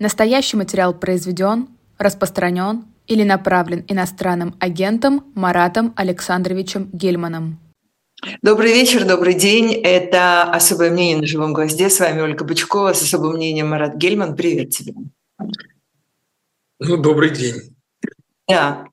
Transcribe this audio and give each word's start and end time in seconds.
Настоящий 0.00 0.56
материал 0.56 0.94
произведен, 0.94 1.68
распространен 1.98 2.86
или 3.06 3.22
направлен 3.22 3.84
иностранным 3.86 4.56
агентом 4.58 5.30
Маратом 5.34 5.92
Александровичем 5.94 6.88
Гельманом. 6.90 7.60
Добрый 8.40 8.72
вечер, 8.72 9.06
добрый 9.06 9.34
день. 9.34 9.74
Это 9.74 10.44
«Особое 10.44 10.90
мнение 10.90 11.18
на 11.18 11.26
живом 11.26 11.52
гвозде». 11.52 11.90
С 11.90 12.00
вами 12.00 12.22
Ольга 12.22 12.46
Бычкова 12.46 12.94
с 12.94 13.02
особым 13.02 13.34
мнением 13.34 13.68
Марат 13.68 13.96
Гельман. 13.96 14.36
Привет 14.36 14.70
тебе. 14.70 14.94
Ну, 16.78 16.96
добрый 16.96 17.28
день. 17.28 17.76
Да, 18.48 18.86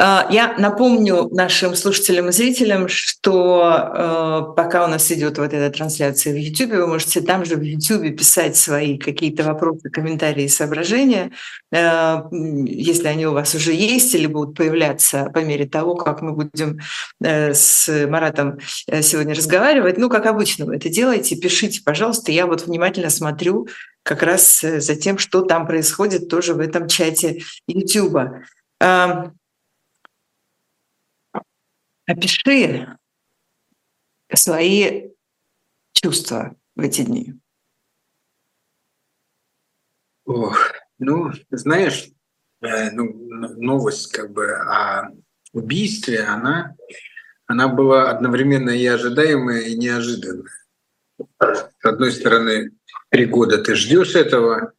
я 0.00 0.54
напомню 0.56 1.28
нашим 1.30 1.74
слушателям 1.74 2.30
и 2.30 2.32
зрителям, 2.32 2.88
что 2.88 4.50
э, 4.50 4.54
пока 4.56 4.86
у 4.86 4.88
нас 4.88 5.12
идет 5.12 5.36
вот 5.36 5.52
эта 5.52 5.70
трансляция 5.76 6.32
в 6.32 6.36
YouTube, 6.36 6.70
вы 6.70 6.86
можете 6.86 7.20
там 7.20 7.44
же 7.44 7.56
в 7.56 7.60
YouTube 7.60 8.16
писать 8.16 8.56
свои 8.56 8.96
какие-то 8.96 9.42
вопросы, 9.42 9.90
комментарии, 9.90 10.46
соображения, 10.46 11.32
э, 11.70 12.16
если 12.32 13.08
они 13.08 13.26
у 13.26 13.32
вас 13.32 13.54
уже 13.54 13.74
есть 13.74 14.14
или 14.14 14.26
будут 14.26 14.56
появляться 14.56 15.30
по 15.34 15.40
мере 15.40 15.66
того, 15.66 15.94
как 15.96 16.22
мы 16.22 16.32
будем 16.32 16.78
э, 17.22 17.52
с 17.52 18.06
Маратом 18.08 18.58
сегодня 19.02 19.34
разговаривать. 19.34 19.98
Ну, 19.98 20.08
как 20.08 20.24
обычно 20.24 20.64
вы 20.64 20.76
это 20.76 20.88
делаете, 20.88 21.36
пишите, 21.36 21.82
пожалуйста. 21.84 22.32
Я 22.32 22.46
вот 22.46 22.66
внимательно 22.66 23.10
смотрю 23.10 23.68
как 24.02 24.22
раз 24.22 24.60
за 24.62 24.96
тем, 24.96 25.18
что 25.18 25.42
там 25.42 25.66
происходит 25.66 26.30
тоже 26.30 26.54
в 26.54 26.60
этом 26.60 26.88
чате 26.88 27.42
YouTube. 27.66 28.16
Опиши 32.10 32.88
свои 34.34 35.10
чувства 35.92 36.56
в 36.74 36.80
эти 36.80 37.02
дни. 37.02 37.34
Ох, 40.24 40.58
ну, 40.98 41.30
знаешь, 41.50 42.08
э, 42.62 42.90
ну, 42.90 43.12
новость 43.58 44.10
как 44.10 44.32
бы 44.32 44.50
о 44.50 45.12
убийстве, 45.52 46.24
она, 46.24 46.74
она 47.46 47.68
была 47.68 48.10
одновременно 48.10 48.70
и 48.70 48.84
ожидаемая, 48.86 49.60
и 49.60 49.76
неожиданная. 49.76 50.50
С 51.38 51.84
одной 51.84 52.10
стороны, 52.10 52.72
три 53.10 53.26
года 53.26 53.62
ты 53.62 53.76
ждешь 53.76 54.16
этого, 54.16 54.72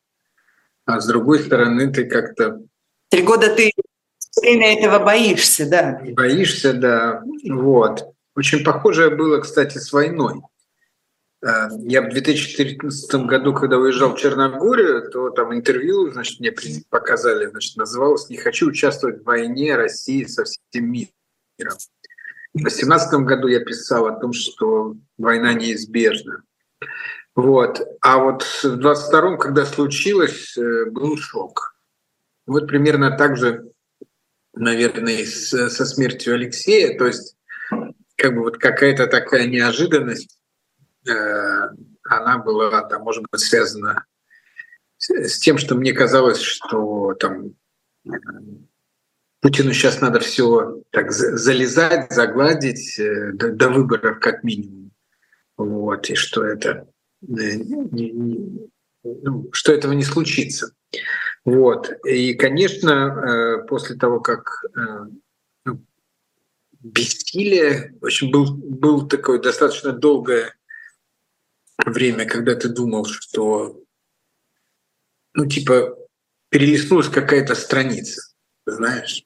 а 0.83 0.99
с 0.99 1.07
другой 1.07 1.39
стороны, 1.39 1.93
ты 1.93 2.09
как-то... 2.09 2.61
Три 3.07 3.23
года 3.23 3.55
ты 3.55 3.71
время 4.39 4.77
этого 4.77 5.03
боишься, 5.03 5.69
да. 5.69 6.01
Боишься, 6.13 6.73
да. 6.73 7.23
Вот. 7.49 8.13
Очень 8.35 8.63
похожее 8.63 9.09
было, 9.09 9.39
кстати, 9.39 9.77
с 9.77 9.91
войной. 9.91 10.41
Э, 11.43 11.67
я 11.79 12.01
в 12.01 12.09
2014 12.09 13.25
году, 13.25 13.53
когда 13.53 13.77
уезжал 13.77 14.15
в 14.15 14.19
Черногорию, 14.19 15.09
то 15.09 15.29
там 15.31 15.53
интервью, 15.53 16.11
значит, 16.11 16.39
мне 16.39 16.53
показали, 16.89 17.47
значит, 17.47 17.75
называлось 17.77 18.29
«Не 18.29 18.37
хочу 18.37 18.67
участвовать 18.67 19.21
в 19.21 19.25
войне 19.25 19.75
России 19.75 20.23
со 20.25 20.43
всем 20.45 20.91
миром». 20.91 21.77
В 22.53 22.57
2018 22.57 23.13
году 23.21 23.47
я 23.47 23.61
писал 23.61 24.07
о 24.07 24.19
том, 24.19 24.33
что 24.33 24.95
война 25.17 25.53
неизбежна. 25.53 26.43
Вот. 27.35 27.81
А 28.01 28.17
вот 28.17 28.43
в 28.43 28.75
22 28.75 29.37
когда 29.37 29.65
случилось, 29.65 30.57
э, 30.57 30.85
был 30.89 31.17
шок. 31.17 31.75
Вот 32.45 32.67
примерно 32.67 33.15
так 33.17 33.37
же 33.37 33.70
наверное, 34.53 35.25
со 35.25 35.85
смертью 35.85 36.35
Алексея. 36.35 36.97
То 36.97 37.07
есть 37.07 37.35
как 38.15 38.35
бы 38.35 38.41
вот 38.41 38.57
какая-то 38.57 39.07
такая 39.07 39.47
неожиданность, 39.47 40.39
э, 41.07 41.11
она 42.03 42.37
была, 42.37 42.83
там, 42.83 43.03
может 43.03 43.25
быть, 43.31 43.41
связана 43.41 44.05
с, 44.97 45.39
тем, 45.39 45.57
что 45.57 45.75
мне 45.75 45.93
казалось, 45.93 46.41
что 46.41 47.13
там 47.15 47.55
Путину 49.41 49.73
сейчас 49.73 50.01
надо 50.01 50.19
все 50.19 50.81
так 50.91 51.11
залезать, 51.11 52.11
загладить 52.11 52.99
э, 52.99 53.31
до, 53.33 53.51
до 53.51 53.69
выборов 53.69 54.19
как 54.19 54.43
минимум. 54.43 54.91
Вот, 55.57 56.09
и 56.09 56.15
что 56.15 56.45
это 56.45 56.87
э, 57.27 57.57
ну, 59.03 59.49
что 59.51 59.73
этого 59.73 59.93
не 59.93 60.03
случится. 60.03 60.73
Вот. 61.43 61.91
И, 62.05 62.33
конечно, 62.35 62.91
э, 62.91 63.67
после 63.67 63.95
того, 63.95 64.19
как 64.19 64.63
э, 64.75 65.05
ну, 65.65 65.85
бессилие, 66.81 67.95
в 67.99 68.05
общем, 68.05 68.31
был, 68.31 68.53
был 68.53 69.07
такое 69.07 69.39
достаточно 69.39 69.91
долгое 69.91 70.53
время, 71.83 72.25
когда 72.25 72.55
ты 72.55 72.69
думал, 72.69 73.05
что, 73.05 73.81
ну, 75.33 75.47
типа, 75.47 75.97
перелистнулась 76.49 77.07
какая-то 77.07 77.55
страница, 77.55 78.21
знаешь, 78.67 79.25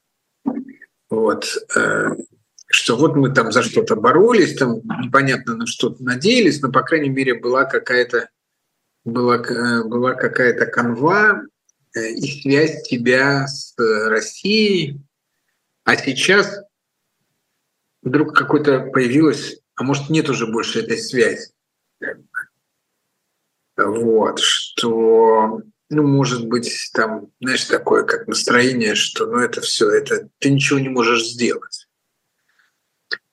вот, 1.10 1.46
э, 1.76 2.12
что 2.68 2.96
вот 2.96 3.18
мы 3.18 3.34
там 3.34 3.52
за 3.52 3.62
что-то 3.62 3.98
боролись, 3.98 4.56
там 4.56 4.78
непонятно 5.04 5.58
на 5.58 5.68
что-то 5.68 6.02
надеялись, 6.02 6.62
но, 6.62 6.72
по 6.72 6.82
крайней 6.82 7.10
мере, 7.10 7.34
была 7.36 7.66
какая-то 7.66 8.30
была, 9.04 9.38
была 9.38 10.14
какая-то 10.14 10.66
канва, 10.66 11.44
и 12.00 12.42
связь 12.42 12.84
тебя 12.84 13.48
с 13.48 13.74
э, 13.80 14.08
Россией. 14.10 15.02
А 15.84 15.96
сейчас 15.96 16.62
вдруг 18.02 18.36
какой-то 18.36 18.80
появилась, 18.92 19.60
а 19.76 19.84
может 19.84 20.10
нет 20.10 20.30
уже 20.30 20.48
больше 20.48 20.80
этой 20.80 20.98
связи. 20.98 21.52
Вот, 23.78 24.40
что, 24.40 25.62
ну, 25.90 26.08
может 26.08 26.48
быть, 26.48 26.90
там, 26.94 27.28
знаешь, 27.42 27.66
такое 27.66 28.04
как 28.04 28.28
настроение, 28.28 28.96
что, 28.96 29.26
ну, 29.26 29.40
это 29.40 29.60
все, 29.62 29.90
это 29.90 30.30
ты 30.40 30.50
ничего 30.50 30.80
не 30.80 30.90
можешь 30.90 31.26
сделать. 31.26 31.88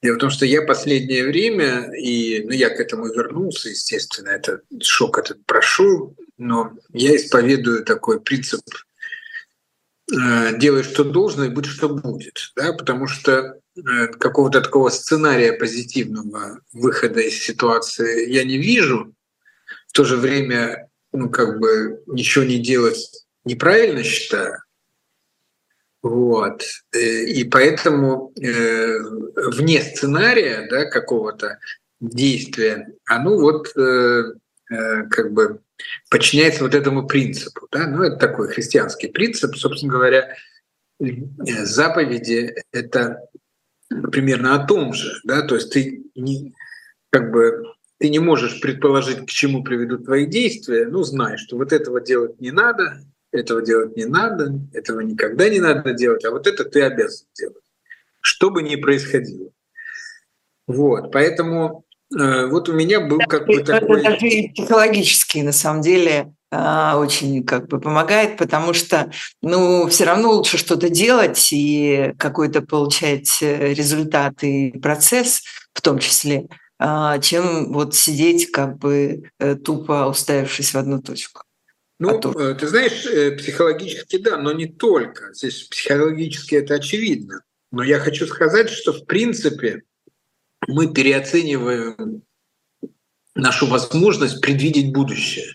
Дело 0.02 0.16
в 0.16 0.18
том, 0.18 0.30
что 0.30 0.44
я 0.44 0.62
последнее 0.62 1.24
время, 1.24 1.92
и 1.94 2.42
ну, 2.44 2.50
я 2.50 2.70
к 2.70 2.80
этому 2.80 3.06
вернулся, 3.06 3.68
естественно, 3.68 4.30
этот 4.30 4.64
шок 4.82 5.18
этот 5.18 5.46
прошел, 5.46 6.16
но 6.42 6.72
я 6.92 7.16
исповедую 7.16 7.84
такой 7.84 8.20
принцип 8.20 8.62
э, 10.12 10.58
делай, 10.58 10.82
что 10.82 11.04
должно, 11.04 11.44
и 11.44 11.48
будь, 11.48 11.66
что 11.66 11.88
будет. 11.88 12.52
Да? 12.56 12.72
Потому 12.72 13.06
что 13.06 13.60
э, 13.76 14.06
какого-то 14.08 14.60
такого 14.60 14.90
сценария 14.90 15.52
позитивного 15.52 16.60
выхода 16.72 17.20
из 17.20 17.38
ситуации 17.38 18.30
я 18.30 18.44
не 18.44 18.58
вижу. 18.58 19.14
В 19.86 19.92
то 19.92 20.04
же 20.04 20.16
время, 20.16 20.88
ну, 21.12 21.30
как 21.30 21.60
бы 21.60 22.02
ничего 22.06 22.44
не 22.44 22.58
делать 22.58 23.08
неправильно 23.44 24.02
считаю. 24.02 24.62
Вот. 26.02 26.64
Э, 26.92 26.98
и 26.98 27.44
поэтому 27.44 28.32
э, 28.40 28.98
вне 29.36 29.80
сценария 29.80 30.66
да, 30.68 30.86
какого-то 30.86 31.58
действия, 32.00 32.88
оно 33.04 33.38
вот 33.38 33.68
э, 33.76 34.32
э, 34.70 35.02
как 35.04 35.32
бы 35.32 35.60
подчиняется 36.10 36.64
вот 36.64 36.74
этому 36.74 37.06
принципу. 37.06 37.68
Да? 37.70 37.86
Ну, 37.86 38.02
это 38.02 38.16
такой 38.16 38.48
христианский 38.48 39.08
принцип, 39.08 39.56
собственно 39.56 39.92
говоря, 39.92 40.36
э, 41.00 41.06
заповеди— 41.64 42.54
это 42.72 43.28
примерно 44.10 44.54
о 44.54 44.66
том 44.66 44.92
же. 44.92 45.12
Да? 45.24 45.42
То 45.42 45.56
есть 45.56 45.72
ты 45.72 46.04
не, 46.14 46.54
как 47.10 47.30
бы, 47.30 47.64
ты 47.98 48.08
не 48.08 48.18
можешь 48.18 48.60
предположить, 48.60 49.26
к 49.26 49.30
чему 49.30 49.62
приведут 49.62 50.04
твои 50.04 50.26
действия, 50.26 50.86
ну, 50.86 51.02
знаешь, 51.02 51.40
что 51.40 51.56
вот 51.56 51.72
этого 51.72 52.00
делать 52.00 52.40
не 52.40 52.50
надо, 52.50 53.00
этого 53.30 53.62
делать 53.62 53.96
не 53.96 54.04
надо, 54.04 54.52
этого 54.72 55.00
никогда 55.00 55.48
не 55.48 55.60
надо 55.60 55.92
делать, 55.92 56.24
а 56.24 56.30
вот 56.30 56.46
это 56.46 56.64
ты 56.64 56.82
обязан 56.82 57.26
делать, 57.34 57.64
что 58.20 58.50
бы 58.50 58.62
ни 58.62 58.76
происходило. 58.76 59.50
Вот, 60.66 61.12
поэтому 61.12 61.84
вот 62.14 62.68
у 62.68 62.72
меня 62.72 63.00
был 63.00 63.18
как 63.28 63.46
бы 63.46 63.62
такой... 63.62 64.02
И 64.20 64.52
психологически, 64.52 65.38
на 65.38 65.52
самом 65.52 65.82
деле, 65.82 66.32
э, 66.50 66.92
очень 66.94 67.44
как 67.44 67.68
бы 67.68 67.80
помогает, 67.80 68.36
потому 68.36 68.74
что, 68.74 69.10
ну, 69.40 69.86
все 69.88 70.04
равно 70.04 70.32
лучше 70.32 70.58
что-то 70.58 70.88
делать 70.88 71.48
и 71.52 72.12
какой-то 72.18 72.62
получать 72.62 73.38
э, 73.42 73.74
результат 73.74 74.42
и 74.42 74.78
процесс 74.78 75.42
в 75.72 75.80
том 75.80 75.98
числе, 75.98 76.48
э, 76.78 77.20
чем 77.22 77.72
вот 77.72 77.94
сидеть 77.94 78.50
как 78.50 78.78
бы 78.78 79.30
э, 79.38 79.54
тупо 79.56 80.06
уставившись 80.08 80.74
в 80.74 80.78
одну 80.78 81.00
точку. 81.00 81.42
Ну, 81.98 82.18
а 82.18 82.54
ты 82.54 82.66
знаешь, 82.66 83.06
э, 83.06 83.30
психологически 83.36 84.16
да, 84.18 84.36
но 84.36 84.52
не 84.52 84.66
только. 84.66 85.32
Здесь 85.34 85.62
психологически 85.70 86.56
это 86.56 86.74
очевидно. 86.74 87.42
Но 87.70 87.84
я 87.84 88.00
хочу 88.00 88.26
сказать, 88.26 88.70
что 88.70 88.92
в 88.92 89.06
принципе 89.06 89.82
мы 90.68 90.92
переоцениваем 90.92 92.22
нашу 93.34 93.66
возможность 93.66 94.40
предвидеть 94.40 94.92
будущее 94.92 95.54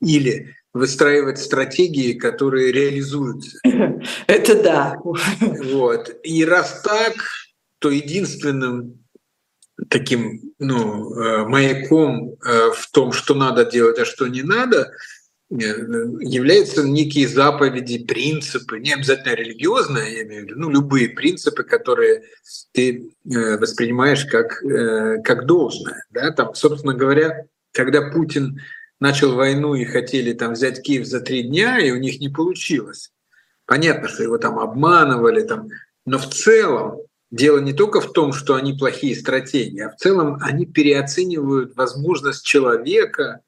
или 0.00 0.56
выстраивать 0.72 1.38
стратегии, 1.38 2.12
которые 2.12 2.72
реализуются. 2.72 3.58
Это 4.26 4.62
да. 4.62 4.96
Вот. 5.02 6.14
И 6.22 6.44
раз 6.44 6.82
так, 6.82 7.14
то 7.78 7.90
единственным 7.90 9.04
таким 9.88 10.40
ну, 10.58 11.14
э, 11.14 11.46
маяком 11.46 12.36
в 12.40 12.90
том, 12.92 13.12
что 13.12 13.34
надо 13.34 13.64
делать, 13.64 13.98
а 13.98 14.04
что 14.04 14.26
не 14.26 14.42
надо, 14.42 14.92
являются 15.56 16.82
некие 16.82 17.28
заповеди, 17.28 18.04
принципы, 18.04 18.80
не 18.80 18.92
обязательно 18.92 19.34
религиозные, 19.34 20.14
я 20.14 20.22
имею 20.24 20.42
в 20.42 20.48
виду, 20.48 20.60
ну, 20.60 20.70
любые 20.70 21.10
принципы, 21.10 21.62
которые 21.62 22.24
ты 22.72 23.14
воспринимаешь 23.24 24.24
как, 24.24 24.60
как 25.24 25.46
должное. 25.46 26.04
Да? 26.10 26.30
Там, 26.32 26.54
собственно 26.54 26.94
говоря, 26.94 27.46
когда 27.72 28.10
Путин 28.10 28.60
начал 29.00 29.34
войну 29.34 29.74
и 29.74 29.84
хотели 29.84 30.32
там 30.32 30.54
взять 30.54 30.82
Киев 30.82 31.06
за 31.06 31.20
три 31.20 31.42
дня, 31.44 31.78
и 31.78 31.90
у 31.90 31.96
них 31.96 32.20
не 32.20 32.28
получилось. 32.28 33.12
Понятно, 33.66 34.08
что 34.08 34.22
его 34.22 34.38
там 34.38 34.58
обманывали, 34.58 35.42
там, 35.42 35.68
но 36.04 36.18
в 36.18 36.28
целом 36.30 36.98
дело 37.30 37.58
не 37.58 37.72
только 37.72 38.00
в 38.00 38.12
том, 38.12 38.32
что 38.32 38.54
они 38.54 38.74
плохие 38.74 39.16
стратегии, 39.16 39.80
а 39.80 39.90
в 39.90 39.96
целом 39.96 40.38
они 40.42 40.66
переоценивают 40.66 41.76
возможность 41.76 42.44
человека 42.44 43.40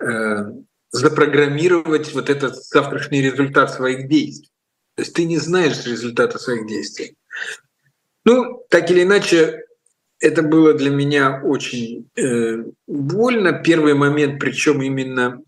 э, 0.00 0.52
запрограммировать 0.90 2.14
вот 2.14 2.30
этот 2.30 2.56
завтрашний 2.56 3.22
результат 3.22 3.72
своих 3.72 4.08
действий. 4.08 4.50
То 4.94 5.02
есть 5.02 5.14
ты 5.14 5.24
не 5.24 5.38
знаешь 5.38 5.84
результата 5.86 6.38
своих 6.38 6.66
действий. 6.66 7.16
Ну, 8.24 8.64
так 8.70 8.90
или 8.90 9.02
иначе, 9.02 9.66
это 10.18 10.42
было 10.42 10.74
для 10.74 10.90
меня 10.90 11.42
очень 11.44 12.08
э, 12.16 12.64
больно. 12.86 13.52
Первый 13.52 13.94
момент, 13.94 14.40
причем 14.40 14.82
именно 14.82 15.42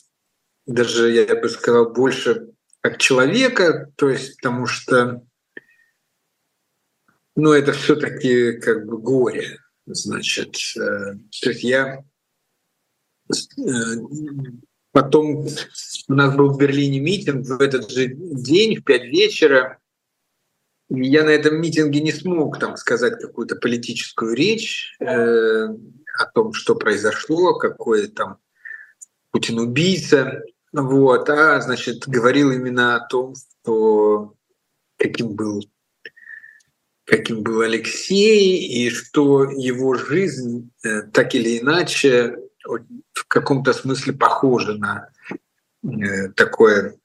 даже, 0.67 1.11
я 1.11 1.35
бы 1.35 1.49
сказал, 1.49 1.91
больше 1.91 2.51
как 2.81 2.99
человека, 2.99 3.91
то 3.97 4.09
есть 4.09 4.37
потому 4.37 4.67
что 4.67 5.23
ну, 7.35 7.53
это 7.53 7.73
все-таки 7.73 8.53
как 8.59 8.87
бы 8.87 8.99
горе. 8.99 9.59
Значит, 9.87 10.57
э, 10.77 11.15
то 11.41 11.51
есть 11.51 11.63
я 11.63 12.05
э, 13.29 13.63
потом 14.99 15.47
у 16.09 16.13
нас 16.13 16.35
был 16.35 16.51
в 16.51 16.59
Берлине 16.59 16.99
митинг 16.99 17.47
в 17.47 17.61
этот 17.61 17.89
же 17.89 18.09
день 18.09 18.81
в 18.81 18.83
пять 18.83 19.05
вечера, 19.05 19.79
я 20.91 21.23
на 21.23 21.29
этом 21.29 21.61
митинге 21.61 22.01
не 22.01 22.11
смог 22.11 22.59
там 22.59 22.77
сказать 22.77 23.21
какую-то 23.21 23.55
политическую 23.55 24.35
речь 24.35 24.97
э, 24.99 25.07
о 25.07 26.27
том, 26.35 26.53
что 26.53 26.75
произошло, 26.75 27.57
какой 27.57 28.09
там 28.09 28.39
Путин 29.31 29.61
убийца, 29.61 30.43
вот, 30.73 31.31
а 31.31 31.61
значит 31.61 32.09
говорил 32.09 32.51
именно 32.51 32.97
о 32.97 33.07
том, 33.07 33.35
что 33.37 34.35
каким 34.97 35.35
был 35.35 35.63
каким 37.05 37.43
был 37.43 37.61
Алексей, 37.61 38.59
и 38.59 38.91
что 38.91 39.45
его 39.45 39.95
жизнь 39.95 40.71
э, 40.85 41.03
так 41.03 41.35
или 41.35 41.59
иначе 41.59 42.37
в 43.13 43.27
каком-то 43.27 43.73
смысле 43.73 44.13
похожа 44.13 44.75
на 44.75 45.11
э, 45.83 46.29
такое 46.31 46.97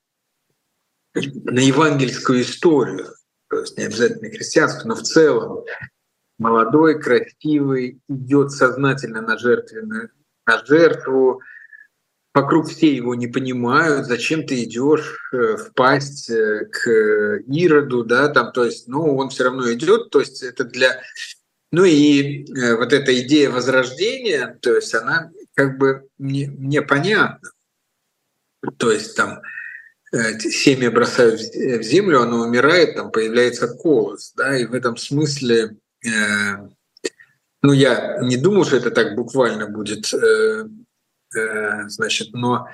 на 1.14 1.60
евангельскую 1.60 2.42
историю. 2.42 3.08
То 3.50 3.60
есть 3.60 3.78
не 3.78 3.86
обязательно 3.86 4.30
христианство, 4.32 4.88
но 4.88 4.96
в 4.96 5.04
целом 5.04 5.64
молодой, 6.40 7.00
красивый, 7.00 8.02
идет 8.10 8.52
сознательно 8.52 9.22
на, 9.22 9.38
жертвенную, 9.38 10.10
на 10.48 10.66
жертву, 10.66 11.42
вокруг 12.34 12.68
все 12.68 12.96
его 12.96 13.14
не 13.14 13.28
понимают, 13.28 14.08
зачем 14.08 14.46
ты 14.46 14.64
идешь 14.64 15.30
э, 15.32 15.56
впасть 15.58 16.32
э, 16.32 16.66
к 16.66 16.90
Ироду, 17.48 18.04
да, 18.04 18.30
там, 18.30 18.52
то 18.52 18.66
есть, 18.66 18.88
ну, 18.88 19.16
он 19.16 19.30
все 19.30 19.44
равно 19.44 19.72
идет, 19.72 20.10
то 20.10 20.20
есть 20.20 20.42
это 20.42 20.64
для... 20.64 21.00
Ну 21.72 21.86
и 21.86 22.46
вот 22.76 22.94
эта 22.94 23.20
идея 23.22 23.50
возрождения, 23.50 24.60
то 24.62 24.76
есть 24.76 24.94
она 24.94 25.32
как 25.54 25.78
бы 25.78 26.08
мне, 26.18 26.50
мне 26.50 26.82
понятна. 26.82 27.50
То 28.78 28.92
есть 28.92 29.16
там 29.16 29.42
Э, 30.14 30.38
семя 30.40 30.92
бросают 30.92 31.42
в 31.42 31.82
землю, 31.82 32.22
оно 32.22 32.42
умирает, 32.42 32.96
там 32.96 33.12
появляется 33.12 33.68
колос. 33.68 34.34
Да, 34.36 34.56
и 34.56 34.66
в 34.66 34.76
этом 34.76 34.96
смысле, 34.96 35.78
э, 36.06 36.68
ну, 37.64 37.74
я 37.74 38.20
не 38.22 38.38
думал, 38.38 38.64
что 38.64 38.78
это 38.78 38.92
так 38.92 39.16
буквально 39.16 39.68
будет, 39.68 40.14
э, 40.14 40.66
э, 41.36 41.88
значит, 41.88 42.32
но 42.34 42.68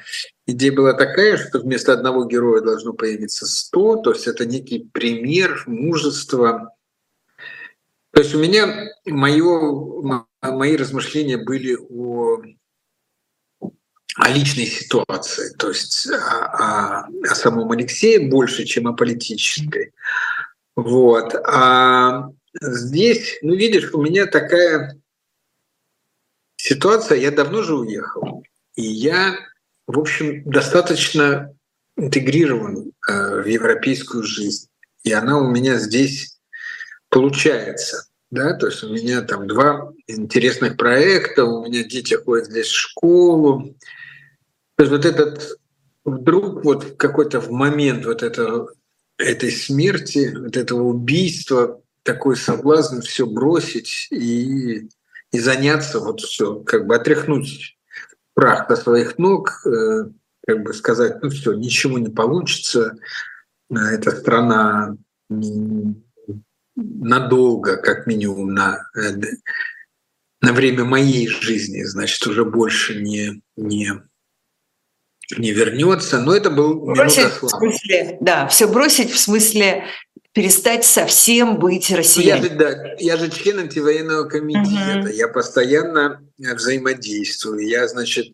идея 0.45 0.73
была 0.73 0.91
такая, 0.91 1.37
что 1.37 1.59
вместо 1.59 1.93
одного 1.93 2.25
героя 2.25 2.61
должно 2.61 2.91
появиться 2.91 3.45
сто, 3.45 3.95
то 3.95 4.11
есть 4.11 4.27
это 4.27 4.45
некий 4.45 4.89
пример 4.91 5.63
мужества. 5.65 6.75
То 8.11 8.19
есть 8.19 8.35
у 8.35 8.39
меня 8.39 8.89
моё, 9.05 10.25
мои 10.41 10.75
размышления 10.75 11.37
были 11.37 11.77
о 11.89 12.41
о 14.15 14.29
личной 14.29 14.65
ситуации, 14.65 15.53
то 15.57 15.69
есть 15.69 16.07
о, 16.07 16.15
о, 16.15 17.07
о 17.23 17.35
самом 17.35 17.71
Алексее 17.71 18.27
больше, 18.27 18.65
чем 18.65 18.87
о 18.87 18.93
политической. 18.93 19.93
Вот. 20.75 21.35
А 21.45 22.29
здесь, 22.59 23.37
ну 23.41 23.55
видишь, 23.55 23.93
у 23.93 24.01
меня 24.01 24.25
такая 24.25 24.99
ситуация, 26.55 27.17
я 27.19 27.31
давно 27.31 27.61
же 27.61 27.75
уехал, 27.75 28.43
и 28.75 28.81
я, 28.81 29.35
в 29.87 29.99
общем, 29.99 30.43
достаточно 30.43 31.53
интегрирован 31.95 32.91
э, 33.07 33.41
в 33.41 33.45
европейскую 33.45 34.23
жизнь, 34.23 34.69
и 35.03 35.11
она 35.11 35.37
у 35.39 35.49
меня 35.49 35.77
здесь 35.77 36.39
получается. 37.09 38.05
Да, 38.31 38.53
то 38.53 38.67
есть 38.67 38.83
у 38.83 38.93
меня 38.93 39.21
там 39.23 39.47
два 39.47 39.91
интересных 40.05 40.77
проекта, 40.77 41.45
у 41.45 41.65
меня 41.65 41.83
дети 41.83 42.13
ходят 42.13 42.45
здесь 42.45 42.67
в 42.67 42.77
школу, 42.77 43.75
то 44.79 44.83
есть 44.83 44.95
вот 44.95 45.03
этот 45.03 45.59
вдруг 46.05 46.63
вот 46.63 46.95
какой-то 46.95 47.41
в 47.41 47.51
момент 47.51 48.05
вот 48.05 48.23
этого, 48.23 48.71
этой 49.17 49.51
смерти, 49.51 50.33
вот 50.33 50.55
этого 50.55 50.83
убийства, 50.83 51.81
такой 52.03 52.37
соблазн 52.37 53.01
все 53.01 53.25
бросить 53.25 54.07
и, 54.09 54.87
и 55.33 55.39
заняться 55.39 55.99
вот 55.99 56.21
все, 56.21 56.61
как 56.61 56.87
бы 56.87 56.95
отряхнуть 56.95 57.77
прах 58.35 58.69
до 58.69 58.77
своих 58.77 59.17
ног, 59.17 59.65
э, 59.65 60.11
как 60.47 60.63
бы 60.63 60.73
сказать, 60.73 61.21
ну 61.21 61.29
все, 61.29 61.51
ничего 61.55 61.99
не 61.99 62.09
получится, 62.09 62.95
э, 63.69 63.75
эта 63.75 64.11
страна 64.11 64.95
надолго, 66.77 67.75
как 67.75 68.07
минимум 68.07 68.53
на, 68.53 68.89
э, 68.95 69.11
на 70.39 70.53
время 70.53 70.85
моей 70.85 71.27
жизни, 71.27 71.83
значит, 71.83 72.25
уже 72.25 72.45
больше 72.45 73.01
не, 73.01 73.41
не 73.57 74.08
не 75.37 75.51
вернется, 75.51 76.19
но 76.19 76.35
это 76.35 76.49
был 76.49 76.81
бросить, 76.81 77.33
в 77.41 77.47
смысле, 77.47 78.17
Да, 78.21 78.47
все 78.47 78.67
бросить 78.67 79.11
в 79.11 79.19
смысле 79.19 79.85
перестать 80.33 80.85
совсем 80.85 81.59
быть 81.59 81.89
россиянином. 81.91 82.43
Я 82.43 82.49
же, 82.49 82.57
да, 82.57 82.95
я 82.99 83.17
же 83.17 83.29
член 83.29 83.59
антивоенного 83.59 84.25
комитета, 84.25 85.09
угу. 85.09 85.09
я 85.09 85.27
постоянно 85.27 86.21
взаимодействую, 86.37 87.67
я, 87.67 87.87
значит, 87.87 88.33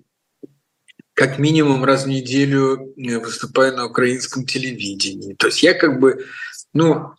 как 1.13 1.39
минимум 1.39 1.85
раз 1.85 2.03
в 2.03 2.07
неделю 2.07 2.93
э, 2.97 3.17
выступаю 3.19 3.75
на 3.75 3.85
украинском 3.85 4.45
телевидении. 4.45 5.33
То 5.33 5.47
есть 5.47 5.63
я 5.63 5.73
как 5.73 5.99
бы, 5.99 6.25
ну, 6.73 7.11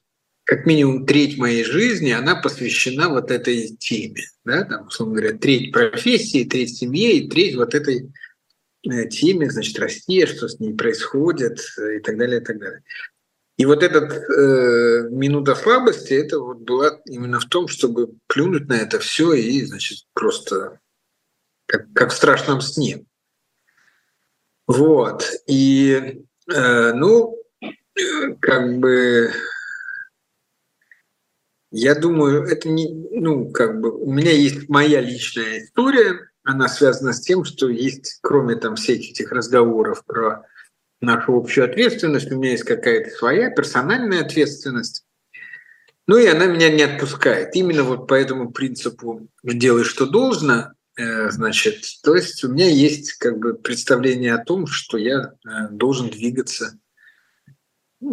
как 0.44 0.66
минимум 0.66 1.06
треть 1.06 1.38
моей 1.38 1.64
жизни, 1.64 2.10
она 2.10 2.36
посвящена 2.36 3.08
вот 3.08 3.30
этой 3.30 3.74
теме. 3.78 4.22
Да? 4.44 4.64
Там, 4.64 4.86
условно 4.86 5.16
говоря, 5.16 5.38
треть 5.38 5.72
профессии, 5.72 6.44
треть 6.44 6.76
семье 6.76 7.16
и 7.16 7.28
треть 7.28 7.56
вот 7.56 7.74
этой 7.74 8.02
Э, 8.02 8.25
теме, 9.08 9.50
значит, 9.50 9.78
Россия, 9.78 10.26
что 10.26 10.48
с 10.48 10.58
ней 10.60 10.74
происходит 10.74 11.60
э, 11.78 11.96
и 11.96 12.00
так 12.00 12.16
далее, 12.16 12.40
и 12.40 12.44
так 12.44 12.58
далее. 12.58 12.82
И 13.56 13.64
вот 13.64 13.82
эта 13.82 13.98
э, 13.98 15.08
минута 15.10 15.54
слабости, 15.54 16.12
это 16.12 16.40
вот 16.40 16.58
была 16.58 17.00
именно 17.06 17.40
в 17.40 17.46
том, 17.46 17.68
чтобы 17.68 18.14
плюнуть 18.26 18.68
на 18.68 18.74
это 18.74 18.98
все 18.98 19.32
и, 19.32 19.64
значит, 19.64 20.06
просто 20.12 20.78
как, 21.66 21.90
как 21.94 22.12
в 22.12 22.16
страшном 22.16 22.60
сне. 22.60 23.04
Вот. 24.66 25.24
И, 25.46 26.22
э, 26.52 26.92
ну, 26.92 27.38
как 28.40 28.78
бы, 28.78 29.30
я 31.70 31.94
думаю, 31.94 32.44
это 32.44 32.68
не, 32.68 32.92
ну, 33.10 33.50
как 33.50 33.80
бы, 33.80 33.90
у 33.90 34.12
меня 34.12 34.32
есть 34.32 34.68
моя 34.68 35.00
личная 35.00 35.60
история, 35.60 36.28
она 36.46 36.68
связана 36.68 37.12
с 37.12 37.20
тем, 37.20 37.44
что 37.44 37.68
есть, 37.68 38.18
кроме 38.22 38.56
там 38.56 38.76
всех 38.76 39.00
этих 39.00 39.32
разговоров 39.32 40.04
про 40.04 40.46
нашу 41.00 41.36
общую 41.36 41.68
ответственность, 41.68 42.30
у 42.30 42.36
меня 42.36 42.52
есть 42.52 42.64
какая-то 42.64 43.10
своя 43.10 43.50
персональная 43.50 44.22
ответственность. 44.22 45.04
Ну 46.06 46.16
и 46.18 46.26
она 46.26 46.46
меня 46.46 46.70
не 46.70 46.82
отпускает. 46.82 47.54
Именно 47.56 47.82
вот 47.82 48.06
по 48.06 48.14
этому 48.14 48.52
принципу 48.52 49.28
«делай, 49.42 49.82
что 49.82 50.06
должно», 50.06 50.72
э, 50.96 51.30
значит, 51.30 51.82
то 52.04 52.14
есть 52.14 52.44
у 52.44 52.52
меня 52.52 52.70
есть 52.70 53.14
как 53.14 53.38
бы 53.38 53.54
представление 53.54 54.34
о 54.34 54.44
том, 54.44 54.68
что 54.68 54.98
я 54.98 55.32
э, 55.44 55.68
должен 55.70 56.10
двигаться 56.10 56.78
э, 58.00 58.06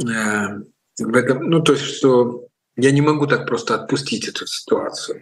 в 1.00 1.16
этом, 1.16 1.50
ну 1.50 1.62
то 1.62 1.74
есть 1.74 1.86
что 1.86 2.48
я 2.76 2.90
не 2.90 3.02
могу 3.02 3.28
так 3.28 3.46
просто 3.46 3.76
отпустить 3.76 4.28
эту 4.28 4.48
ситуацию. 4.48 5.22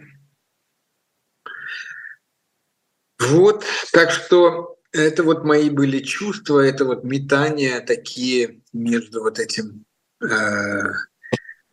Вот, 3.28 3.64
так 3.92 4.10
что 4.10 4.78
это 4.92 5.22
вот 5.24 5.44
мои 5.44 5.70
были 5.70 6.00
чувства, 6.00 6.60
это 6.60 6.84
вот 6.84 7.04
метания 7.04 7.80
такие 7.80 8.60
между 8.72 9.22
вот 9.22 9.38
этим 9.38 9.84
э, 10.22 10.82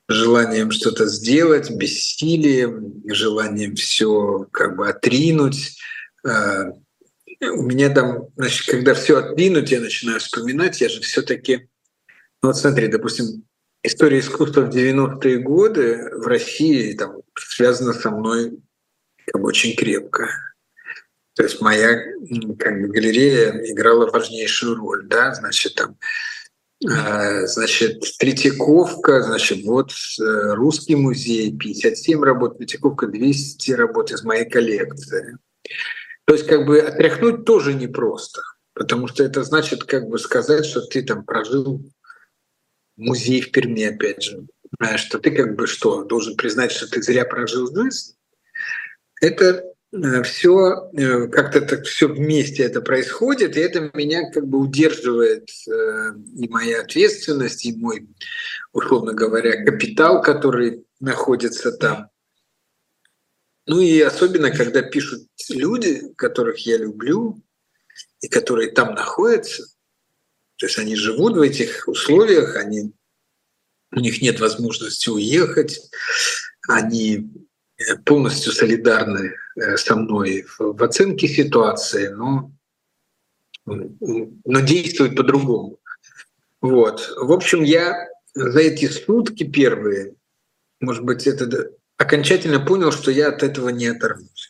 желанием 0.07 0.71
что-то 0.71 1.05
сделать, 1.05 1.69
бессилием, 1.69 3.03
желанием 3.05 3.75
все 3.75 4.47
как 4.51 4.77
бы 4.77 4.89
отринуть. 4.89 5.77
Э, 6.25 6.71
у 7.41 7.61
меня 7.63 7.89
там, 7.89 8.27
значит, 8.35 8.67
когда 8.67 8.93
все 8.93 9.19
отринуть, 9.19 9.71
я 9.71 9.81
начинаю 9.81 10.19
вспоминать, 10.19 10.81
я 10.81 10.89
же 10.89 11.01
все-таки, 11.01 11.69
ну 12.41 12.49
вот 12.49 12.57
смотри, 12.57 12.87
допустим, 12.87 13.43
история 13.83 14.19
искусства 14.19 14.61
в 14.61 14.69
90-е 14.69 15.37
годы 15.39 16.09
в 16.15 16.27
России 16.27 16.93
там 16.93 17.21
связана 17.35 17.93
со 17.93 18.11
мной 18.11 18.59
как 19.25 19.41
бы 19.41 19.47
очень 19.47 19.75
крепко. 19.75 20.29
То 21.39 21.45
есть 21.45 21.61
моя 21.61 22.03
как 22.59 22.81
бы, 22.81 22.89
галерея 22.89 23.51
играла 23.71 24.11
важнейшую 24.11 24.75
роль, 24.75 25.07
да, 25.07 25.33
значит, 25.33 25.73
там 25.73 25.97
а, 26.85 27.45
Значит, 27.47 28.03
Третьяковка, 28.19 29.23
значит, 29.23 29.63
вот 29.63 29.91
э, 30.19 30.23
Русский 30.55 30.97
музей, 30.97 31.57
57 31.57 32.21
работ, 32.21 32.57
Третьяковка 32.57 33.07
200 33.07 33.71
работ 33.71 34.11
из 34.11 34.21
моей 34.23 34.49
коллекции. 34.49 35.37
То 36.25 36.33
есть 36.33 36.45
как 36.45 36.65
бы 36.65 36.81
отряхнуть 36.81 37.45
тоже 37.45 37.73
непросто, 37.73 38.41
потому 38.73 39.07
что 39.07 39.23
это 39.23 39.41
значит 39.45 39.85
как 39.85 40.09
бы 40.09 40.19
сказать, 40.19 40.65
что 40.65 40.81
ты 40.81 41.03
там 41.03 41.23
прожил 41.23 41.81
музей 42.97 43.39
в 43.39 43.51
Перми, 43.51 43.83
опять 43.83 44.23
же, 44.23 44.45
что 44.97 45.19
ты 45.19 45.31
как 45.31 45.55
бы 45.55 45.67
что, 45.67 46.03
должен 46.03 46.35
признать, 46.35 46.73
что 46.73 46.85
ты 46.89 47.01
зря 47.01 47.23
прожил 47.23 47.73
жизнь. 47.73 48.17
Это 49.21 49.68
все 50.23 50.91
э, 50.93 51.27
как-то 51.27 51.61
так 51.61 51.85
все 51.85 52.07
вместе 52.07 52.63
это 52.63 52.81
происходит, 52.81 53.57
и 53.57 53.59
это 53.59 53.89
меня 53.95 54.29
как 54.31 54.47
бы 54.47 54.59
удерживает 54.59 55.49
э, 55.67 56.11
и 56.35 56.47
моя 56.47 56.81
ответственность, 56.81 57.65
и 57.65 57.75
мой, 57.75 58.07
условно 58.71 59.13
говоря, 59.13 59.63
капитал, 59.63 60.21
который 60.21 60.85
находится 60.99 61.71
там. 61.71 62.09
Ну 63.65 63.79
и 63.81 63.99
особенно, 64.01 64.51
когда 64.51 64.83
пишут 64.83 65.27
люди, 65.49 66.13
которых 66.15 66.65
я 66.67 66.77
люблю, 66.77 67.41
и 68.21 68.27
которые 68.27 68.71
там 68.71 68.93
находятся, 68.93 69.63
то 70.57 70.65
есть 70.65 70.77
они 70.77 70.95
живут 70.95 71.35
в 71.35 71.41
этих 71.41 71.87
условиях, 71.87 72.55
они, 72.57 72.91
у 73.91 73.99
них 73.99 74.21
нет 74.21 74.39
возможности 74.39 75.09
уехать, 75.09 75.79
они 76.67 77.31
полностью 78.05 78.51
солидарны 78.51 79.33
Э, 79.59 79.77
со 79.77 79.95
мной 79.95 80.45
в 80.57 80.83
оценке 80.83 81.27
ситуации, 81.27 82.07
но, 82.07 82.51
но 83.65 84.59
действует 84.61 85.15
по-другому. 85.15 85.79
Вот. 86.61 87.13
В 87.17 87.31
общем, 87.31 87.63
я 87.63 88.07
за 88.33 88.59
эти 88.59 88.85
сутки 88.85 89.43
первые, 89.43 90.15
может 90.79 91.03
быть, 91.03 91.27
это 91.27 91.71
окончательно 91.97 92.59
понял, 92.59 92.91
что 92.91 93.11
я 93.11 93.29
от 93.29 93.43
этого 93.43 93.69
не 93.69 93.87
оторвусь. 93.87 94.49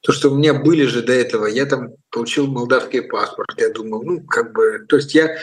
То, 0.00 0.12
что 0.12 0.30
у 0.30 0.36
меня 0.36 0.54
были 0.54 0.86
же 0.86 1.02
до 1.02 1.12
этого, 1.12 1.46
я 1.46 1.66
там 1.66 1.90
получил 2.10 2.46
молдавский 2.46 3.02
паспорт, 3.02 3.60
я 3.60 3.70
думал, 3.70 4.02
ну, 4.02 4.24
как 4.24 4.52
бы, 4.52 4.86
то 4.88 4.96
есть 4.96 5.14
я 5.14 5.36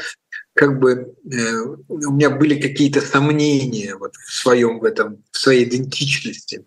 как 0.56 0.80
бы 0.80 1.14
э, 1.32 1.62
у 1.90 2.12
меня 2.14 2.30
были 2.30 2.60
какие-то 2.60 3.02
сомнения 3.02 3.96
вот 3.96 4.16
в 4.16 4.34
своем 4.34 4.80
в 4.80 4.86
этом, 4.86 5.22
в 5.32 5.38
своей 5.38 5.66
идентичности 5.66 6.64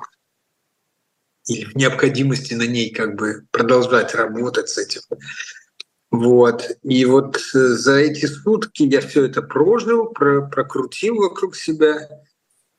или 1.47 1.65
в 1.65 1.75
необходимости 1.75 2.53
на 2.53 2.67
ней 2.67 2.91
как 2.91 3.17
бы 3.17 3.47
продолжать 3.51 4.15
работать 4.15 4.69
с 4.69 4.77
этим. 4.77 5.01
Вот. 6.11 6.71
И 6.83 7.05
вот 7.07 7.39
э, 7.55 7.59
за 7.59 7.97
эти 7.97 8.27
сутки 8.27 8.83
я 8.83 9.01
все 9.01 9.25
это 9.25 9.41
прожил, 9.41 10.11
про, 10.11 10.47
прокрутил 10.47 11.17
вокруг 11.17 11.57
себя 11.57 12.09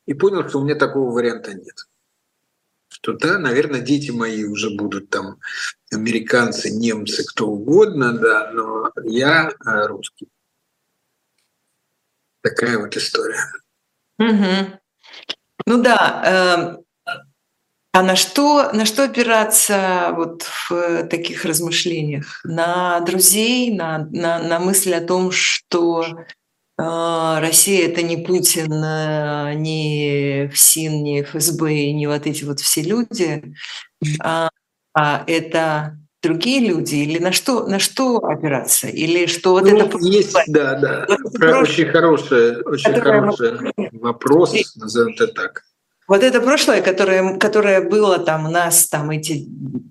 и 0.05 0.13
понял, 0.13 0.47
что 0.47 0.59
у 0.59 0.63
меня 0.63 0.75
такого 0.75 1.11
варианта 1.11 1.55
нет. 1.55 1.87
Что 2.89 3.13
да, 3.13 3.39
наверное, 3.39 3.81
дети 3.81 4.11
мои 4.11 4.43
уже 4.43 4.75
будут 4.75 5.09
там 5.09 5.39
американцы, 5.91 6.69
немцы, 6.69 7.23
кто 7.23 7.47
угодно, 7.47 8.13
да, 8.13 8.51
но 8.51 8.91
я 9.03 9.49
э, 9.49 9.87
русский. 9.87 10.27
Такая 12.41 12.77
вот 12.77 12.95
история. 12.95 13.43
Угу. 14.17 14.79
Ну 15.65 15.81
да, 15.81 16.21
эм, 16.25 16.85
а 17.91 18.03
на 18.03 18.15
что, 18.15 18.71
на 18.71 18.85
что 18.85 19.03
опираться 19.03 20.11
вот 20.15 20.43
в 20.43 21.07
таких 21.07 21.43
размышлениях? 21.43 22.39
На 22.43 22.99
друзей, 23.01 23.73
на, 23.73 24.07
на, 24.11 24.39
на 24.39 24.59
мысль 24.59 24.93
о 24.93 25.01
том, 25.01 25.31
что 25.31 26.05
э, 26.05 26.19
Россия 26.77 27.87
это 27.87 28.03
не 28.03 28.17
Путин, 28.17 28.71
э, 28.71 29.53
не 29.55 30.49
ФСИН, 30.53 31.03
не 31.03 31.23
ФСБ, 31.23 31.91
не 31.91 32.05
вот 32.05 32.27
эти 32.27 32.43
вот 32.43 32.59
все 32.59 32.83
люди, 32.83 33.55
а, 34.21 34.49
а 34.93 35.23
это 35.25 35.97
другие 36.21 36.67
люди 36.67 36.95
или 36.95 37.19
на 37.19 37.31
что 37.31 37.67
на 37.67 37.79
что 37.79 38.17
опираться? 38.17 38.87
Или 38.87 39.25
что 39.25 39.51
вот 39.51 39.63
ну, 39.63 39.77
это 39.77 39.97
есть 39.99 40.35
да 40.47 40.75
да. 40.75 41.05
Вот 41.07 41.41
очень 41.41 41.87
хороший 41.87 42.61
очень 42.61 42.99
хороший 42.99 43.73
вопрос 43.93 44.53
назовем 44.75 45.13
это 45.13 45.27
так. 45.27 45.63
Вот 46.09 46.23
это 46.23 46.41
прошлое, 46.41 46.81
которое, 46.81 47.37
которое 47.37 47.81
было 47.81 48.17
там 48.17 48.47
у 48.47 48.49
нас, 48.49 48.87
там 48.87 49.11
эти 49.11 49.45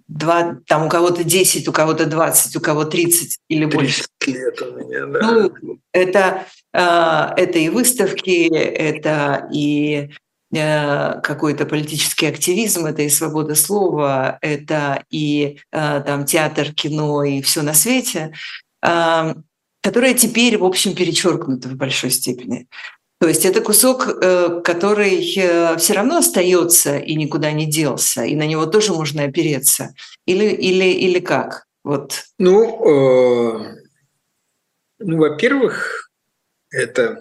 два, 0.09 0.57
там 0.67 0.87
у 0.87 0.89
кого-то 0.89 1.23
10, 1.23 1.69
у 1.69 1.73
кого-то 1.73 2.07
20, 2.07 2.57
у 2.57 2.61
кого 2.61 2.85
30 2.85 3.39
или 3.49 3.65
больше. 3.67 4.03
лет 4.27 4.61
у 4.61 4.77
меня, 4.77 5.07
да. 5.07 5.21
Ну, 5.23 5.79
это, 5.93 6.45
а, 6.73 7.33
это 7.37 7.61
и 7.61 7.69
выставки, 7.69 8.53
это 8.53 9.49
и 9.53 10.11
какой-то 10.51 11.67
политический 11.67 12.27
активизм, 12.27 12.87
это 12.87 13.03
и 13.03 13.11
свобода 13.11 13.55
слова, 13.55 14.39
это 14.41 15.05
и 15.11 15.59
э, 15.71 16.03
там 16.07 16.25
театр, 16.25 16.73
кино 16.73 17.23
и 17.23 17.43
все 17.43 17.63
на 17.63 17.75
свете, 17.75 18.33
а, 18.81 19.35
которое 19.83 20.15
теперь, 20.15 20.57
в 20.57 20.65
общем, 20.65 20.95
перечеркнуто 20.95 21.69
в 21.69 21.77
большой 21.77 22.11
степени. 22.11 22.67
То 23.21 23.27
есть 23.27 23.45
это 23.45 23.61
кусок, 23.61 24.09
э, 24.09 24.61
который 24.63 25.19
э, 25.37 25.77
все 25.77 25.93
равно 25.95 26.19
остается 26.19 26.99
и 26.99 27.17
никуда 27.17 27.51
не 27.51 27.67
делся, 27.67 28.25
и 28.25 28.37
на 28.37 28.47
него 28.47 28.67
тоже 28.67 28.93
можно 28.93 29.25
опереться. 29.25 29.93
Или, 30.25 30.47
или, 30.47 30.85
или 30.85 31.19
как? 31.19 31.67
Вот. 31.83 32.27
Ну, 32.39 32.63
э, 32.87 33.77
ну, 35.01 35.19
во-первых, 35.19 36.11
это 36.71 37.19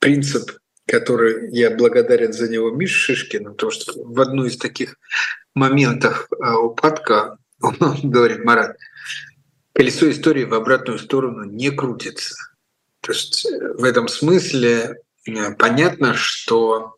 принцип, 0.00 0.58
который 0.92 1.50
я 1.50 1.70
благодарен 1.70 2.32
за 2.32 2.48
него 2.48 2.70
Мише 2.70 3.14
Шишкину, 3.14 3.52
потому 3.52 3.72
что 3.72 3.92
в 3.96 4.20
одну 4.20 4.44
из 4.44 4.56
таких 4.56 4.96
моментов 5.54 6.28
э, 6.30 6.52
упадка 6.54 7.38
он 7.62 7.98
говорит, 8.02 8.44
Марат, 8.44 8.76
колесо 9.72 10.10
истории 10.10 10.44
в 10.44 10.54
обратную 10.54 10.98
сторону 10.98 11.44
не 11.44 11.70
крутится. 11.70 12.34
То 13.00 13.12
есть 13.12 13.46
в 13.78 13.82
этом 13.82 14.06
смысле 14.06 14.96
Э, 15.26 15.54
понятно, 15.54 16.14
что 16.14 16.96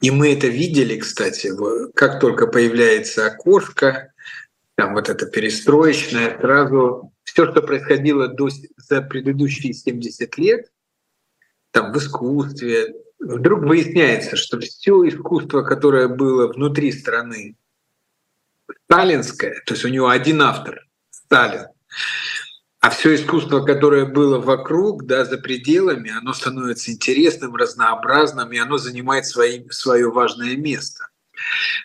и 0.00 0.10
мы 0.10 0.32
это 0.32 0.46
видели, 0.46 0.98
кстати, 0.98 1.50
как 1.94 2.20
только 2.20 2.46
появляется 2.46 3.26
окошко, 3.26 4.12
там 4.76 4.94
вот 4.94 5.10
это 5.10 5.26
перестроечное, 5.26 6.38
сразу 6.40 7.12
все, 7.24 7.50
что 7.50 7.60
происходило 7.60 8.28
до, 8.28 8.48
за 8.76 9.02
предыдущие 9.02 9.74
70 9.74 10.38
лет, 10.38 10.72
там 11.70 11.92
в 11.92 11.98
искусстве, 11.98 12.94
вдруг 13.20 13.60
выясняется, 13.60 14.36
что 14.36 14.58
все 14.60 15.06
искусство, 15.08 15.62
которое 15.62 16.08
было 16.08 16.48
внутри 16.48 16.90
страны, 16.92 17.56
сталинское, 18.84 19.62
то 19.66 19.74
есть 19.74 19.84
у 19.84 19.88
него 19.88 20.08
один 20.08 20.42
автор, 20.42 20.80
Сталин, 21.10 21.66
а 22.80 22.88
все 22.90 23.14
искусство, 23.14 23.62
которое 23.62 24.06
было 24.06 24.38
вокруг, 24.38 25.04
да, 25.04 25.24
за 25.24 25.36
пределами, 25.36 26.10
оно 26.10 26.32
становится 26.32 26.90
интересным, 26.90 27.54
разнообразным, 27.54 28.50
и 28.52 28.58
оно 28.58 28.78
занимает 28.78 29.26
свои, 29.26 29.68
свое 29.68 30.10
важное 30.10 30.56
место. 30.56 31.08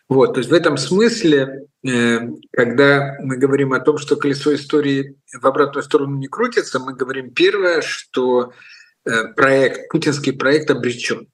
Вот, 0.07 0.33
то 0.33 0.39
есть 0.39 0.49
в 0.49 0.53
этом 0.53 0.77
смысле, 0.77 1.65
э, 1.85 2.19
когда 2.51 3.15
мы 3.19 3.37
говорим 3.37 3.73
о 3.73 3.79
том, 3.79 3.97
что 3.97 4.15
колесо 4.15 4.53
истории 4.53 5.17
в 5.33 5.45
обратную 5.45 5.83
сторону 5.83 6.17
не 6.17 6.27
крутится, 6.27 6.79
мы 6.79 6.93
говорим 6.93 7.31
первое, 7.31 7.81
что 7.81 8.53
проект, 9.35 9.89
путинский 9.89 10.33
проект 10.33 10.69
обречен, 10.71 11.27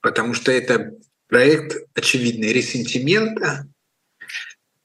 потому 0.00 0.34
что 0.34 0.52
это 0.52 0.94
проект 1.28 1.76
очевидный 1.94 2.52
ресентимента, 2.52 3.66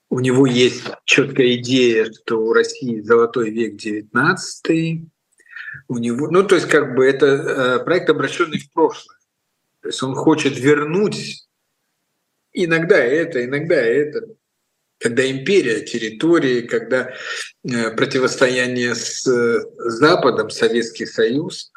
у 0.10 0.20
него 0.20 0.46
есть 0.46 0.84
четкая 1.04 1.56
идея, 1.56 2.06
что 2.12 2.38
у 2.38 2.54
России 2.54 3.02
золотой 3.02 3.50
век 3.50 3.76
19 3.76 5.02
у 5.88 5.98
него, 5.98 6.30
ну 6.32 6.44
то 6.44 6.56
есть 6.56 6.68
как 6.70 6.96
бы 6.96 7.06
это 7.06 7.26
э, 7.26 7.84
проект 7.84 8.10
обращенный 8.10 8.60
в 8.60 8.72
прошлое, 8.72 9.18
то 9.82 9.90
есть 9.90 10.02
он 10.02 10.16
хочет 10.16 10.58
вернуть 10.58 11.46
иногда 12.54 12.98
это, 12.98 13.44
иногда 13.44 13.76
это, 13.76 14.28
когда 15.06 15.30
империя 15.30 15.82
территории, 15.82 16.62
когда 16.62 17.14
э, 17.64 17.92
противостояние 17.92 18.96
с 18.96 19.28
э, 19.28 19.60
Западом, 19.78 20.50
Советский 20.50 21.06
Союз. 21.06 21.72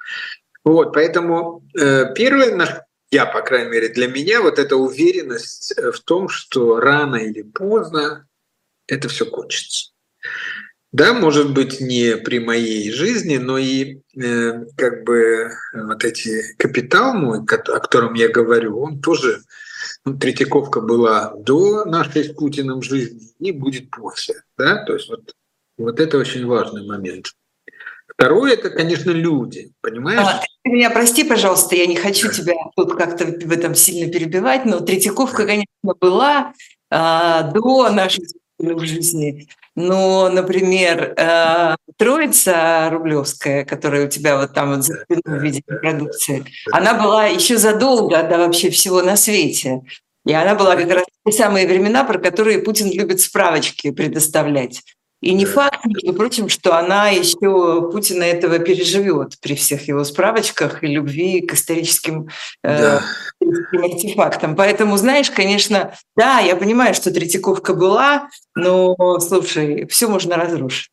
Вот, 0.64 0.94
поэтому 0.94 1.62
э, 1.78 2.14
первое, 2.14 2.87
я, 3.11 3.26
по 3.26 3.42
крайней 3.42 3.70
мере, 3.70 3.88
для 3.90 4.08
меня 4.08 4.40
вот 4.40 4.58
эта 4.58 4.76
уверенность 4.76 5.75
в 5.76 6.00
том, 6.04 6.30
что 6.30 6.80
рано 6.80 7.16
или 7.16 7.42
поздно 7.42 8.26
это 8.87 9.11
все 9.11 9.26
кончится. 9.26 9.90
Да, 10.90 11.12
может 11.12 11.52
быть, 11.52 11.82
не 11.82 12.16
при 12.16 12.38
моей 12.38 12.90
жизни, 12.92 13.37
но 13.37 13.58
и 13.58 13.99
э, 14.16 14.64
как 14.75 15.04
бы 15.04 15.50
вот 15.75 16.02
эти 16.02 16.54
капитал 16.56 17.12
мой, 17.12 17.40
о 17.40 17.80
котором 17.80 18.14
я 18.14 18.30
говорю, 18.30 18.80
он 18.80 19.02
тоже 19.02 19.42
Третьяковка 20.21 20.81
была 20.81 21.35
до 21.35 21.85
нашей 21.85 22.25
с 22.25 22.33
Путиным 22.33 22.83
жизни 22.83 23.28
и 23.38 23.52
будет 23.52 23.90
после. 23.90 24.43
Да? 24.57 24.85
То 24.85 24.95
есть 24.95 25.09
вот, 25.09 25.35
вот 25.76 26.00
это 26.00 26.19
очень 26.19 26.47
важный 26.47 26.87
момент. 26.87 27.26
Второе 28.09 28.55
это, 28.55 28.71
конечно, 28.71 29.11
люди, 29.11 29.71
понимаешь? 29.81 30.21
А, 30.21 30.43
ты 30.64 30.71
меня 30.71 30.90
прости, 30.90 31.23
пожалуйста, 31.23 31.76
я 31.76 31.87
не 31.87 31.95
хочу 31.95 32.31
тебя 32.33 32.55
тут 32.75 32.95
как-то 32.95 33.25
в 33.26 33.52
этом 33.52 33.75
сильно 33.75 34.11
перебивать, 34.11 34.64
но 34.64 34.81
Третьяковка, 34.81 35.47
конечно, 35.47 35.95
была 36.00 36.52
а, 36.90 37.43
до 37.43 37.90
нашей 37.90 38.25
жизни. 38.59 39.49
Но, 39.80 40.28
например, 40.28 41.14
э, 41.16 41.76
Троица 41.97 42.88
Рублевская, 42.90 43.64
которая 43.64 44.06
у 44.06 44.08
тебя 44.08 44.37
вот 44.37 44.52
там 44.52 44.75
вот 44.75 44.85
за 44.85 45.04
спиной 45.04 45.38
в 45.38 45.40
виде 45.40 45.62
продукции, 45.62 46.44
она 46.73 46.94
была 46.94 47.26
еще 47.26 47.58
задолго 47.58 48.20
до 48.25 48.38
вообще 48.38 48.70
всего 48.70 49.02
на 49.02 49.16
свете. 49.16 49.82
И 50.26 50.32
она 50.32 50.56
была 50.56 50.75
как 50.75 50.90
раз 50.90 51.04
те 51.25 51.30
самые 51.30 51.68
времена, 51.68 52.02
про 52.02 52.18
которые 52.18 52.58
Путин 52.58 52.90
любит 52.90 53.20
справочки 53.20 53.92
предоставлять. 53.92 54.82
И 55.20 55.34
не 55.34 55.46
факт, 55.46 55.84
между 55.84 56.12
прочим, 56.12 56.48
что 56.48 56.76
она 56.76 57.08
еще 57.08 57.90
Путина 57.90 58.22
этого 58.22 58.60
переживет 58.60 59.38
при 59.40 59.56
всех 59.56 59.88
его 59.88 60.04
справочках 60.04 60.84
и 60.84 60.87
любви 60.87 61.40
к 61.40 61.54
историческим, 61.54 62.28
э, 62.62 62.78
да. 62.78 63.02
э, 63.40 63.76
артефактам. 63.76 64.54
Поэтому, 64.54 64.96
знаешь, 64.96 65.30
конечно, 65.30 65.94
да, 66.16 66.38
я 66.38 66.54
понимаю, 66.54 66.94
что 66.94 67.10
Третьяковка 67.10 67.75
была, 67.75 68.28
но, 68.54 68.94
слушай, 69.18 69.87
все 69.88 70.06
можно 70.06 70.37
разрушить. 70.37 70.90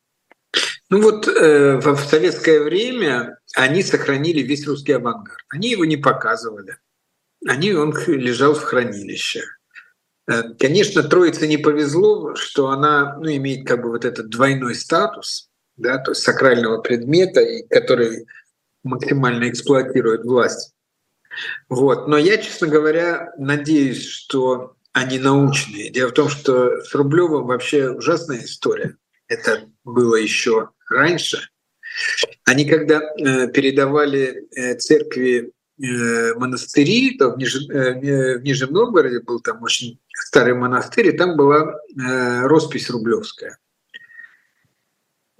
Ну 0.90 1.02
вот 1.02 1.28
э, 1.28 1.76
в 1.76 1.96
советское 1.98 2.60
время 2.60 3.38
они 3.54 3.82
сохранили 3.82 4.42
весь 4.42 4.66
русский 4.66 4.92
авангард. 4.92 5.38
Они 5.50 5.70
его 5.70 5.84
не 5.84 5.96
показывали. 5.96 6.76
Они, 7.46 7.72
он 7.72 7.94
лежал 8.06 8.54
в 8.54 8.62
хранилище. 8.62 9.42
Э, 10.28 10.42
конечно, 10.58 11.02
Троице 11.02 11.46
не 11.46 11.56
повезло, 11.56 12.34
что 12.34 12.68
она 12.68 13.16
ну, 13.16 13.34
имеет 13.34 13.66
как 13.66 13.82
бы 13.82 13.90
вот 13.90 14.04
этот 14.04 14.28
двойной 14.28 14.74
статус, 14.74 15.50
да, 15.76 15.98
то 15.98 16.12
есть 16.12 16.22
сакрального 16.22 16.80
предмета, 16.80 17.42
который 17.70 18.26
максимально 18.82 19.48
эксплуатирует 19.48 20.24
власть. 20.24 20.74
Вот. 21.68 22.08
Но 22.08 22.16
я, 22.16 22.38
честно 22.38 22.66
говоря, 22.66 23.32
надеюсь, 23.36 24.06
что 24.06 24.76
они 24.92 25.18
научные. 25.18 25.90
Дело 25.90 26.08
в 26.08 26.14
том, 26.14 26.28
что 26.28 26.80
с 26.82 26.94
Рублевым 26.94 27.46
вообще 27.46 27.90
ужасная 27.90 28.44
история. 28.44 28.96
Это 29.28 29.68
было 29.84 30.16
еще 30.16 30.70
раньше. 30.88 31.50
Они 32.44 32.64
когда 32.64 33.00
э, 33.00 33.48
передавали 33.48 34.46
э, 34.54 34.76
церкви 34.76 35.52
монастыри, 35.78 37.16
то 37.18 37.30
в, 37.30 37.38
Нижнем, 37.38 37.70
э, 37.70 38.38
в 38.38 38.42
Нижнем 38.42 38.72
Новгороде 38.72 39.20
был 39.20 39.40
там 39.40 39.62
очень 39.62 40.00
старый 40.12 40.54
монастырь, 40.54 41.08
и 41.08 41.16
там 41.16 41.36
была 41.36 41.74
э, 41.74 42.42
роспись 42.46 42.88
рублевская, 42.88 43.58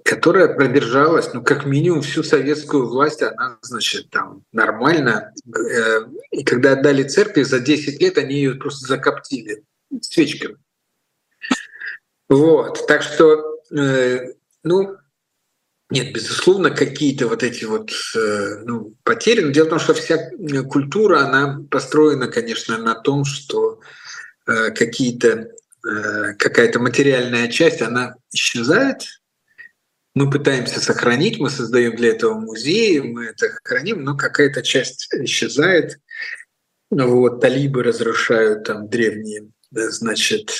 которая 0.03 0.53
продержалась, 0.53 1.33
ну, 1.33 1.43
как 1.43 1.65
минимум, 1.65 2.01
всю 2.01 2.23
советскую 2.23 2.87
власть, 2.87 3.23
она, 3.23 3.57
значит, 3.61 4.09
там 4.11 4.43
нормально. 4.51 5.33
И 6.31 6.43
когда 6.43 6.73
отдали 6.73 7.03
церкви, 7.03 7.41
за 7.41 7.59
10 7.59 7.99
лет 7.99 8.17
они 8.17 8.35
ее 8.35 8.55
просто 8.55 8.87
закоптили 8.87 9.63
свечками. 10.01 10.57
Вот, 12.29 12.85
так 12.87 13.01
что, 13.01 13.59
ну, 13.71 14.97
нет, 15.89 16.13
безусловно, 16.13 16.69
какие-то 16.69 17.27
вот 17.27 17.43
эти 17.43 17.63
вот 17.63 17.91
э, 18.13 18.63
ну, 18.65 18.93
потери. 19.03 19.39
Но 19.41 19.51
дело 19.51 19.67
в 19.67 19.69
том, 19.69 19.79
что 19.79 19.93
вся 19.93 20.15
э, 20.17 20.63
культура, 20.63 21.19
она 21.21 21.65
построена, 21.71 22.27
конечно, 22.27 22.77
на 22.77 22.93
том, 22.93 23.23
что 23.23 23.79
э, 24.47 24.71
какие-то, 24.71 25.49
какая-то 25.83 26.79
материальная 26.79 27.47
часть, 27.47 27.81
она 27.81 28.15
исчезает. 28.33 29.03
Мы 30.15 30.29
пытаемся 30.29 30.81
сохранить, 30.81 31.39
мы 31.39 31.49
создаем 31.49 31.95
для 31.95 32.09
этого 32.09 32.33
музеи, 32.33 32.99
мы 32.99 33.27
это 33.27 33.47
храним, 33.63 34.03
но 34.03 34.17
какая-то 34.17 34.63
часть 34.63 35.07
исчезает. 35.13 35.99
Вот, 36.89 37.39
талибы 37.39 37.83
разрушают 37.83 38.65
там 38.65 38.89
древние, 38.89 39.49
значит, 39.71 40.51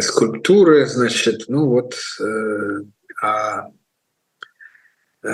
скульптуры, 0.00 0.86
значит, 0.86 1.44
ну 1.48 1.68
вот 1.68 1.94
а 3.22 3.70
э, 5.22 5.28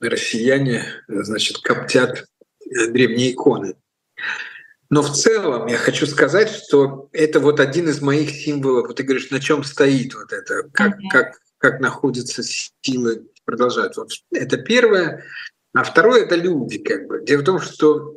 россияне, 0.00 0.84
значит, 1.08 1.58
коптят 1.58 2.24
э, 2.64 2.86
древние 2.86 3.32
иконы. 3.32 3.74
Но 4.88 5.02
в 5.02 5.10
целом 5.10 5.66
я 5.66 5.76
хочу 5.76 6.06
сказать, 6.06 6.50
что 6.50 7.08
это 7.12 7.40
вот 7.40 7.58
один 7.58 7.88
из 7.88 8.00
моих 8.00 8.30
символов. 8.30 8.86
Вот 8.86 8.96
ты 8.96 9.02
говоришь, 9.02 9.30
на 9.30 9.40
чем 9.40 9.64
стоит 9.64 10.14
вот 10.14 10.32
это, 10.32 10.68
как, 10.72 10.96
как, 11.10 11.40
как 11.58 11.80
находятся 11.80 12.42
силы 12.44 13.26
продолжать. 13.44 13.96
Вот 13.96 14.10
это 14.32 14.58
первое. 14.58 15.24
А 15.74 15.82
второе— 15.82 16.22
это 16.24 16.36
люди. 16.36 16.78
Как 16.78 17.06
бы. 17.06 17.24
Дело 17.24 17.40
в 17.40 17.44
том, 17.44 17.58
что 17.58 18.14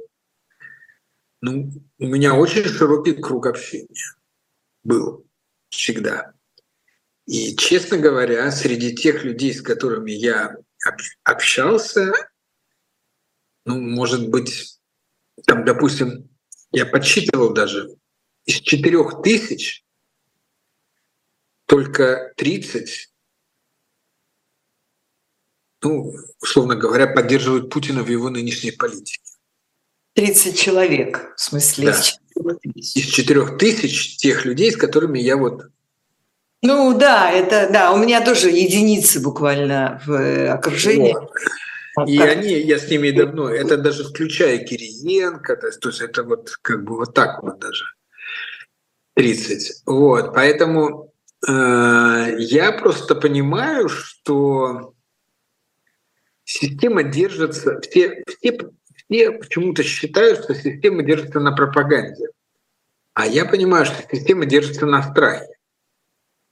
ну, 1.42 1.72
у 1.98 2.08
меня 2.08 2.36
очень 2.36 2.66
широкий 2.66 3.14
круг 3.14 3.48
общения 3.48 3.88
был 4.84 5.26
всегда. 5.70 6.34
И, 7.26 7.56
честно 7.56 7.98
говоря, 7.98 8.52
среди 8.52 8.96
тех 8.96 9.24
людей, 9.24 9.54
с 9.54 9.62
которыми 9.62 10.12
я 10.12 10.56
общался, 11.24 12.14
ну, 13.66 13.80
может 13.80 14.30
быть, 14.30 14.80
там, 15.48 15.66
допустим, 15.66 16.30
я 16.72 16.86
подсчитывал 16.86 17.54
даже, 17.54 17.96
из 18.46 18.60
четырех 18.60 19.24
тысяч 19.24 19.84
только 21.66 22.32
30, 22.38 23.12
ну, 25.82 26.14
условно 26.40 26.76
говоря, 26.76 27.08
поддерживают 27.08 27.72
Путина 27.72 28.04
в 28.04 28.10
его 28.10 28.30
нынешней 28.30 28.72
политике. 28.72 29.24
30 30.14 30.58
человек, 30.58 31.34
в 31.36 31.42
смысле? 31.42 31.92
Да. 31.92 32.58
Из 32.76 33.06
четырех 33.08 33.58
тысяч 33.58 34.18
тех 34.18 34.46
людей, 34.46 34.72
с 34.72 34.78
которыми 34.78 35.20
я 35.20 35.38
вот 35.38 35.64
ну 36.66 36.98
да, 36.98 37.32
это 37.32 37.70
да, 37.72 37.94
у 37.94 37.98
меня 37.98 38.24
тоже 38.24 38.50
единицы 38.50 39.22
буквально 39.22 40.02
в 40.06 40.12
э, 40.12 40.50
окружении. 40.50 41.16
Вот. 41.96 42.10
И 42.10 42.20
они, 42.20 42.54
я 42.54 42.78
с 42.78 42.90
ними 42.90 43.12
давно, 43.12 43.50
это 43.50 43.78
даже 43.78 44.04
включая 44.04 44.58
Кириенко, 44.58 45.56
то 45.56 45.68
есть, 45.68 45.80
то 45.80 45.90
есть 45.90 46.02
это 46.02 46.24
вот 46.24 46.58
как 46.62 46.84
бы 46.84 46.98
вот 46.98 47.14
так 47.14 47.42
вот 47.42 47.60
даже 47.60 47.86
30. 49.14 49.84
Вот, 49.86 50.34
поэтому 50.34 51.14
э, 51.48 52.36
я 52.38 52.74
просто 52.74 53.16
понимаю, 53.16 53.88
что 53.88 54.94
система 56.44 57.04
держится, 57.04 57.80
все, 57.82 58.24
все, 58.28 58.58
все 59.10 59.32
почему-то 59.32 59.84
считают, 59.84 60.44
что 60.44 60.54
система 60.54 61.04
держится 61.04 61.40
на 61.40 61.54
пропаганде. 61.54 62.28
А 63.14 63.26
я 63.26 63.46
понимаю, 63.46 63.86
что 63.86 63.96
система 64.12 64.46
держится 64.46 64.86
на 64.86 65.02
страхе. 65.02 65.55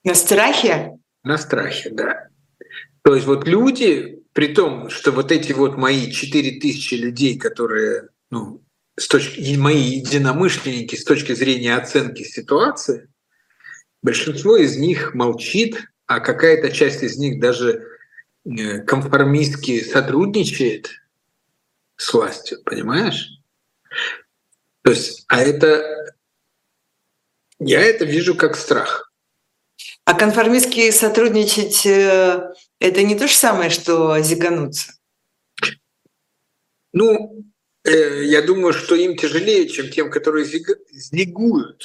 На 0.04 0.16
страхе? 0.16 0.98
На 1.24 1.38
страхе, 1.38 1.90
да. 1.90 2.28
То 3.04 3.16
есть 3.16 3.28
вот 3.28 3.48
люди, 3.48 4.24
при 4.34 4.54
том, 4.54 4.90
что 4.90 5.12
вот 5.12 5.32
эти 5.32 5.52
вот 5.54 5.78
мои 5.78 6.12
4000 6.12 6.94
людей, 6.96 7.38
которые, 7.38 8.10
ну, 8.30 8.64
с 8.98 9.08
точки, 9.08 9.56
мои 9.56 9.82
единомышленники 9.82 10.96
с 10.96 11.04
точки 11.04 11.34
зрения 11.34 11.76
оценки 11.76 12.24
ситуации, 12.24 13.10
большинство 14.02 14.58
из 14.58 14.78
них 14.78 15.14
молчит, 15.14 15.88
а 16.06 16.20
какая-то 16.20 16.72
часть 16.72 17.04
из 17.04 17.18
них 17.18 17.40
даже 17.40 17.86
э, 18.46 18.80
конформистски 18.80 19.84
сотрудничает 19.84 20.92
с 21.96 22.14
властью, 22.14 22.62
понимаешь? 22.64 23.30
То 24.84 24.92
есть, 24.92 25.24
а 25.28 25.42
это 25.42 26.14
я 27.60 27.82
это 27.82 28.04
вижу 28.04 28.36
как 28.36 28.58
страх. 28.58 29.13
А 30.06 30.14
конформистски 30.14 30.92
сотрудничать 30.92 31.86
э,– 31.86 32.54
это 32.80 33.04
не 33.04 33.16
то 33.16 33.28
же 33.28 33.34
самое, 33.34 33.70
что 33.70 34.20
зигануться? 34.20 34.94
Ну, 36.92 37.46
э, 37.84 38.24
я 38.26 38.42
думаю, 38.42 38.74
что 38.74 38.96
им 38.96 39.16
тяжелее, 39.16 39.68
чем 39.70 39.90
тем, 39.90 40.12
которые 40.12 40.46
зигуют. 40.46 41.84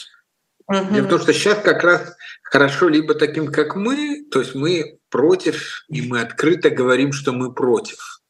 Угу. 0.66 0.94
Дело 0.94 1.06
в 1.06 1.08
том, 1.08 1.20
что 1.20 1.32
сейчас 1.32 1.62
как 1.62 1.82
раз 1.82 2.14
хорошо 2.42 2.88
либо 2.88 3.14
таким, 3.14 3.50
как 3.50 3.74
мы, 3.74 4.24
то 4.30 4.40
есть 4.40 4.54
мы 4.54 4.98
против, 5.08 5.84
и 5.88 6.02
мы 6.02 6.20
открыто 6.20 6.70
говорим, 6.70 7.12
что 7.12 7.32
мы 7.32 7.54
против. 7.54 8.20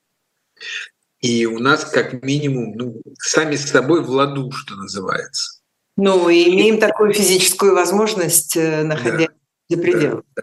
И 1.21 1.47
у 1.47 1.59
нас 1.59 1.85
как 1.85 2.23
минимум 2.23 2.75
ну, 2.77 3.03
сами 3.19 3.57
с 3.57 3.71
собой 3.71 4.03
в 4.03 4.11
ладу, 4.11 4.53
что 4.53 4.77
называется. 4.77 5.61
Ну, 5.97 6.29
и 6.29 6.49
имеем 6.49 6.79
такую 6.79 7.13
физическую 7.13 7.75
возможность, 7.75 8.57
э, 8.57 8.85
находясь 8.85 9.27
да, 9.27 9.35
за 9.69 9.79
пределами. 9.79 10.23
Да, 10.35 10.43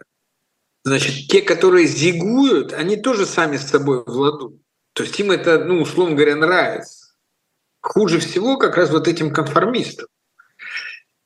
Значит, 0.84 1.28
те, 1.28 1.42
которые 1.42 1.86
зигуют, 1.86 2.72
они 2.72 2.96
тоже 2.96 3.26
сами 3.26 3.56
с 3.56 3.68
собой 3.68 4.04
в 4.04 4.08
ладу. 4.08 4.60
То 4.92 5.02
есть 5.02 5.18
им 5.18 5.30
это, 5.30 5.64
ну, 5.64 5.82
условно 5.82 6.14
говоря, 6.14 6.36
нравится. 6.36 7.08
Хуже 7.80 8.20
всего 8.20 8.56
как 8.56 8.76
раз 8.76 8.90
вот 8.90 9.08
этим 9.08 9.32
конформистам. 9.32 10.06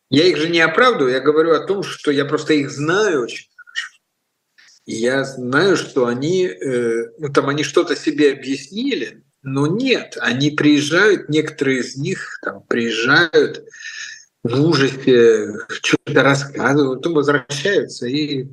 Я 0.09 0.25
их 0.25 0.39
же 0.39 0.49
не 0.49 0.61
оправдываю, 0.61 1.13
я 1.13 1.21
говорю 1.21 1.53
о 1.53 1.61
том, 1.61 1.83
что 1.83 2.11
я 2.11 2.25
просто 2.25 2.55
их 2.55 2.71
знаю 2.71 3.23
очень 3.23 3.49
хорошо. 3.55 4.01
И 4.87 4.95
я 4.95 5.25
знаю, 5.25 5.77
что 5.77 6.07
они, 6.07 6.47
э, 6.47 7.11
ну 7.19 7.33
там 7.33 7.49
они 7.49 7.63
что-то 7.63 7.95
себе 7.95 8.33
объяснили, 8.33 9.23
но 9.43 9.69
нет, 9.69 10.19
они 10.21 10.51
приезжают, 10.51 11.29
некоторые 11.29 11.81
из 11.81 11.97
них 11.97 12.41
там 12.43 12.63
приезжают 12.63 13.65
в 14.43 14.61
ужасе, 14.67 15.55
что-то 15.69 16.23
рассказывают, 16.23 17.01
потом 17.01 17.15
возвращаются 17.15 18.07
и 18.07 18.49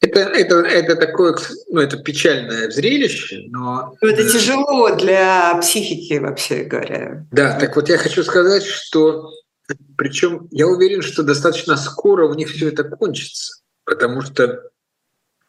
это, 0.00 0.20
это, 0.20 0.56
это 0.56 0.94
такое, 0.94 1.36
ну, 1.70 1.80
это 1.80 1.96
печальное 1.96 2.70
зрелище, 2.70 3.44
но... 3.48 3.96
Ну, 4.02 4.08
это 4.08 4.30
тяжело 4.30 4.94
для 4.94 5.58
психики, 5.60 6.18
вообще 6.18 6.64
говоря. 6.64 7.26
Да, 7.32 7.58
так 7.58 7.74
вот 7.76 7.88
я 7.88 7.96
хочу 7.96 8.22
сказать, 8.22 8.64
что 8.64 9.30
причем 9.96 10.48
я 10.50 10.66
уверен, 10.66 11.00
что 11.00 11.22
достаточно 11.22 11.76
скоро 11.76 12.28
у 12.28 12.34
них 12.34 12.50
все 12.50 12.68
это 12.68 12.84
кончится, 12.84 13.62
потому 13.84 14.20
что 14.20 14.70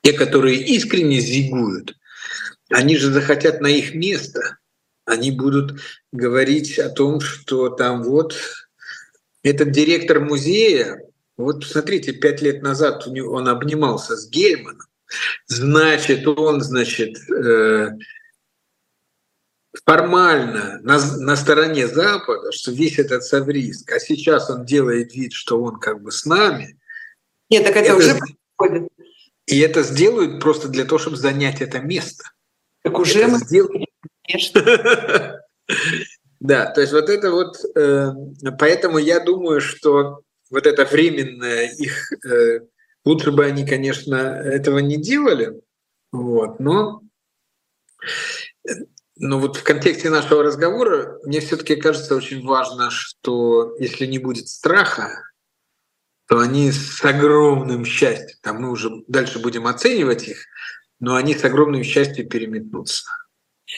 те, 0.01 0.13
которые 0.13 0.57
искренне 0.57 1.19
зигуют, 1.19 1.95
они 2.69 2.97
же 2.97 3.11
захотят 3.11 3.61
на 3.61 3.67
их 3.67 3.93
место. 3.93 4.57
Они 5.05 5.31
будут 5.31 5.79
говорить 6.11 6.79
о 6.79 6.89
том, 6.89 7.21
что 7.21 7.69
там 7.69 8.03
вот 8.03 8.35
этот 9.47 9.71
директор 9.71 10.19
музея, 10.19 11.01
вот 11.37 11.63
смотрите, 11.65 12.13
пять 12.13 12.41
лет 12.41 12.61
назад 12.61 13.05
он 13.07 13.47
обнимался 13.47 14.15
с 14.15 14.29
Гельманом, 14.29 14.87
значит, 15.47 16.27
он, 16.27 16.61
значит, 16.61 17.17
э, 17.29 17.89
формально 19.85 20.79
на, 20.81 20.99
на 21.17 21.35
стороне 21.35 21.87
Запада, 21.87 22.51
что 22.51 22.71
весь 22.71 22.99
этот 22.99 23.23
совриск, 23.23 23.91
а 23.91 23.99
сейчас 23.99 24.49
он 24.49 24.65
делает 24.65 25.13
вид, 25.13 25.33
что 25.33 25.61
он 25.61 25.79
как 25.79 26.01
бы 26.01 26.11
с 26.11 26.25
нами. 26.25 26.79
Нет, 27.49 27.63
так 27.63 27.75
это, 27.75 27.85
это 27.85 27.95
уже 27.95 28.17
происходит. 28.17 28.89
И 29.45 29.59
это 29.59 29.83
сделают 29.83 30.41
просто 30.41 30.67
для 30.67 30.83
того, 30.83 30.99
чтобы 30.99 31.15
занять 31.15 31.61
это 31.61 31.79
место. 31.79 32.31
Так 32.83 32.99
уже 32.99 33.19
это 33.19 33.31
мы 33.31 33.37
сделают. 33.37 33.85
Да, 36.39 36.67
то 36.67 36.81
есть 36.81 36.93
вот 36.93 37.09
это 37.09 37.31
вот, 37.31 37.57
э, 37.75 38.11
поэтому 38.59 38.99
я 38.99 39.19
думаю, 39.19 39.59
что 39.59 40.21
вот 40.51 40.67
это 40.67 40.85
временное 40.85 41.71
их, 41.71 42.11
э, 42.25 42.59
лучше 43.05 43.31
бы 43.31 43.45
они, 43.45 43.65
конечно, 43.65 44.15
этого 44.15 44.79
не 44.79 44.97
делали, 44.97 45.59
вот, 46.11 46.59
но 46.59 47.01
но 49.19 49.39
вот 49.39 49.57
в 49.57 49.63
контексте 49.63 50.09
нашего 50.11 50.43
разговора 50.43 51.19
мне 51.23 51.39
все-таки 51.39 51.75
кажется 51.75 52.15
очень 52.15 52.45
важно, 52.45 52.89
что 52.91 53.75
если 53.79 54.05
не 54.05 54.19
будет 54.19 54.47
страха, 54.47 55.23
то 56.27 56.39
они 56.39 56.71
с 56.71 57.03
огромным 57.03 57.85
счастьем, 57.85 58.37
там 58.41 58.61
мы 58.61 58.69
уже 58.69 58.91
дальше 59.07 59.39
будем 59.39 59.65
оценивать 59.65 60.27
их, 60.27 60.45
но 60.99 61.15
они 61.15 61.33
с 61.33 61.43
огромным 61.43 61.83
счастьем 61.83 62.29
переметнутся. 62.29 63.05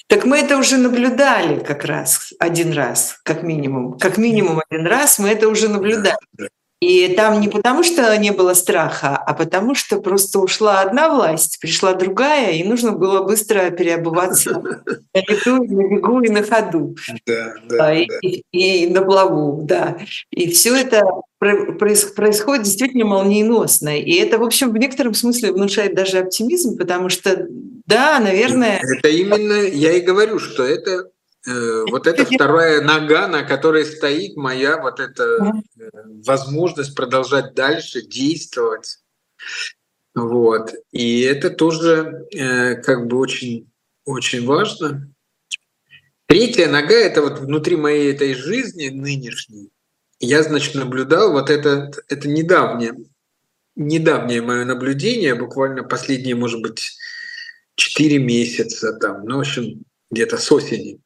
Так 0.07 0.25
мы 0.25 0.37
это 0.37 0.57
уже 0.57 0.77
наблюдали 0.77 1.59
как 1.59 1.85
раз 1.85 2.33
один 2.39 2.73
раз, 2.73 3.19
как 3.23 3.43
минимум. 3.43 3.97
Как 3.97 4.17
минимум 4.17 4.61
один 4.69 4.85
раз 4.85 5.19
мы 5.19 5.29
это 5.29 5.47
уже 5.47 5.67
наблюдали. 5.67 6.17
И 6.81 7.09
там 7.09 7.41
не 7.41 7.49
потому, 7.49 7.83
что 7.83 8.15
не 8.17 8.31
было 8.31 8.53
страха, 8.53 9.17
а 9.17 9.33
потому, 9.33 9.75
что 9.75 9.99
просто 9.99 10.39
ушла 10.39 10.79
одна 10.79 11.13
власть, 11.13 11.59
пришла 11.59 11.93
другая, 11.93 12.53
и 12.53 12.63
нужно 12.63 12.93
было 12.93 13.23
быстро 13.23 13.69
переобуваться 13.69 14.61
на 15.13 15.19
лету, 15.27 15.57
на 15.57 15.89
бегу 15.89 16.21
и 16.21 16.29
на 16.29 16.41
ходу. 16.41 16.95
Да, 17.25 17.53
да, 17.67 17.87
а, 17.87 17.93
и, 17.93 18.07
да. 18.07 18.15
И, 18.21 18.43
и 18.51 18.87
на 18.87 19.01
плаву, 19.01 19.61
да. 19.63 19.97
И 20.31 20.49
все 20.51 20.73
это 20.73 21.03
происходит 21.39 22.63
действительно 22.63 23.05
молниеносно. 23.05 23.99
И 23.99 24.13
это, 24.13 24.37
в 24.37 24.43
общем, 24.43 24.71
в 24.71 24.77
некотором 24.77 25.13
смысле 25.13 25.51
внушает 25.51 25.95
даже 25.95 26.19
оптимизм, 26.19 26.77
потому 26.77 27.09
что, 27.09 27.45
да, 27.89 28.19
наверное... 28.19 28.81
Это 28.97 29.09
именно, 29.09 29.53
я 29.67 29.93
и 29.93 30.01
говорю, 30.01 30.39
что 30.39 30.63
это 30.63 31.09
Э, 31.47 31.85
вот 31.89 32.05
это 32.05 32.25
вторая 32.25 32.81
нога, 32.81 33.27
на 33.27 33.43
которой 33.43 33.85
стоит 33.85 34.35
моя 34.35 34.81
вот 34.81 34.99
эта 34.99 35.23
э, 35.23 35.81
возможность 36.25 36.95
продолжать 36.95 37.53
дальше 37.53 38.01
действовать. 38.01 38.99
Вот. 40.13 40.73
И 40.91 41.21
это 41.21 41.49
тоже 41.49 42.27
э, 42.31 42.75
как 42.75 43.07
бы 43.07 43.17
очень, 43.17 43.71
очень 44.05 44.45
важно. 44.45 45.09
Третья 46.25 46.67
нога— 46.67 46.93
это 46.95 47.21
вот 47.21 47.39
внутри 47.39 47.77
моей 47.77 48.13
этой 48.13 48.33
жизни 48.33 48.89
нынешней. 48.89 49.71
Я, 50.19 50.43
значит, 50.43 50.75
наблюдал 50.75 51.31
вот 51.31 51.49
это, 51.49 51.91
это 52.09 52.27
недавнее, 52.27 52.93
недавнее 53.75 54.41
мое 54.41 54.65
наблюдение, 54.65 55.33
буквально 55.33 55.83
последние, 55.83 56.35
может 56.35 56.61
быть, 56.61 56.91
4 57.79 58.19
месяца, 58.19 58.93
там, 58.93 59.25
ну, 59.25 59.37
в 59.37 59.39
общем, 59.39 59.83
где-то 60.11 60.37
с 60.37 60.51
осени. 60.51 60.99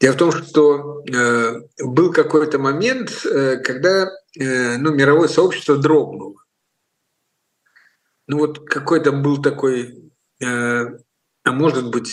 Дело 0.00 0.14
в 0.14 0.16
том, 0.16 0.32
что 0.32 1.02
э, 1.04 1.60
был 1.82 2.12
какой-то 2.12 2.58
момент, 2.58 3.24
э, 3.24 3.56
когда 3.58 4.10
э, 4.38 4.76
ну, 4.78 4.94
мировое 4.94 5.28
сообщество 5.28 5.76
дрогнуло. 5.76 6.36
Ну 8.26 8.38
вот 8.38 8.68
какой-то 8.68 9.12
был 9.12 9.42
такой, 9.42 10.12
э, 10.40 10.46
а 10.46 11.52
может 11.52 11.90
быть, 11.90 12.10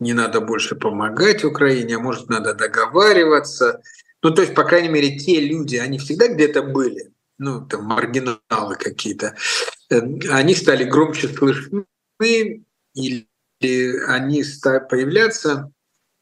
не 0.00 0.12
надо 0.12 0.40
больше 0.40 0.76
помогать 0.76 1.44
Украине, 1.44 1.96
а 1.96 2.00
может, 2.00 2.28
надо 2.28 2.54
договариваться. 2.54 3.80
Ну, 4.22 4.30
то 4.30 4.42
есть, 4.42 4.54
по 4.54 4.64
крайней 4.64 4.88
мере, 4.88 5.18
те 5.18 5.40
люди, 5.40 5.76
они 5.76 5.98
всегда 5.98 6.28
где-то 6.28 6.62
были, 6.62 7.12
ну, 7.38 7.66
там, 7.66 7.84
маргиналы 7.84 8.76
какие-то, 8.76 9.36
они 9.90 10.54
стали 10.54 10.84
громче 10.84 11.28
слышны, 11.28 11.84
или 12.94 13.26
они 14.06 14.44
стали 14.44 14.86
появляться, 14.88 15.72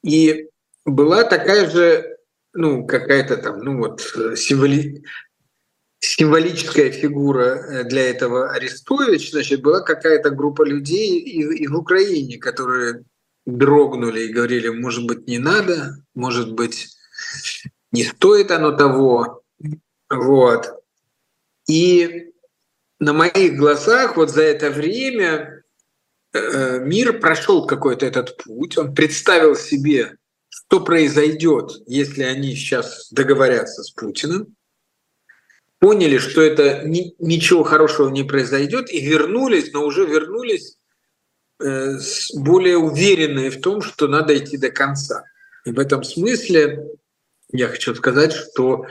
и 0.02 0.48
была 0.84 1.24
такая 1.24 1.68
же, 1.68 2.16
ну, 2.52 2.86
какая-то 2.86 3.36
там, 3.38 3.60
ну 3.60 3.78
вот, 3.78 4.00
символи... 4.36 5.02
символическая 5.98 6.90
фигура 6.90 7.44
э, 7.44 7.84
для 7.84 8.08
этого 8.08 8.52
Арестович, 8.52 9.32
значит, 9.32 9.62
была 9.62 9.80
какая-то 9.80 10.30
группа 10.30 10.62
людей 10.62 11.18
и 11.18 11.66
в 11.66 11.76
Украине, 11.76 12.38
которые 12.38 13.04
дрогнули 13.46 14.22
и 14.22 14.32
говорили, 14.32 14.68
может 14.68 15.06
быть, 15.06 15.26
не 15.26 15.38
надо, 15.38 15.96
может 16.14 16.52
быть, 16.52 16.88
не 17.92 18.04
стоит 18.04 18.50
оно 18.50 18.72
того. 18.72 19.42
Вот. 20.10 20.82
И 21.68 22.32
на 22.98 23.12
моих 23.12 23.56
глазах 23.56 24.16
вот 24.16 24.30
за 24.30 24.42
это 24.42 24.70
время 24.70 25.62
э, 26.32 26.78
мир 26.80 27.20
прошел 27.20 27.66
какой-то 27.66 28.06
этот 28.06 28.36
путь, 28.42 28.78
он 28.78 28.94
представил 28.94 29.54
себе 29.56 30.16
что 30.66 30.80
произойдет, 30.80 31.82
если 31.86 32.22
они 32.22 32.54
сейчас 32.54 33.08
договорятся 33.12 33.82
с 33.82 33.90
Путиным, 33.90 34.56
поняли, 35.78 36.18
что 36.18 36.40
это 36.42 36.82
ни, 36.84 37.14
ничего 37.18 37.62
хорошего 37.62 38.08
не 38.08 38.24
произойдет, 38.24 38.90
и 38.90 39.00
вернулись, 39.00 39.72
но 39.72 39.84
уже 39.84 40.06
вернулись 40.06 40.78
э, 41.62 41.98
более 42.34 42.78
уверенные 42.78 43.50
в 43.50 43.60
том, 43.60 43.82
что 43.82 44.08
надо 44.08 44.36
идти 44.36 44.56
до 44.56 44.70
конца. 44.70 45.24
И 45.64 45.70
в 45.70 45.78
этом 45.78 46.02
смысле 46.02 46.88
я 47.52 47.68
хочу 47.68 47.94
сказать, 47.94 48.32
что 48.32 48.86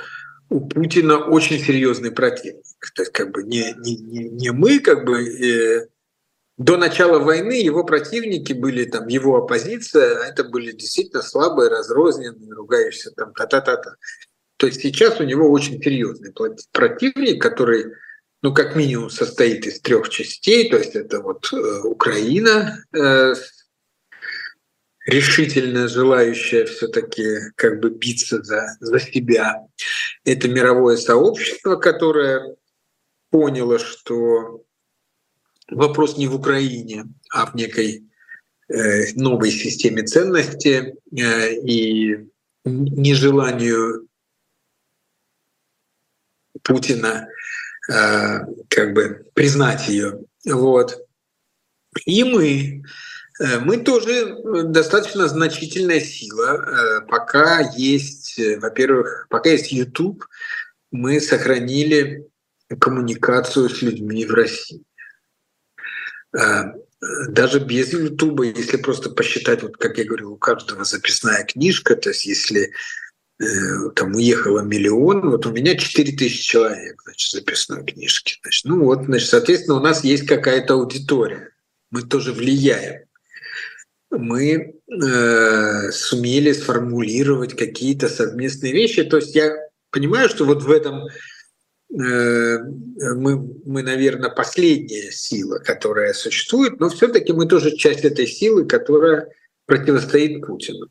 у 0.50 0.68
Путина 0.68 1.18
очень 1.18 1.60
серьезный 1.60 2.12
противник. 2.12 2.64
То 2.96 3.02
есть 3.02 3.12
как 3.12 3.32
бы 3.32 3.44
не, 3.44 3.74
не, 3.80 3.96
не, 4.30 4.52
мы, 4.52 4.80
как 4.80 5.06
бы 5.06 5.24
э, 5.24 5.88
до 6.58 6.78
начала 6.78 7.20
войны 7.20 7.54
его 7.54 7.84
противники 7.84 8.54
были 8.54 8.86
там 8.86 9.08
его 9.08 9.38
оппозиция, 9.38 10.22
а 10.22 10.28
это 10.28 10.44
были 10.44 10.72
действительно 10.72 11.22
слабые, 11.22 11.70
разрозненные, 11.70 12.54
ругающиеся 12.54 13.12
там 13.12 13.34
та-та-та-та. 13.34 13.96
То 14.58 14.68
есть 14.68 14.82
сейчас 14.82 15.20
у 15.20 15.24
него 15.24 15.52
очень 15.52 15.82
серьезный 15.82 16.34
противник, 16.72 17.42
который, 17.42 17.94
ну, 18.42 18.54
как 18.54 18.76
минимум, 18.76 19.10
состоит 19.10 19.66
из 19.68 19.82
трех 19.82 20.08
частей. 20.10 20.70
То 20.70 20.78
есть 20.78 20.96
это 20.96 21.20
вот 21.22 21.52
э, 21.52 21.82
Украина, 21.84 22.84
э, 22.94 23.34
решительно 25.06 25.88
желающая 25.88 26.66
все-таки 26.66 27.52
как 27.56 27.80
бы 27.80 27.90
биться 27.90 28.42
за, 28.44 28.76
за 28.80 29.00
себя. 29.00 29.68
Это 30.24 30.48
мировое 30.48 30.98
сообщество, 30.98 31.76
которое 31.76 32.56
поняло, 33.30 33.80
что 33.80 34.64
вопрос 35.70 36.18
не 36.18 36.28
в 36.28 36.36
Украине, 36.36 37.06
а 37.32 37.46
в 37.46 37.56
некой 37.56 38.06
э, 38.68 39.14
новой 39.16 39.52
системе 39.52 40.04
ценностей 40.04 40.96
э, 41.18 41.54
и 41.54 42.28
нежеланию 42.64 44.08
Путина 46.64 47.28
э, 47.92 48.40
как 48.70 48.94
бы 48.94 49.30
признать 49.34 49.88
ее. 49.88 50.22
Вот. 50.46 51.00
И 52.06 52.24
мы, 52.24 52.84
мы 53.40 53.78
тоже 53.78 54.38
достаточно 54.66 55.28
значительная 55.28 56.00
сила. 56.00 56.56
Э, 56.56 57.02
пока 57.08 57.60
есть, 57.76 58.40
во-первых, 58.58 59.28
пока 59.30 59.50
есть 59.50 59.72
YouTube, 59.72 60.26
мы 60.92 61.20
сохранили 61.20 62.28
коммуникацию 62.80 63.70
с 63.70 63.82
людьми 63.82 64.26
в 64.26 64.34
России. 64.34 64.84
Даже 67.30 67.60
без 67.60 67.94
Ютуба, 67.94 68.46
если 68.46 68.78
просто 68.78 69.10
посчитать, 69.10 69.62
вот 69.62 69.78
как 69.78 69.98
я 69.98 70.06
говорил, 70.06 70.32
у 70.32 70.38
каждого 70.38 70.84
записная 70.84 71.44
книжка, 71.44 71.96
то 71.96 72.10
есть 72.10 72.26
если 72.26 72.74
Э, 73.38 73.90
там 73.96 74.16
уехало 74.16 74.62
миллион, 74.62 75.30
вот 75.30 75.46
у 75.46 75.52
меня 75.52 75.76
4 75.76 76.14
тысячи 76.14 76.42
человек, 76.42 77.02
значит, 77.04 77.32
записной 77.32 77.86
книжки. 77.86 78.40
Значит, 78.42 78.66
ну 78.66 78.86
вот, 78.86 79.04
значит, 79.06 79.30
соответственно, 79.30 79.78
у 79.78 79.82
нас 79.82 80.06
есть 80.06 80.26
какая-то 80.26 80.76
аудитория. 80.76 81.52
Мы 81.92 82.04
тоже 82.04 82.32
влияем. 82.32 83.05
Мы 84.18 84.76
э, 84.88 85.92
сумели 85.92 86.52
сформулировать 86.54 87.56
какие-то 87.56 88.10
совместные 88.10 88.74
вещи. 88.74 89.04
То 89.04 89.18
есть 89.18 89.36
я 89.36 89.56
понимаю, 89.92 90.30
что 90.30 90.46
вот 90.46 90.64
в 90.64 90.72
этом 90.72 91.06
э, 91.06 92.58
мы, 93.16 93.38
мы, 93.66 93.84
наверное, 93.84 94.30
последняя 94.30 95.12
сила, 95.12 95.60
которая 95.60 96.14
существует, 96.14 96.80
но 96.80 96.90
все-таки 96.90 97.34
мы 97.34 97.48
тоже 97.48 97.76
часть 97.76 98.04
этой 98.06 98.28
силы, 98.28 98.66
которая 98.66 99.30
противостоит 99.66 100.46
Путину. 100.46 100.88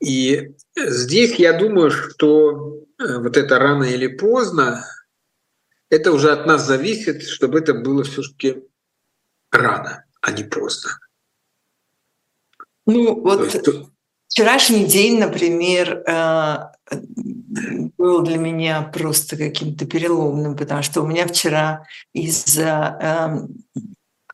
И 0.00 0.54
здесь 0.76 1.36
я 1.36 1.52
думаю, 1.52 1.90
что 1.90 2.84
э, 2.98 3.18
вот 3.18 3.36
это 3.36 3.58
рано 3.58 3.84
или 3.84 4.08
поздно, 4.08 4.84
это 5.90 6.10
уже 6.12 6.32
от 6.32 6.46
нас 6.46 6.66
зависит, 6.66 7.22
чтобы 7.22 7.60
это 7.60 7.74
было 7.74 8.02
все-таки 8.02 8.64
рано, 9.50 10.04
а 10.20 10.32
не 10.32 10.42
поздно. 10.42 10.98
Ну 12.86 13.20
вот 13.20 13.54
есть, 13.54 13.68
вчерашний 14.28 14.84
день, 14.84 15.18
например, 15.18 16.02
э, 16.06 16.58
был 17.98 18.22
для 18.22 18.38
меня 18.38 18.82
просто 18.82 19.36
каким-то 19.36 19.86
переломным, 19.86 20.56
потому 20.56 20.82
что 20.82 21.02
у 21.02 21.06
меня 21.06 21.26
вчера 21.26 21.84
из-за 22.12 22.98
эм, 23.00 23.64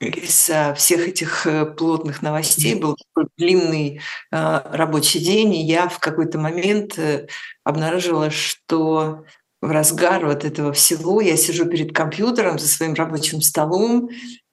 из 0.00 0.50
всех 0.76 1.08
этих 1.08 1.46
э, 1.46 1.66
плотных 1.66 2.22
новостей 2.22 2.76
был 2.76 2.96
такой 2.96 3.28
длинный 3.36 4.00
э, 4.30 4.60
рабочий 4.72 5.18
день, 5.18 5.54
и 5.54 5.64
я 5.64 5.88
в 5.88 5.98
какой-то 5.98 6.38
момент 6.38 6.98
обнаружила, 7.64 8.30
что 8.30 9.24
в 9.60 9.70
разгар 9.70 10.24
вот 10.24 10.44
этого 10.44 10.72
всего 10.72 11.20
я 11.20 11.36
сижу 11.36 11.66
перед 11.66 11.92
компьютером 11.92 12.58
за 12.58 12.68
своим 12.68 12.94
рабочим 12.94 13.42
столом 13.42 14.08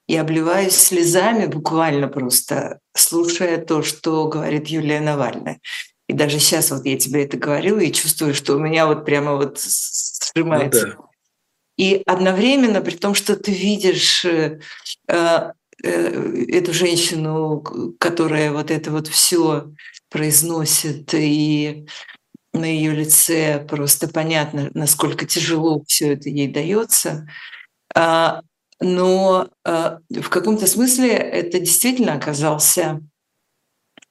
и 0.06 0.16
обливаюсь 0.16 0.76
слезами 0.76 1.46
буквально 1.46 2.08
просто, 2.08 2.80
слушая 2.94 3.58
то, 3.58 3.82
что 3.82 4.28
говорит 4.28 4.68
Юлия 4.68 5.00
Навальная. 5.00 5.60
И 6.08 6.12
даже 6.12 6.38
сейчас 6.38 6.70
вот 6.70 6.86
я 6.86 6.96
тебе 6.96 7.24
это 7.24 7.36
говорю 7.36 7.78
и 7.78 7.92
чувствую, 7.92 8.34
что 8.34 8.54
у 8.54 8.60
меня 8.60 8.86
вот 8.86 9.04
прямо 9.04 9.34
вот 9.34 9.60
сжимается 9.60 10.86
ну, 10.86 10.92
да. 10.92 11.06
И 11.76 12.02
одновременно, 12.06 12.80
при 12.80 12.96
том, 12.96 13.14
что 13.14 13.36
ты 13.36 13.52
видишь 13.52 14.24
э, 14.24 14.60
э, 15.08 15.50
эту 15.82 16.72
женщину, 16.72 17.60
которая 17.98 18.50
вот 18.52 18.70
это 18.70 18.90
вот 18.90 19.08
все 19.08 19.72
произносит, 20.08 21.12
и 21.12 21.86
на 22.54 22.64
ее 22.64 22.92
лице 22.92 23.62
просто 23.68 24.08
понятно, 24.08 24.70
насколько 24.72 25.26
тяжело 25.26 25.82
все 25.86 26.14
это 26.14 26.30
ей 26.30 26.48
дается. 26.48 27.28
А, 28.78 28.84
но 28.84 29.48
а, 29.64 29.98
в 30.10 30.28
каком-то 30.28 30.66
смысле 30.66 31.10
это 31.10 31.58
действительно 31.58 32.14
оказался 32.14 33.00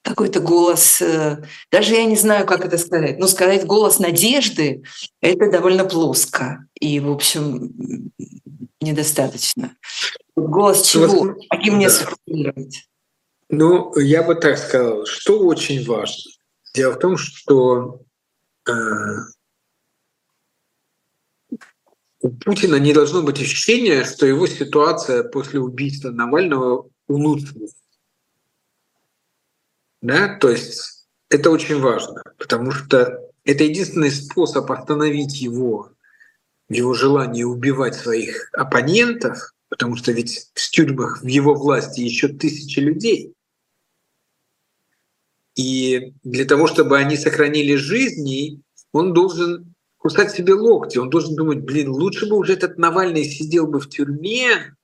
какой-то 0.05 0.39
голос, 0.39 1.01
э, 1.01 1.43
даже 1.71 1.95
я 1.95 2.05
не 2.05 2.15
знаю, 2.15 2.45
как 2.45 2.63
это 2.63 2.77
сказать, 2.77 3.17
но 3.17 3.25
сказать 3.27 3.65
голос 3.65 3.97
надежды— 3.97 4.83
это 5.21 5.49
довольно 5.49 5.83
плоско 5.83 6.67
и, 6.79 6.99
в 6.99 7.09
общем, 7.11 7.73
недостаточно. 8.81 9.75
Голос 10.35 10.83
чего? 10.83 11.35
Каким 11.49 11.77
мне 11.77 11.89
сформулировать? 11.89 12.87
Ну, 13.49 13.97
я 13.97 14.21
бы 14.21 14.35
так 14.35 14.59
сказал, 14.59 15.05
что 15.07 15.39
очень 15.39 15.83
важно. 15.85 16.31
Дело 16.75 16.93
в 16.93 16.99
том, 16.99 17.17
что 17.17 18.01
э, 18.67 18.71
у 22.25 22.31
Путина 22.31 22.77
не 22.77 22.91
должно 22.91 23.21
быть 23.21 23.39
ощущения, 23.39 24.03
что 24.03 24.25
его 24.25 24.47
ситуация 24.47 25.23
после 25.23 25.59
убийства 25.59 26.09
Навального 26.09 26.89
улучшилась. 27.07 27.75
Да? 30.01 30.35
То 30.39 30.49
есть 30.49 31.07
это 31.29 31.51
очень 31.51 31.79
важно, 31.79 32.23
потому 32.39 32.71
что 32.71 33.21
это 33.43 33.63
единственный 33.63 34.09
способ 34.09 34.71
остановить 34.71 35.39
его 35.39 35.91
его 36.67 36.95
желании 36.95 37.43
убивать 37.43 37.93
своих 37.93 38.49
оппонентов, 38.53 39.53
потому 39.69 39.95
что 39.95 40.11
ведь 40.11 40.49
в 40.55 40.71
тюрьмах 40.71 41.21
в 41.21 41.27
его 41.27 41.53
власти 41.53 42.01
еще 42.01 42.27
тысячи 42.27 42.79
людей. 42.79 43.35
И 45.55 46.15
для 46.23 46.45
того, 46.45 46.65
чтобы 46.65 46.97
они 46.97 47.17
сохранили 47.17 47.75
жизни, 47.75 48.63
он 48.91 49.13
должен 49.13 49.74
кусать 50.05 50.29
себе 50.29 50.53
локти, 50.53 50.99
он 50.99 51.09
должен 51.09 51.35
думать, 51.35 51.61
блин, 51.61 51.89
лучше 51.89 52.29
бы 52.29 52.37
уже 52.37 52.53
этот 52.53 52.77
Навальный 52.77 53.23
сидел 53.23 53.65
бы 53.65 53.79
в 53.79 53.89
тюрьме, 53.89 54.75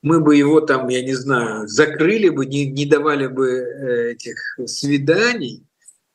мы 0.00 0.20
бы 0.20 0.34
его 0.34 0.62
там, 0.62 0.88
я 0.88 1.02
не 1.02 1.12
знаю, 1.12 1.68
закрыли 1.68 2.30
бы, 2.30 2.46
не, 2.46 2.64
не 2.64 2.86
давали 2.86 3.26
бы 3.26 3.50
э, 3.50 4.12
этих 4.12 4.58
свиданий, 4.64 5.66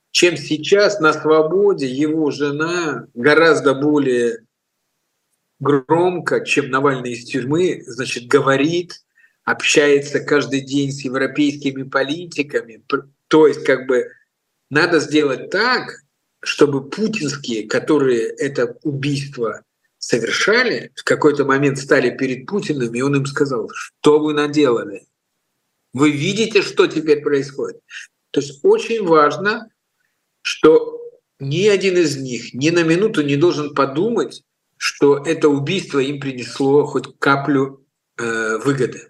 чем 0.10 0.38
сейчас 0.38 1.00
на 1.00 1.14
свободе 1.14 1.86
его 1.86 2.32
жена 2.32 3.06
гораздо 3.14 3.76
более 3.76 4.40
громко, 5.60 6.44
чем 6.44 6.72
Навальный 6.72 7.12
из 7.12 7.26
тюрьмы, 7.26 7.84
значит, 7.86 8.26
говорит, 8.26 9.04
общается 9.44 10.20
каждый 10.20 10.62
день 10.62 10.92
с 10.92 11.02
европейскими 11.02 11.84
политиками. 11.84 12.84
То 13.28 13.46
есть 13.46 13.64
как 13.66 13.86
бы 13.86 14.08
надо 14.72 15.00
сделать 15.00 15.52
так, 15.52 15.92
чтобы 16.42 16.90
путинские, 16.90 17.68
которые 17.68 18.28
это 18.28 18.78
убийство 18.84 19.64
совершали, 19.98 20.92
в 20.96 21.04
какой-то 21.04 21.46
момент 21.46 21.78
стали 21.78 22.10
перед 22.10 22.46
Путиным, 22.46 22.94
и 22.96 23.02
он 23.02 23.18
им 23.18 23.26
сказал, 23.26 23.70
что 23.74 24.20
вы 24.20 24.34
наделали? 24.34 25.06
Вы 25.94 26.12
видите, 26.12 26.62
что 26.62 26.88
теперь 26.88 27.22
происходит? 27.22 27.82
То 28.32 28.40
есть 28.40 28.60
очень 28.64 29.06
важно, 29.06 29.70
что 30.42 31.00
ни 31.40 31.68
один 31.68 31.98
из 31.98 32.18
них 32.18 32.54
ни 32.54 32.70
на 32.70 32.84
минуту 32.84 33.22
не 33.24 33.36
должен 33.36 33.74
подумать, 33.74 34.44
что 34.78 35.18
это 35.18 35.50
убийство 35.50 36.00
им 36.00 36.20
принесло 36.20 36.86
хоть 36.86 37.18
каплю 37.20 37.86
э, 38.18 38.58
выгоды. 38.60 39.09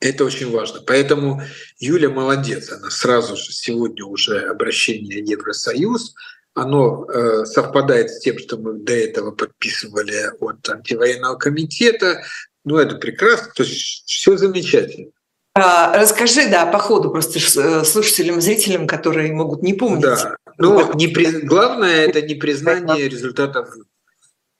Это 0.00 0.24
очень 0.24 0.50
важно. 0.50 0.80
Поэтому 0.86 1.42
Юля 1.78 2.10
молодец. 2.10 2.70
Она 2.70 2.90
сразу 2.90 3.36
же 3.36 3.52
сегодня 3.52 4.04
уже 4.04 4.40
обращение 4.40 5.18
Евросоюз 5.18 6.14
оно 6.56 7.04
э, 7.04 7.44
совпадает 7.44 8.10
с 8.10 8.20
тем, 8.20 8.38
что 8.38 8.56
мы 8.56 8.72
до 8.72 8.94
этого 8.94 9.30
подписывали 9.30 10.30
от 10.40 10.66
антивоенного 10.68 11.36
комитета. 11.36 12.22
Ну, 12.64 12.78
это 12.78 12.96
прекрасно, 12.96 13.52
то 13.54 13.62
есть 13.62 14.04
все 14.06 14.38
замечательно. 14.38 15.10
А, 15.54 15.98
расскажи, 15.98 16.48
да, 16.48 16.64
по 16.66 16.78
ходу 16.78 17.10
просто 17.10 17.38
э, 17.38 17.84
слушателям, 17.84 18.40
зрителям, 18.40 18.86
которые 18.86 19.32
могут 19.34 19.62
не 19.62 19.74
помнить. 19.74 20.02
Да, 20.02 20.36
ну, 20.56 20.94
не 20.94 21.08
при... 21.08 21.42
главное 21.42 22.06
это 22.06 22.22
не 22.22 22.34
признание 22.34 23.06
результатов. 23.06 23.68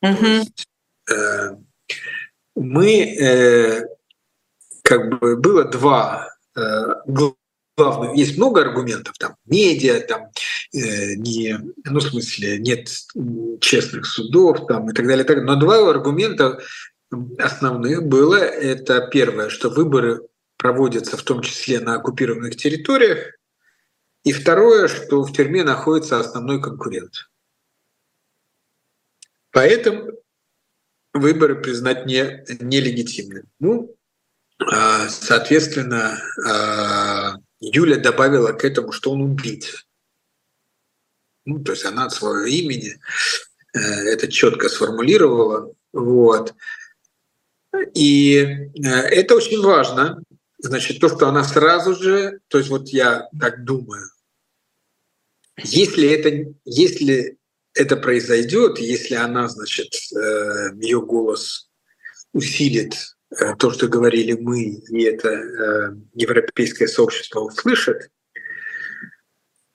Угу. 0.03 0.27
Есть, 0.27 0.67
э, 1.11 1.57
мы, 2.55 3.17
э, 3.19 3.85
как 4.87 5.19
бы, 5.19 5.37
было 5.37 5.65
два 5.65 6.29
э, 6.55 6.61
главных, 7.77 8.17
есть 8.17 8.39
много 8.39 8.61
аргументов, 8.61 9.19
там, 9.19 9.35
медиа, 9.45 10.01
там, 10.01 10.31
э, 10.73 11.17
не, 11.17 11.59
ну, 11.85 11.99
в 11.99 12.03
смысле, 12.03 12.59
нет 12.59 12.89
честных 13.61 14.07
судов, 14.07 14.67
там, 14.69 14.89
и 14.89 14.95
так 14.95 15.07
далее, 15.09 15.25
так 15.25 15.39
далее. 15.39 15.53
Но 15.53 15.59
два 15.59 15.91
аргумента 15.91 16.61
основных 17.39 18.07
было, 18.07 18.37
это 18.37 19.09
первое, 19.09 19.49
что 19.49 19.71
выборы 19.71 20.23
проводятся 20.57 21.17
в 21.17 21.23
том 21.23 21.43
числе 21.43 21.81
на 21.81 21.97
оккупированных 21.97 22.55
территориях. 22.55 23.35
И 24.23 24.33
второе, 24.33 24.87
что 24.87 25.23
в 25.23 25.33
тюрьме 25.33 25.65
находится 25.65 26.21
основной 26.21 26.63
конкурент. 26.63 27.29
Поэтому 29.51 30.13
выборы 31.13 31.61
признать 31.61 32.07
не, 32.07 32.45
нелегитимны. 32.61 33.45
Ну, 33.59 33.96
соответственно, 34.59 36.19
а, 36.47 37.37
Юля 37.61 37.97
добавила 37.97 38.53
к 38.53 38.65
этому, 38.65 38.93
что 38.93 39.13
он 39.13 39.23
убийца. 39.23 39.79
Ну, 41.45 41.63
то 41.63 41.73
есть 41.73 41.85
она 41.85 42.07
от 42.07 42.13
своего 42.13 42.45
имени 42.45 42.99
э, 43.73 43.79
это 43.79 44.29
четко 44.29 44.69
сформулировала. 44.69 45.73
Вот. 45.93 46.55
И 47.95 48.37
э, 48.37 48.81
это 48.83 49.37
очень 49.37 49.63
важно. 49.63 50.23
Значит, 50.59 51.01
то, 51.01 51.09
что 51.09 51.29
она 51.29 51.45
сразу 51.45 51.95
же, 51.95 52.41
то 52.49 52.59
есть 52.59 52.71
вот 52.71 52.89
я 52.89 53.29
так 53.39 53.65
думаю, 53.65 54.11
если 55.63 56.09
это, 56.09 56.53
если 56.65 57.39
это 57.75 57.97
произойдет, 57.97 58.79
если 58.79 59.15
она, 59.15 59.49
значит, 59.49 59.95
э, 60.15 60.71
ее 60.81 61.01
голос 61.01 61.71
усилит 62.33 63.16
то, 63.59 63.71
что 63.71 63.89
говорили 63.89 64.33
мы, 64.33 64.65
и 64.65 65.03
это 65.03 65.97
европейское 66.15 66.89
сообщество 66.89 67.41
услышит, 67.41 68.11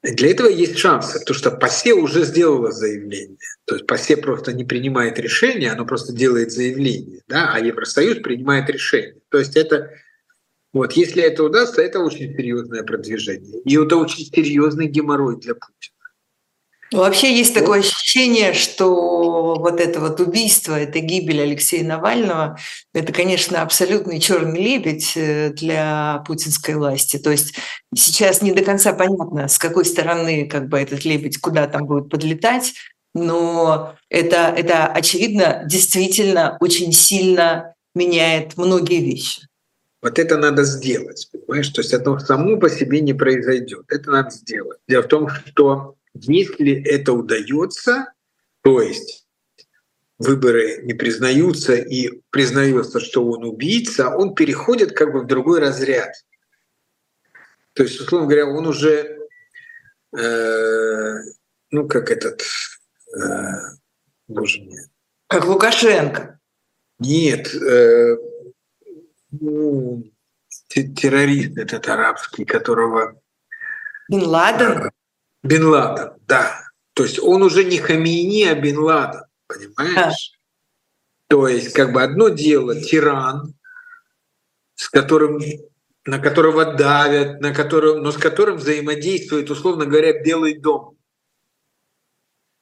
для 0.04 0.32
этого 0.32 0.48
есть 0.48 0.78
шансы, 0.80 1.20
потому 1.20 1.38
что 1.38 1.52
ПАСЕ 1.52 1.94
уже 1.94 2.24
сделала 2.24 2.72
заявление. 2.72 3.38
То 3.66 3.76
есть 3.76 3.86
ПАСЕ 3.86 4.18
просто 4.18 4.52
не 4.52 4.64
принимает 4.64 5.20
решение, 5.20 5.72
оно 5.72 5.86
просто 5.86 6.12
делает 6.12 6.52
заявление, 6.52 7.22
да, 7.28 7.52
а 7.54 7.60
Евросоюз 7.60 8.18
принимает 8.20 8.68
решение. 8.70 9.22
То 9.30 9.38
есть 9.38 9.56
это 9.56 9.92
вот, 10.74 10.94
если 10.94 11.22
это 11.22 11.44
удастся, 11.44 11.82
это 11.82 12.00
очень 12.00 12.36
серьезное 12.36 12.84
продвижение. 12.84 13.62
И 13.62 13.78
это 13.78 13.98
очень 13.98 14.26
серьезный 14.26 14.88
геморрой 14.88 15.38
для 15.40 15.54
Путина. 15.54 15.91
Вообще 16.94 17.34
есть 17.34 17.54
такое 17.54 17.80
ощущение, 17.80 18.54
что 18.54 19.56
вот 19.56 19.80
это 19.80 20.02
вот 20.02 20.20
убийство, 20.20 20.78
это 20.78 21.00
гибель 21.00 21.42
Алексея 21.42 21.86
Навального, 21.86 22.58
это, 22.94 23.14
конечно, 23.14 23.62
абсолютный 23.62 24.20
черный 24.20 24.62
лебедь 24.62 25.14
э, 25.16 25.52
для 25.52 26.22
путинской 26.28 26.76
власти. 26.76 27.18
То 27.18 27.32
есть 27.32 27.56
сейчас 27.96 28.42
не 28.42 28.52
до 28.52 28.62
конца 28.62 28.92
понятно, 28.92 29.48
с 29.48 29.58
какой 29.58 29.86
стороны 29.86 30.50
как 30.50 30.68
бы 30.68 30.80
этот 30.80 31.06
лебедь 31.06 31.40
куда 31.40 31.66
там 31.68 31.86
будет 31.86 32.10
подлетать, 32.10 32.74
но 33.14 33.96
это, 34.10 34.54
это 34.56 34.88
очевидно, 34.88 35.64
действительно 35.66 36.58
очень 36.60 36.92
сильно 36.92 37.74
меняет 37.96 38.58
многие 38.58 39.00
вещи. 39.00 39.48
Вот 40.02 40.20
это 40.20 40.38
надо 40.38 40.66
сделать, 40.66 41.30
понимаешь? 41.32 41.70
То 41.70 41.82
есть 41.82 41.94
это 41.94 42.18
само 42.20 42.58
по 42.58 42.70
себе 42.70 43.00
не 43.00 43.14
произойдет. 43.14 43.86
Это 43.88 44.12
надо 44.12 44.32
сделать. 44.32 44.80
Дело 44.88 45.04
в 45.04 45.08
том, 45.08 45.30
что 45.30 45.96
если 46.14 46.84
это 46.84 47.14
удается, 47.14 48.14
то 48.62 48.82
есть 48.82 49.28
выборы 50.18 50.84
не 50.84 50.94
признаются 50.94 51.76
и 51.76 52.22
признается, 52.30 53.00
что 53.00 53.26
он 53.28 53.44
убийца, 53.44 54.16
он 54.16 54.36
переходит 54.36 54.92
как 54.92 55.12
бы 55.14 55.22
в 55.22 55.28
другой 55.28 55.60
разряд. 55.60 56.14
То 57.74 57.84
есть, 57.84 58.00
условно 58.00 58.28
говоря, 58.28 58.48
он 58.48 58.68
уже, 58.68 59.20
э, 60.18 61.16
ну 61.72 61.88
как 61.88 62.12
этот, 62.12 62.44
э, 63.16 63.22
боже 64.28 64.62
мой. 64.62 64.80
Как 65.28 65.46
Лукашенко. 65.46 66.40
Нет, 67.00 67.56
э, 67.56 68.18
ну, 69.32 70.04
террорист 70.68 71.58
этот 71.58 71.88
арабский, 71.88 72.46
которого... 72.46 73.20
Бен 74.10 74.24
Ладен? 74.24 74.92
Бен 75.44 75.66
Ладен, 75.66 76.14
да. 76.28 76.62
То 76.94 77.04
есть 77.04 77.20
он 77.20 77.42
уже 77.42 77.64
не 77.64 77.78
Хамини, 77.78 78.44
а 78.44 78.56
Бен 78.56 78.78
Ладен, 78.80 79.24
понимаешь? 79.48 80.34
То 81.28 81.48
есть 81.48 81.74
как 81.74 81.94
бы 81.94 82.04
одно 82.04 82.30
дело 82.30 82.80
тиран, 82.80 83.54
с 84.76 84.90
которым 84.90 85.40
на 86.06 86.20
которого 86.20 86.74
давят, 86.74 87.42
на 87.42 87.54
котором, 87.54 88.02
но 88.02 88.12
с 88.12 88.18
которым 88.18 88.58
взаимодействует, 88.58 89.50
условно 89.50 89.86
говоря, 89.86 90.22
Белый 90.22 90.58
дом. 90.58 90.98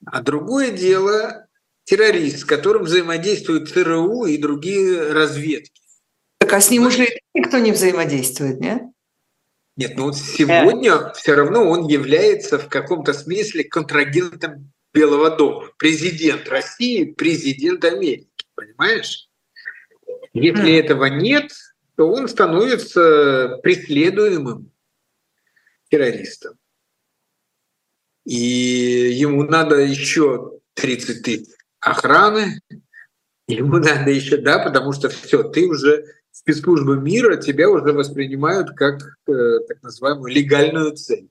А 0.05 0.21
другое 0.21 0.71
дело 0.71 1.47
террорист, 1.85 2.39
с 2.39 2.45
которым 2.45 2.83
взаимодействуют 2.83 3.69
ЦРУ 3.69 4.25
и 4.25 4.37
другие 4.37 5.11
разведки. 5.11 5.81
Так 6.37 6.53
а 6.53 6.61
с 6.61 6.69
ним 6.69 6.85
уже 6.85 7.07
никто 7.33 7.57
не 7.59 7.71
взаимодействует, 7.71 8.59
нет? 8.59 8.83
Нет, 9.79 9.93
ну 9.95 10.07
вот 10.07 10.17
сегодня 10.17 10.91
э. 10.91 11.13
все 11.13 11.35
равно 11.35 11.69
он 11.69 11.87
является 11.87 12.59
в 12.59 12.67
каком-то 12.67 13.13
смысле 13.13 13.63
контрагентом 13.63 14.73
Белого 14.93 15.29
дома. 15.29 15.69
Президент 15.77 16.49
России, 16.49 17.05
президент 17.05 17.85
Америки, 17.85 18.27
понимаешь? 18.55 19.29
Если 20.33 20.73
mm. 20.73 20.79
этого 20.79 21.05
нет, 21.05 21.53
то 21.95 22.11
он 22.11 22.27
становится 22.27 23.57
преследуемым 23.63 24.69
террористом. 25.89 26.57
И 28.25 28.35
ему 28.35 29.43
надо 29.43 29.77
еще 29.77 30.59
30 30.73 31.23
тысяч 31.23 31.47
охраны, 31.79 32.59
ему 33.47 33.77
надо 33.77 34.11
еще, 34.11 34.35
да, 34.35 34.59
потому 34.59 34.91
что 34.91 35.07
все, 35.07 35.43
ты 35.43 35.67
уже 35.67 36.03
спецслужбы 36.31 36.97
мира 36.97 37.35
тебя 37.37 37.69
уже 37.69 37.93
воспринимают 37.93 38.71
как 38.71 39.01
э, 39.27 39.59
так 39.67 39.81
называемую 39.83 40.33
легальную 40.33 40.95
цель. 40.95 41.29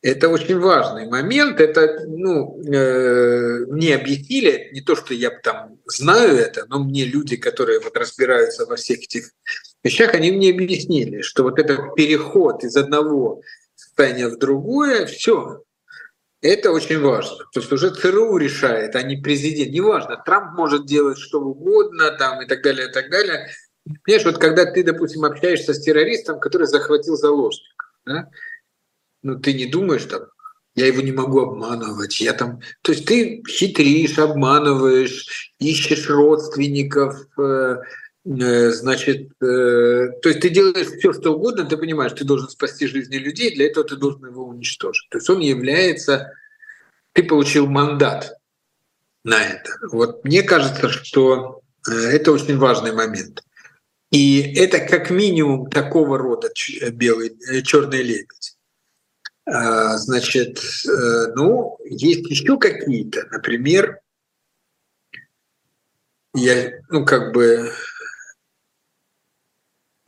Это 0.00 0.28
очень 0.28 0.60
важный 0.60 1.08
момент. 1.08 1.60
Это, 1.60 2.04
ну, 2.06 2.62
э, 2.62 3.66
мне 3.66 3.96
объяснили, 3.96 4.70
не 4.72 4.80
то, 4.80 4.94
что 4.94 5.12
я 5.12 5.30
там 5.30 5.78
знаю 5.86 6.36
это, 6.36 6.66
но 6.66 6.82
мне 6.84 7.04
люди, 7.04 7.36
которые 7.36 7.80
вот 7.80 7.96
разбираются 7.96 8.64
во 8.66 8.76
всех 8.76 9.00
этих 9.00 9.32
вещах, 9.82 10.14
они 10.14 10.30
мне 10.30 10.50
объяснили, 10.50 11.22
что 11.22 11.42
вот 11.42 11.58
этот 11.58 11.96
переход 11.96 12.62
из 12.62 12.76
одного 12.76 13.42
состояния 13.74 14.28
в 14.28 14.38
другое, 14.38 15.06
все, 15.06 15.64
это 16.40 16.70
очень 16.70 17.00
важно. 17.00 17.38
То 17.52 17.60
есть 17.60 17.72
уже 17.72 17.90
ЦРУ 17.90 18.36
решает, 18.36 18.94
а 18.94 19.02
не 19.02 19.16
президент. 19.16 19.72
Неважно, 19.72 20.22
Трамп 20.24 20.56
может 20.56 20.86
делать 20.86 21.18
что 21.18 21.40
угодно 21.40 22.12
там, 22.12 22.40
и 22.42 22.46
так 22.46 22.62
далее, 22.62 22.88
и 22.88 22.92
так 22.92 23.10
далее. 23.10 23.48
Понимаешь, 24.04 24.26
вот 24.26 24.38
когда 24.38 24.64
ты, 24.66 24.84
допустим, 24.84 25.24
общаешься 25.24 25.74
с 25.74 25.80
террористом, 25.80 26.40
который 26.40 26.66
захватил 26.66 27.16
заложника, 27.16 27.86
да, 28.06 28.28
ну 29.22 29.38
ты 29.40 29.54
не 29.54 29.66
думаешь 29.66 30.04
там, 30.04 30.22
я 30.74 30.86
его 30.86 31.00
не 31.00 31.12
могу 31.12 31.40
обманывать, 31.40 32.20
я 32.20 32.32
там... 32.34 32.60
То 32.82 32.92
есть 32.92 33.04
ты 33.06 33.42
хитришь, 33.48 34.18
обманываешь, 34.18 35.52
ищешь 35.58 36.08
родственников, 36.08 37.16
э, 37.36 37.78
значит, 38.30 39.30
э, 39.40 40.08
то 40.22 40.28
есть 40.28 40.40
ты 40.40 40.50
делаешь 40.50 40.88
все, 40.98 41.12
что 41.12 41.34
угодно, 41.34 41.64
ты 41.64 41.76
понимаешь, 41.78 42.12
ты 42.12 42.24
должен 42.24 42.48
спасти 42.48 42.86
жизни 42.86 43.16
людей, 43.16 43.54
для 43.54 43.66
этого 43.66 43.86
ты 43.86 43.96
должен 43.96 44.26
его 44.26 44.44
уничтожить. 44.44 45.08
То 45.10 45.18
есть 45.18 45.30
он 45.30 45.40
является, 45.40 46.32
ты 47.12 47.22
получил 47.22 47.66
мандат 47.66 48.38
на 49.24 49.42
это. 49.42 49.70
Вот 49.90 50.24
мне 50.24 50.42
кажется, 50.42 50.90
что 50.90 51.62
это 51.86 52.32
очень 52.32 52.58
важный 52.58 52.92
момент. 52.92 53.42
И 54.10 54.54
это 54.56 54.80
как 54.80 55.10
минимум 55.10 55.70
такого 55.70 56.18
рода 56.18 56.50
белый, 56.92 57.34
черный 57.62 58.02
лебедь. 58.02 58.56
А, 59.46 59.96
значит, 59.96 60.58
э, 60.86 61.32
ну, 61.34 61.78
есть 61.84 62.28
еще 62.28 62.58
какие-то, 62.58 63.26
например, 63.30 64.00
я, 66.34 66.72
ну, 66.90 67.06
как 67.06 67.32
бы, 67.32 67.72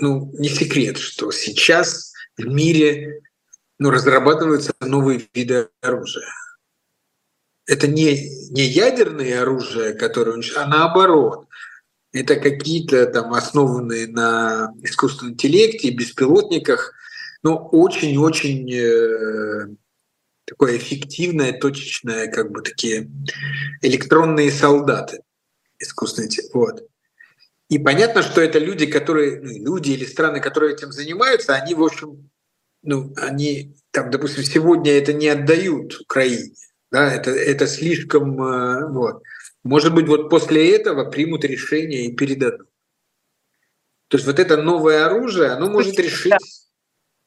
ну, 0.00 0.32
не 0.38 0.48
секрет, 0.48 0.98
что 0.98 1.30
сейчас 1.30 2.12
в 2.36 2.44
мире 2.46 3.22
ну, 3.78 3.90
разрабатываются 3.90 4.74
новые 4.80 5.26
виды 5.34 5.68
оружия. 5.80 6.28
Это 7.66 7.86
не, 7.86 8.28
не 8.50 8.62
ядерные 8.62 9.40
оружия, 9.40 9.94
которые, 9.94 10.42
а 10.56 10.66
наоборот, 10.66 11.46
это 12.12 12.36
какие-то 12.36 13.06
там 13.06 13.32
основанные 13.32 14.08
на 14.08 14.72
искусственном 14.82 15.34
интеллекте, 15.34 15.90
беспилотниках, 15.90 16.92
но 17.42 17.56
очень-очень 17.56 18.70
э, 18.74 19.68
такое 20.44 20.76
эффективное, 20.76 21.52
точечное, 21.52 22.26
как 22.26 22.50
бы 22.50 22.62
такие 22.62 23.08
электронные 23.82 24.50
солдаты 24.50 25.22
искусственные. 25.78 26.30
Вот. 26.52 26.86
И 27.70 27.78
понятно, 27.78 28.22
что 28.22 28.40
это 28.40 28.58
люди, 28.58 28.84
которые, 28.86 29.40
ну, 29.40 29.76
люди 29.76 29.92
или 29.92 30.04
страны, 30.04 30.40
которые 30.40 30.74
этим 30.74 30.90
занимаются, 30.90 31.54
они, 31.54 31.74
в 31.74 31.82
общем, 31.82 32.28
ну, 32.82 33.14
они, 33.16 33.76
там, 33.92 34.10
допустим, 34.10 34.42
сегодня 34.42 34.90
это 34.92 35.12
не 35.12 35.28
отдают 35.28 36.00
Украине, 36.00 36.52
да, 36.90 37.12
это, 37.12 37.30
это 37.30 37.68
слишком, 37.68 38.42
э, 38.42 38.88
вот. 38.90 39.22
Может 39.62 39.94
быть, 39.94 40.08
вот 40.08 40.30
после 40.30 40.74
этого 40.74 41.08
примут 41.10 41.44
решение 41.44 42.06
и 42.06 42.16
передадут. 42.16 42.66
То 44.08 44.16
есть 44.16 44.26
вот 44.26 44.40
это 44.40 44.56
новое 44.56 45.06
оружие, 45.06 45.50
оно 45.50 45.70
может 45.70 45.96
решить 46.00 46.32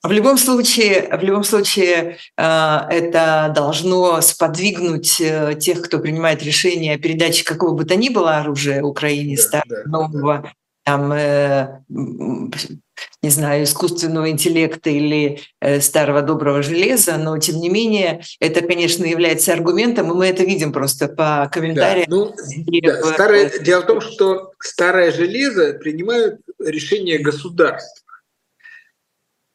в 0.03 0.11
любом 0.11 0.37
случае, 0.37 1.07
в 1.11 1.23
любом 1.23 1.45
случае 1.45 2.17
э, 2.37 2.79
это 2.89 3.51
должно 3.55 4.19
сподвигнуть 4.19 5.21
э, 5.21 5.55
тех, 5.57 5.81
кто 5.81 5.99
принимает 5.99 6.43
решение 6.43 6.95
о 6.95 6.99
передаче 6.99 7.45
какого 7.45 7.73
бы 7.73 7.85
то 7.85 7.95
ни 7.95 8.09
было 8.09 8.37
оружия 8.37 8.83
Украине, 8.83 9.37
да, 9.37 9.41
старого, 9.41 9.83
да, 9.85 9.89
нового, 9.89 10.41
да. 10.43 10.51
там, 10.83 11.11
э, 11.13 11.79
не 13.21 13.29
знаю, 13.29 13.63
искусственного 13.63 14.29
интеллекта 14.29 14.89
или 14.89 15.39
старого 15.79 16.21
доброго 16.21 16.61
железа, 16.61 17.15
но 17.17 17.37
тем 17.37 17.61
не 17.61 17.69
менее 17.69 18.21
это, 18.41 18.59
конечно, 18.59 19.05
является 19.05 19.53
аргументом, 19.53 20.11
и 20.11 20.15
мы 20.15 20.27
это 20.27 20.43
видим 20.43 20.73
просто 20.73 21.07
по 21.07 21.49
комментариям. 21.51 22.09
Да, 22.09 22.15
ну, 22.15 22.35
да, 22.81 23.13
старое, 23.13 23.49
дело 23.59 23.81
в 23.81 23.85
том, 23.85 24.01
что 24.01 24.51
старое 24.59 25.13
железо 25.13 25.73
принимают 25.75 26.41
решения 26.59 27.19
государств. 27.19 28.03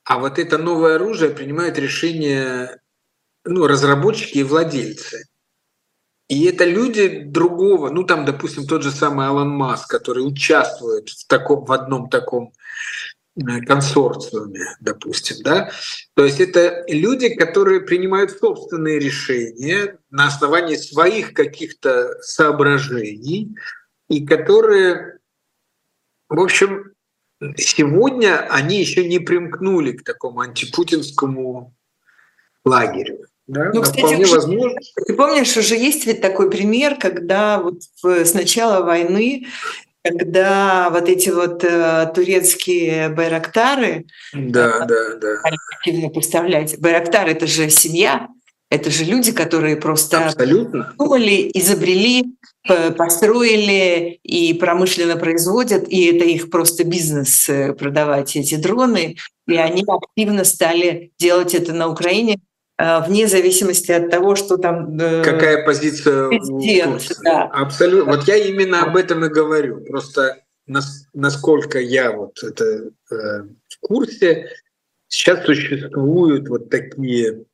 А 0.09 0.19
вот 0.19 0.39
это 0.39 0.57
новое 0.57 0.95
оружие 0.95 1.31
принимают 1.31 1.79
решения 1.79 2.81
ну, 3.45 3.67
разработчики 3.67 4.39
и 4.39 4.43
владельцы. 4.43 5.27
И 6.29 6.47
это 6.47 6.65
люди 6.65 7.25
другого, 7.25 7.91
ну 7.91 8.05
там, 8.05 8.25
допустим, 8.25 8.67
тот 8.67 8.83
же 8.83 8.91
самый 8.91 9.27
Алан 9.27 9.51
Маск, 9.51 9.91
который 9.91 10.21
участвует 10.21 11.11
в, 11.11 11.27
таком, 11.27 11.67
в 11.67 11.73
одном 11.73 12.09
таком 12.09 12.55
э, 13.37 13.61
консорциуме, 13.67 14.77
допустим, 14.81 15.37
да. 15.45 15.71
То 16.15 16.25
есть 16.25 16.41
это 16.41 16.85
люди, 16.89 17.35
которые 17.35 17.83
принимают 17.83 18.31
собственные 18.31 18.99
решения 18.99 19.99
на 20.09 20.29
основании 20.29 20.77
своих 20.77 21.35
каких-то 21.35 22.19
соображений 22.23 23.55
и 24.09 24.25
которые, 24.25 25.19
в 26.31 26.41
общем, 26.41 26.95
Сегодня 27.57 28.47
они 28.51 28.81
еще 28.81 29.07
не 29.07 29.19
примкнули 29.19 29.93
к 29.93 30.05
такому 30.05 30.41
антипутинскому 30.41 31.75
лагерю. 32.65 33.27
Да? 33.47 33.71
Ну, 33.73 33.83
кстати, 33.83 34.01
вполне 34.01 34.25
уже, 34.25 34.35
возможно. 34.35 34.81
Ты 35.07 35.15
помнишь, 35.15 35.57
уже 35.57 35.77
есть 35.77 36.07
ведь 36.07 36.21
такой 36.21 36.51
пример, 36.51 36.97
когда 36.97 37.61
вот 37.61 37.81
с 38.03 38.35
начала 38.35 38.85
войны, 38.85 39.47
когда 40.03 40.91
вот 40.91 41.09
эти 41.09 41.31
вот 41.31 41.65
э, 41.65 42.11
турецкие 42.15 43.09
байрактары 43.09 44.07
да, 44.33 44.85
э, 44.85 44.87
да, 44.87 45.15
да. 45.17 45.29
активно 45.77 46.09
поставлять. 46.11 46.79
Байрактар– 46.79 47.29
это 47.29 47.47
же 47.47 47.71
семья, 47.71 48.29
это 48.71 48.91
же 48.91 49.05
люди, 49.05 49.33
которые 49.33 49.77
просто 49.77 50.27
Абсолютно. 50.27 50.95
думали, 50.99 51.51
изобрели, 51.55 52.37
построили 52.97 54.21
и 54.23 54.53
промышленно 54.55 55.17
производят, 55.17 55.89
и 55.89 56.05
это 56.07 56.25
их 56.25 56.51
просто 56.51 56.85
бизнес 56.85 57.49
э, 57.49 57.73
продавать 57.73 58.37
эти 58.37 58.57
дроны. 58.57 59.17
И 59.47 59.57
они 59.57 59.85
активно 59.89 60.45
стали 60.45 61.13
делать 61.19 61.55
это 61.55 61.73
на 61.73 61.89
Украине 61.89 62.41
э, 62.79 63.01
вне 63.07 63.27
зависимости 63.27 63.91
от 63.91 64.11
того, 64.11 64.37
что 64.37 64.59
там... 64.59 64.99
Э, 64.99 65.23
Какая 65.25 65.65
позиция 65.65 66.29
президент, 66.29 67.11
да. 67.25 67.45
Абсолютно. 67.45 68.17
Вот 68.17 68.29
я 68.29 68.37
именно 68.37 68.83
об 68.83 68.97
этом 68.97 69.25
и 69.25 69.29
говорю. 69.31 69.81
Просто 69.87 70.43
насколько 71.15 71.79
я 71.81 72.13
вот 72.13 72.43
это 72.43 72.91
в 73.09 73.81
курсе, 73.81 74.51
сейчас 75.09 75.43
существуют 75.47 76.49
вот 76.51 76.69
такие 76.69 77.45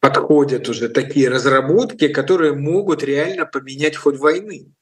подходят 0.00 0.68
уже 0.68 0.88
такие 0.88 1.28
разработки, 1.28 2.08
которые 2.08 2.54
могут 2.54 3.02
реально 3.02 3.46
поменять 3.46 3.96
ход 3.96 4.16
войны. 4.16 4.72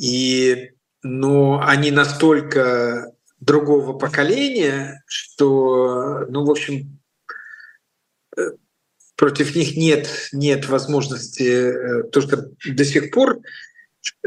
И, 0.00 0.72
но 1.02 1.60
они 1.64 1.90
настолько 1.90 3.12
другого 3.40 3.98
поколения, 3.98 5.02
что, 5.06 6.26
ну, 6.28 6.44
в 6.44 6.50
общем, 6.50 7.00
э, 8.36 8.50
против 9.16 9.54
них 9.54 9.76
нет, 9.76 10.08
нет 10.32 10.68
возможности, 10.68 11.42
э, 11.42 12.02
то, 12.04 12.20
что 12.20 12.50
до 12.66 12.84
сих 12.84 13.10
пор 13.12 13.40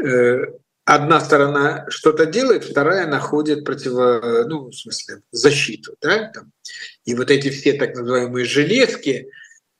э, 0.02 0.38
одна 0.84 1.20
сторона 1.20 1.86
что-то 1.90 2.26
делает, 2.26 2.64
вторая 2.64 3.06
находит 3.06 3.64
противо, 3.64 4.44
ну, 4.48 4.68
в 4.68 4.72
смысле, 4.72 5.22
защиту, 5.30 5.94
да, 6.00 6.30
там. 6.32 6.52
И 7.08 7.14
вот 7.14 7.30
эти 7.30 7.48
все 7.48 7.72
так 7.72 7.94
называемые 7.94 8.44
железки, 8.44 9.30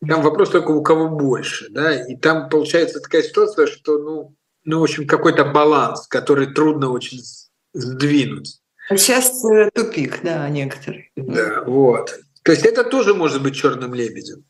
там 0.06 0.22
вопрос 0.22 0.48
только 0.48 0.70
у 0.70 0.82
кого 0.82 1.10
больше, 1.10 1.68
да, 1.68 2.06
и 2.06 2.16
там 2.16 2.48
получается 2.48 3.00
такая 3.00 3.22
ситуация, 3.22 3.66
что, 3.66 3.98
ну, 3.98 4.34
ну 4.64 4.80
в 4.80 4.84
общем, 4.84 5.06
какой-то 5.06 5.44
баланс, 5.44 6.06
который 6.06 6.54
трудно 6.54 6.90
очень 6.90 7.20
сдвинуть. 7.74 8.60
Сейчас 8.88 9.44
э, 9.44 9.68
тупик, 9.74 10.22
да, 10.22 10.48
некоторые. 10.48 11.10
Да, 11.16 11.64
вот. 11.66 12.18
То 12.44 12.52
есть 12.52 12.64
это 12.64 12.82
тоже 12.82 13.12
может 13.12 13.42
быть 13.42 13.54
черным 13.54 13.92
лебедем. 13.92 14.44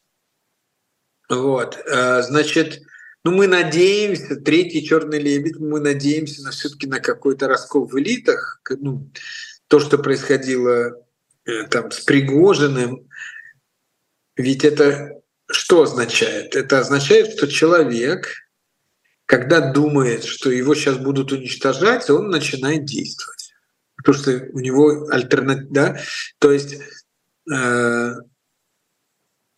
Вот, 1.28 1.76
э, 1.84 2.22
значит, 2.22 2.80
ну, 3.24 3.32
мы 3.32 3.48
надеемся, 3.48 4.36
третий 4.36 4.86
черный 4.86 5.18
лебедь, 5.18 5.58
мы 5.58 5.80
надеемся 5.80 6.44
на 6.44 6.52
все-таки 6.52 6.86
на 6.86 7.00
какой-то 7.00 7.48
раскол 7.48 7.88
в 7.88 7.98
элитах. 7.98 8.62
Ну, 8.70 9.10
то, 9.66 9.80
что 9.80 9.98
происходило 9.98 10.94
там 11.70 11.90
с 11.90 12.00
Пригожиным, 12.00 13.08
ведь 14.36 14.64
это 14.64 15.20
что 15.50 15.82
означает? 15.82 16.54
Это 16.54 16.80
означает, 16.80 17.32
что 17.36 17.48
человек, 17.48 18.28
когда 19.26 19.72
думает, 19.72 20.24
что 20.24 20.50
его 20.50 20.74
сейчас 20.74 20.98
будут 20.98 21.32
уничтожать, 21.32 22.08
он 22.10 22.28
начинает 22.28 22.84
действовать. 22.84 23.52
Потому 23.96 24.16
что 24.16 24.48
у 24.52 24.60
него 24.60 25.08
альтернатива, 25.10 25.68
да? 25.70 26.00
То 26.38 26.52
есть 26.52 26.76
э, 27.52 28.14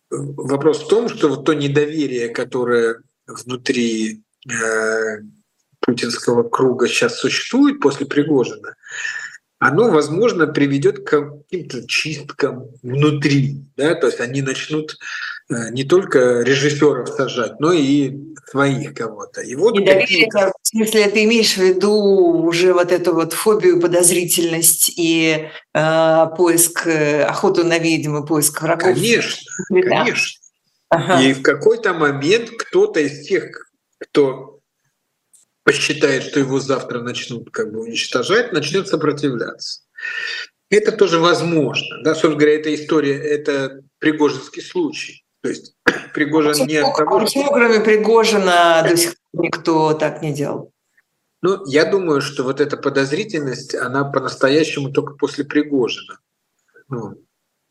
вопрос 0.09 0.83
в 0.83 0.87
том, 0.87 1.09
что 1.09 1.29
вот 1.29 1.45
то 1.45 1.53
недоверие, 1.53 2.29
которое 2.29 3.01
внутри 3.27 4.23
э, 4.49 5.17
путинского 5.79 6.47
круга 6.47 6.87
сейчас 6.87 7.19
существует 7.19 7.79
после 7.79 8.05
Пригожина, 8.05 8.75
оно, 9.61 9.91
возможно, 9.91 10.47
приведет 10.47 11.05
к 11.05 11.09
каким-то 11.09 11.87
чисткам 11.87 12.65
внутри. 12.81 13.61
Да? 13.77 13.93
То 13.93 14.07
есть 14.07 14.19
они 14.19 14.41
начнут 14.41 14.97
э, 15.49 15.69
не 15.69 15.83
только 15.83 16.41
режиссеров 16.41 17.07
сажать, 17.07 17.59
но 17.59 17.71
и 17.71 18.11
своих 18.49 18.95
кого-то. 18.95 19.41
И 19.41 19.53
вот 19.53 19.75
Недоверие, 19.75 20.27
какие... 20.31 20.51
смысле, 20.63 21.09
ты 21.09 21.25
имеешь 21.25 21.53
в 21.53 21.61
виду 21.61 21.93
уже 21.93 22.73
вот 22.73 22.91
эту 22.91 23.13
вот 23.13 23.33
фобию, 23.33 23.79
подозрительность 23.79 24.93
и 24.97 25.49
э, 25.75 26.25
поиск, 26.35 26.87
э, 26.87 27.21
охоту 27.21 27.63
на 27.63 27.77
ведьмы, 27.77 28.25
поиск 28.25 28.63
врагов? 28.63 28.95
Конечно, 28.95 29.43
да. 29.69 29.81
конечно. 29.81 30.41
Ага. 30.89 31.21
И 31.21 31.33
в 31.33 31.43
какой-то 31.43 31.93
момент 31.93 32.49
кто-то 32.49 32.99
из 32.99 33.27
тех, 33.27 33.69
кто 33.99 34.50
посчитает, 35.71 36.23
что 36.23 36.39
его 36.39 36.59
завтра 36.59 36.99
начнут 37.01 37.49
как 37.51 37.71
бы 37.71 37.81
уничтожать, 37.81 38.51
начнет 38.51 38.89
сопротивляться. 38.89 39.81
Это 40.69 40.91
тоже 40.91 41.17
возможно. 41.19 42.03
Да, 42.03 42.11
собственно 42.11 42.35
говоря, 42.35 42.55
эта 42.55 42.75
история— 42.75 43.17
это 43.23 43.81
пригожинский 43.99 44.61
случай. 44.61 45.23
То 45.41 45.49
есть 45.49 45.75
Пригожин 46.13 46.51
почему, 46.51 46.67
не 46.67 46.77
от 46.77 46.95
того, 46.97 47.19
почему, 47.19 47.45
что... 47.45 47.53
кроме 47.53 47.79
Пригожина, 47.79 48.85
до 48.87 48.97
сих 48.97 49.15
пор 49.31 49.45
никто 49.45 49.93
так 49.93 50.21
не 50.21 50.33
делал? 50.33 50.73
Ну, 51.41 51.65
я 51.65 51.85
думаю, 51.85 52.21
что 52.21 52.43
вот 52.43 52.59
эта 52.59 52.75
подозрительность, 52.77 53.73
она 53.73 54.03
по-настоящему 54.03 54.91
только 54.91 55.13
после 55.13 55.45
Пригожина 55.45 56.19
ну, 56.89 57.17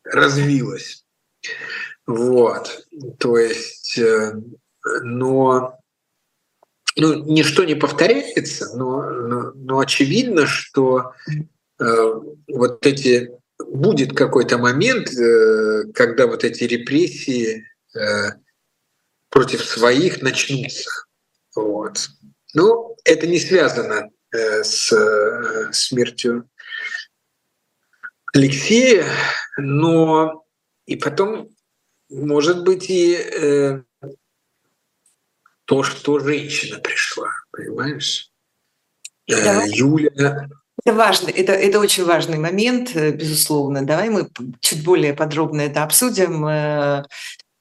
развилась. 0.03 1.05
Вот. 2.07 2.85
То 3.19 3.37
есть, 3.37 3.97
э, 3.97 4.33
но 5.03 5.80
ну, 6.95 7.23
ничто 7.25 7.63
не 7.63 7.75
повторяется, 7.75 8.75
но, 8.75 9.09
но, 9.09 9.51
но 9.55 9.79
очевидно, 9.79 10.45
что 10.45 11.13
э, 11.79 11.85
вот 12.47 12.85
эти 12.85 13.31
будет 13.59 14.15
какой-то 14.15 14.57
момент, 14.57 15.09
э, 15.13 15.83
когда 15.93 16.27
вот 16.27 16.43
эти 16.43 16.63
репрессии 16.65 17.65
э, 17.95 18.31
против 19.29 19.63
своих 19.63 20.21
начнутся. 20.21 20.89
Вот. 21.55 22.09
Но 22.53 22.95
это 23.05 23.27
не 23.27 23.39
связано 23.39 24.09
э, 24.33 24.63
с 24.63 24.91
э, 24.91 25.71
смертью 25.71 26.49
Алексея, 28.33 29.05
но 29.57 30.45
и 30.85 30.95
потом, 30.95 31.49
может 32.09 32.63
быть, 32.63 32.89
и 32.89 33.15
э, 33.15 33.83
то, 35.71 35.83
что 35.83 36.19
женщина 36.19 36.79
пришла, 36.79 37.29
понимаешь? 37.49 38.29
Э, 39.29 39.61
Юля. 39.67 40.49
Это 40.83 40.93
важный, 40.93 41.31
это, 41.31 41.53
это 41.53 41.79
очень 41.79 42.03
важный 42.03 42.37
момент, 42.37 42.91
э, 42.93 43.11
безусловно. 43.11 43.85
Давай 43.85 44.09
мы 44.09 44.27
чуть 44.59 44.83
более 44.83 45.13
подробно 45.13 45.61
это 45.61 45.83
обсудим. 45.83 46.45
Э, 46.45 47.05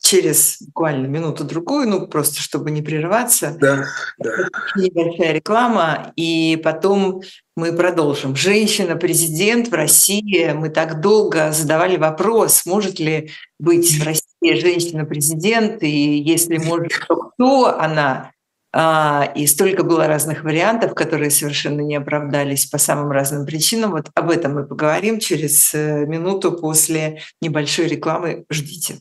через 0.02 0.60
буквально 0.60 1.06
минуту-другую, 1.06 1.88
ну 1.88 2.08
просто 2.08 2.40
чтобы 2.40 2.72
не 2.72 2.82
прерываться. 2.82 3.56
Да, 3.60 3.84
да. 4.18 4.48
Небольшая 4.74 5.34
реклама, 5.34 6.12
и 6.16 6.60
потом 6.64 7.22
мы 7.54 7.72
продолжим. 7.72 8.34
Женщина-президент 8.34 9.68
в 9.68 9.72
России. 9.74 10.50
Мы 10.52 10.70
так 10.70 11.00
долго 11.00 11.52
задавали 11.52 11.96
вопрос, 11.96 12.66
может 12.66 12.98
ли 12.98 13.30
быть 13.60 14.00
в 14.00 14.04
России 14.04 14.29
женщина-президент, 14.42 15.82
и 15.82 16.18
если 16.18 16.58
может, 16.58 16.92
то 17.06 17.16
кто 17.16 17.78
она? 17.78 18.32
А, 18.72 19.32
и 19.34 19.46
столько 19.46 19.82
было 19.82 20.06
разных 20.06 20.44
вариантов, 20.44 20.94
которые 20.94 21.30
совершенно 21.30 21.80
не 21.80 21.96
оправдались 21.96 22.66
по 22.66 22.78
самым 22.78 23.10
разным 23.10 23.44
причинам. 23.44 23.90
Вот 23.90 24.10
об 24.14 24.30
этом 24.30 24.54
мы 24.54 24.64
поговорим 24.64 25.18
через 25.18 25.74
э, 25.74 26.06
минуту 26.06 26.52
после 26.52 27.20
небольшой 27.40 27.88
рекламы. 27.88 28.44
Ждите. 28.48 29.00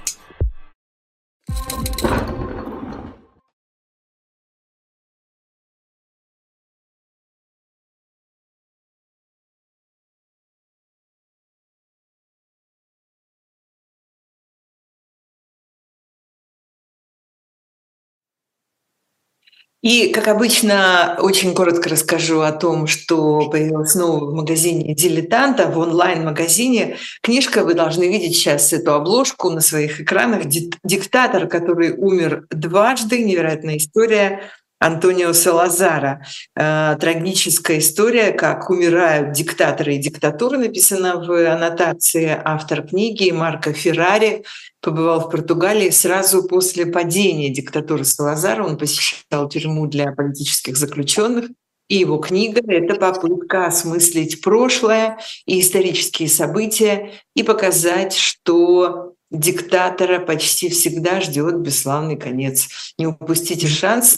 И, 19.81 20.09
как 20.09 20.27
обычно, 20.27 21.17
очень 21.19 21.55
коротко 21.55 21.89
расскажу 21.89 22.41
о 22.41 22.51
том, 22.51 22.85
что 22.85 23.49
появилось 23.49 23.95
новое 23.95 24.29
в 24.29 24.33
магазине 24.33 24.93
«Дилетанта», 24.93 25.67
в 25.67 25.77
онлайн-магазине. 25.79 26.97
Книжка, 27.23 27.63
вы 27.63 27.73
должны 27.73 28.03
видеть 28.03 28.35
сейчас 28.35 28.73
эту 28.73 28.93
обложку 28.93 29.49
на 29.49 29.59
своих 29.59 29.99
экранах. 29.99 30.43
«Диктатор, 30.45 31.47
который 31.47 31.93
умер 31.97 32.45
дважды. 32.51 33.23
Невероятная 33.23 33.77
история 33.77 34.41
Антонио 34.81 35.31
Салазара. 35.33 36.25
Э, 36.55 36.97
трагическая 36.99 37.77
история, 37.77 38.31
как 38.31 38.71
умирают 38.71 39.31
диктаторы 39.31 39.95
и 39.95 39.99
диктатуры, 39.99 40.57
написана 40.57 41.23
в 41.23 41.31
аннотации 41.31 42.41
автор 42.43 42.87
книги 42.87 43.29
Марко 43.29 43.73
Феррари. 43.73 44.43
Побывал 44.81 45.19
в 45.19 45.29
Португалии 45.29 45.91
сразу 45.91 46.43
после 46.47 46.87
падения 46.87 47.51
диктатуры 47.51 48.03
Салазара. 48.03 48.63
Он 48.63 48.75
посещал 48.75 49.47
тюрьму 49.47 49.85
для 49.85 50.11
политических 50.13 50.75
заключенных. 50.75 51.51
И 51.87 51.97
его 51.97 52.17
книга— 52.17 52.61
это 52.67 52.95
попытка 52.95 53.67
осмыслить 53.67 54.41
прошлое 54.41 55.19
и 55.45 55.59
исторические 55.59 56.27
события 56.27 57.11
и 57.35 57.43
показать, 57.43 58.15
что 58.15 59.13
диктатора 59.29 60.19
почти 60.19 60.69
всегда 60.69 61.21
ждет 61.21 61.59
бесславный 61.59 62.17
конец. 62.17 62.67
Не 62.97 63.05
упустите 63.05 63.67
шанс 63.67 64.17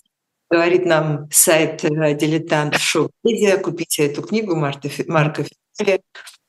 говорит 0.53 0.85
нам 0.85 1.27
сайт 1.31 1.83
э, 1.83 2.13
«Дилетант 2.13 2.75
Шоу 2.77 3.09
Медиа». 3.23 3.57
Купите 3.57 4.05
эту 4.05 4.21
книгу 4.21 4.55
Марта, 4.55 4.87
Марка 5.07 5.45
Фиделя 5.77 5.99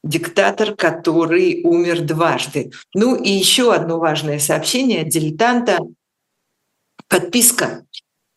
«Диктатор, 0.03 0.75
который 0.75 1.63
умер 1.65 2.03
дважды». 2.03 2.71
Ну 2.95 3.17
и 3.17 3.31
еще 3.31 3.73
одно 3.73 3.99
важное 3.99 4.39
сообщение 4.39 5.03
от 5.03 5.09
«Дилетанта». 5.09 5.79
Подписка. 7.09 7.87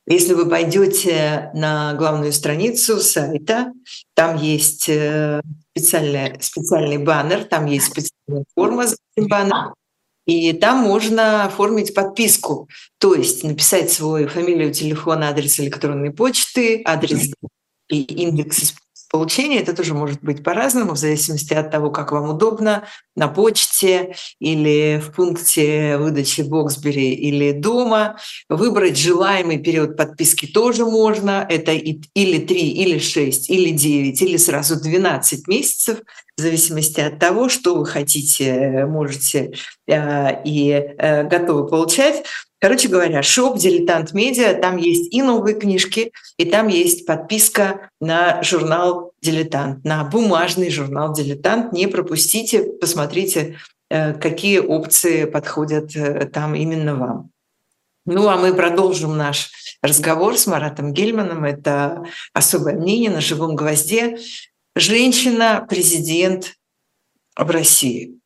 Если 0.06 0.34
вы 0.34 0.50
пойдете 0.50 1.52
на 1.54 1.94
главную 1.96 2.32
страницу 2.32 3.02
сайта, 3.02 3.74
там 4.14 4.38
есть 4.38 4.88
э, 4.88 5.42
специальный, 5.76 6.42
специальный 6.42 6.98
баннер, 6.98 7.44
там 7.44 7.66
есть 7.66 7.88
специальная 7.88 8.46
форма 8.56 8.88
за 8.88 8.96
этим 9.16 9.28
баннером. 9.28 9.74
И 10.28 10.52
там 10.52 10.80
можно 10.80 11.46
оформить 11.46 11.96
подписку, 11.96 12.70
то 13.00 13.16
есть 13.16 13.44
написать 13.44 13.90
свою 13.90 14.28
фамилию, 14.28 14.74
телефон, 14.74 15.24
адрес 15.24 15.60
электронной 15.60 16.12
почты, 16.12 16.82
адрес 16.86 17.32
и 17.88 18.02
индекс 18.02 18.76
получения. 19.10 19.60
Это 19.60 19.74
тоже 19.74 19.94
может 19.94 20.22
быть 20.22 20.44
по-разному, 20.44 20.94
в 20.94 20.98
зависимости 20.98 21.54
от 21.54 21.72
того, 21.72 21.90
как 21.92 22.12
вам 22.12 22.30
удобно, 22.30 22.84
на 23.16 23.28
почте 23.28 24.16
или 24.40 25.02
в 25.04 25.14
пункте 25.14 25.98
выдачи 25.98 26.42
Боксбери 26.42 27.14
или 27.14 27.52
дома. 27.52 28.18
Выбрать 28.50 28.98
желаемый 28.98 29.58
период 29.58 29.98
подписки 29.98 30.46
тоже 30.46 30.86
можно. 30.86 31.46
Это 31.50 31.72
или 31.72 32.40
3, 32.40 32.60
или 32.60 33.00
6, 33.00 33.50
или 33.50 33.72
9, 33.72 34.22
или 34.22 34.38
сразу 34.38 34.80
12 34.80 35.48
месяцев 35.48 36.00
в 36.38 36.42
зависимости 36.42 37.00
от 37.00 37.18
того, 37.20 37.50
что 37.50 37.76
вы 37.76 37.86
хотите, 37.86 38.86
можете 38.86 39.54
э, 39.88 40.44
и 40.46 40.70
э, 40.70 41.24
готовы 41.24 41.68
получать. 41.68 42.24
Короче 42.60 42.88
говоря, 42.88 43.22
shop 43.22 43.60
«Дилетант 43.60 44.14
Медиа», 44.14 44.56
там 44.56 44.78
есть 44.78 45.14
и 45.14 45.22
новые 45.22 45.56
книжки, 45.56 46.12
и 46.38 46.46
там 46.46 46.68
есть 46.68 47.06
подписка 47.06 47.92
на 48.02 48.42
журнал 48.42 49.12
«Дилетант», 49.22 49.84
на 49.84 50.04
бумажный 50.04 50.72
журнал 50.72 51.14
«Дилетант». 51.14 51.72
Не 51.72 51.88
пропустите, 51.88 52.64
посмотрите, 52.64 53.58
э, 53.90 54.14
какие 54.14 54.58
опции 54.58 55.26
подходят 55.26 55.92
там 56.34 56.56
именно 56.56 56.96
вам. 56.96 57.30
Ну, 58.08 58.28
а 58.30 58.38
мы 58.38 58.54
продолжим 58.54 59.18
наш 59.18 59.52
разговор 59.82 60.38
с 60.38 60.48
Маратом 60.48 60.94
Гельманом. 60.94 61.44
Это 61.44 62.06
особое 62.34 62.74
мнение 62.74 63.12
на 63.12 63.22
живом 63.22 63.56
гвозде 63.56 64.18
женщина-президент 64.76 66.54
в 67.36 67.50
России. 67.52 68.18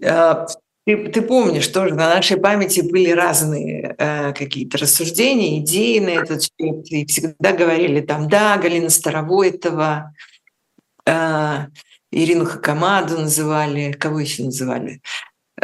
Э, 0.00 0.46
ты, 0.84 1.08
ты 1.08 1.22
помнишь, 1.22 1.68
тоже 1.68 1.94
на 1.94 2.08
нашей 2.14 2.36
памяти 2.36 2.80
были 2.80 3.10
разные 3.10 3.94
э, 3.98 4.32
какие-то 4.32 4.78
рассуждения, 4.78 5.58
идеи 5.58 5.98
на 6.00 6.10
этот 6.10 6.42
счет. 6.42 6.90
И 6.90 7.06
всегда 7.06 7.52
говорили 7.52 8.00
там, 8.00 8.28
да, 8.28 8.56
Галина 8.58 8.90
Старовойтова, 8.90 10.12
э, 11.06 11.66
Ирину 12.10 12.46
Хакамаду 12.46 13.18
называли, 13.18 13.92
кого 13.92 14.20
еще 14.20 14.44
называли. 14.44 15.00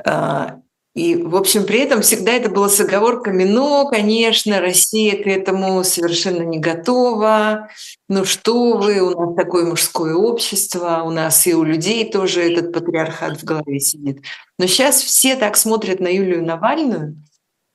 Э, 0.04 0.50
и, 0.98 1.14
в 1.14 1.36
общем, 1.36 1.64
при 1.64 1.78
этом 1.78 2.02
всегда 2.02 2.32
это 2.32 2.50
было 2.50 2.66
с 2.66 2.80
оговорками, 2.80 3.44
но, 3.44 3.86
конечно, 3.86 4.60
Россия 4.60 5.22
к 5.22 5.26
этому 5.26 5.84
совершенно 5.84 6.42
не 6.42 6.58
готова. 6.58 7.68
Ну 8.08 8.24
что 8.24 8.76
вы, 8.76 9.00
у 9.00 9.10
нас 9.10 9.36
такое 9.36 9.64
мужское 9.64 10.14
общество, 10.14 11.02
у 11.04 11.10
нас 11.10 11.46
и 11.46 11.54
у 11.54 11.62
людей 11.62 12.10
тоже 12.10 12.42
этот 12.42 12.72
патриархат 12.72 13.40
в 13.40 13.44
голове 13.44 13.78
сидит. 13.78 14.22
Но 14.58 14.66
сейчас 14.66 15.00
все 15.00 15.36
так 15.36 15.56
смотрят 15.56 16.00
на 16.00 16.08
Юлию 16.08 16.44
Навальную, 16.44 17.16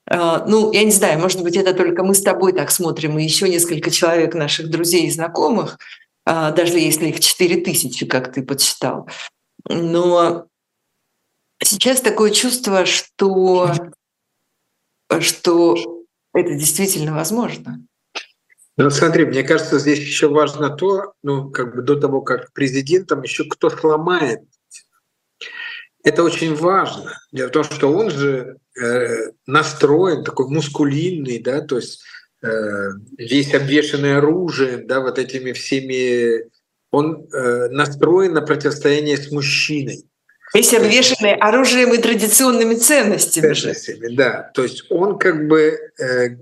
а, 0.09 0.45
ну, 0.45 0.71
я 0.73 0.83
не 0.83 0.91
знаю, 0.91 1.19
может 1.19 1.41
быть, 1.43 1.55
это 1.55 1.73
только 1.73 2.03
мы 2.03 2.13
с 2.13 2.21
тобой 2.21 2.51
так 2.51 2.71
смотрим, 2.71 3.17
и 3.17 3.23
еще 3.23 3.47
несколько 3.47 3.89
человек 3.89 4.33
наших 4.33 4.69
друзей 4.69 5.07
и 5.07 5.11
знакомых, 5.11 5.77
а, 6.25 6.51
даже 6.51 6.77
если 6.77 7.07
их 7.07 7.19
4 7.19 7.61
тысячи, 7.61 8.05
как 8.05 8.33
ты 8.33 8.43
подсчитал. 8.43 9.07
Но 9.69 10.47
Сейчас 11.61 12.01
такое 12.01 12.31
чувство, 12.31 12.85
что, 12.85 13.73
что 15.19 16.05
это 16.33 16.55
действительно 16.55 17.13
возможно. 17.13 17.85
Ну, 18.75 18.89
смотри, 18.89 19.25
мне 19.25 19.43
кажется, 19.43 19.77
здесь 19.77 19.99
еще 19.99 20.29
важно 20.29 20.71
то, 20.71 21.13
ну, 21.21 21.51
как 21.51 21.75
бы 21.75 21.83
до 21.83 21.95
того, 21.95 22.21
как 22.21 22.51
президентом, 22.53 23.21
еще 23.21 23.45
кто 23.45 23.69
сломает. 23.69 24.41
Это 26.03 26.23
очень 26.23 26.55
важно. 26.55 27.17
Дело 27.31 27.49
в 27.49 27.51
том, 27.51 27.63
что 27.63 27.93
он 27.93 28.09
же 28.09 28.57
э, 28.81 29.31
настроен, 29.45 30.23
такой 30.23 30.49
мускулинный, 30.49 31.39
да, 31.39 31.61
то 31.61 31.77
есть 31.77 32.01
э, 32.41 32.47
весь 33.17 33.53
обвешанный 33.53 34.17
оружием, 34.17 34.87
да, 34.87 35.01
вот 35.01 35.19
этими 35.19 35.51
всеми, 35.53 36.49
он 36.91 37.27
э, 37.31 37.69
настроен 37.69 38.33
на 38.33 38.41
противостояние 38.41 39.17
с 39.17 39.31
мужчиной. 39.31 40.03
Весь 40.53 40.73
обвешанный 40.73 41.33
оружием 41.35 41.93
и 41.93 41.97
традиционными 41.97 42.75
ценностями. 42.75 43.53
Ценностями, 43.53 44.15
да. 44.15 44.51
То 44.53 44.63
есть 44.63 44.85
он 44.89 45.17
как 45.17 45.47
бы 45.47 45.77
э, 45.99 46.37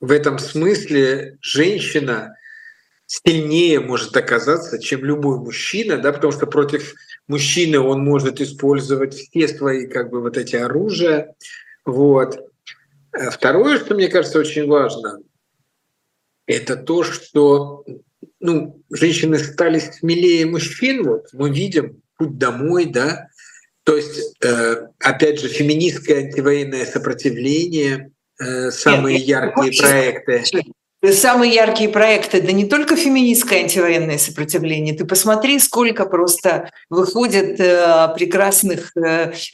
в 0.00 0.10
этом 0.10 0.38
смысле 0.38 1.38
женщина 1.40 2.36
сильнее 3.06 3.80
может 3.80 4.16
оказаться, 4.16 4.78
чем 4.78 5.04
любой 5.04 5.38
мужчина, 5.38 5.96
да, 5.98 6.12
потому 6.12 6.32
что 6.32 6.46
против 6.46 6.94
мужчины 7.28 7.80
он 7.80 8.04
может 8.04 8.40
использовать 8.40 9.14
все 9.14 9.48
свои 9.48 9.86
как 9.86 10.10
бы 10.10 10.20
вот 10.20 10.36
эти 10.36 10.56
оружия. 10.56 11.34
Вот. 11.86 12.46
А 13.12 13.30
второе, 13.30 13.78
что 13.78 13.94
мне 13.94 14.08
кажется 14.08 14.38
очень 14.38 14.66
важно, 14.66 15.18
это 16.46 16.76
то, 16.76 17.04
что 17.04 17.84
ну, 18.38 18.82
женщины 18.90 19.38
стали 19.38 19.78
смелее 19.78 20.46
мужчин. 20.46 21.04
Вот 21.04 21.28
мы 21.32 21.50
видим 21.50 22.02
путь 22.16 22.38
домой, 22.38 22.84
да, 22.84 23.29
то 23.84 23.96
есть, 23.96 24.36
э, 24.42 24.86
опять 24.98 25.40
же, 25.40 25.48
феминистское 25.48 26.26
антивоенное 26.26 26.86
сопротивление, 26.86 28.10
э, 28.38 28.70
самые 28.70 29.18
Нет, 29.18 29.26
яркие 29.26 29.72
проекты. 29.80 30.44
Самые 31.12 31.54
яркие 31.54 31.88
проекты, 31.88 32.42
да 32.42 32.52
не 32.52 32.66
только 32.66 32.94
феминистское 32.94 33.60
антивоенное 33.62 34.18
сопротивление. 34.18 34.94
Ты 34.94 35.06
посмотри, 35.06 35.58
сколько 35.58 36.04
просто 36.04 36.70
выходит 36.90 37.58
э, 37.58 38.12
прекрасных 38.14 38.92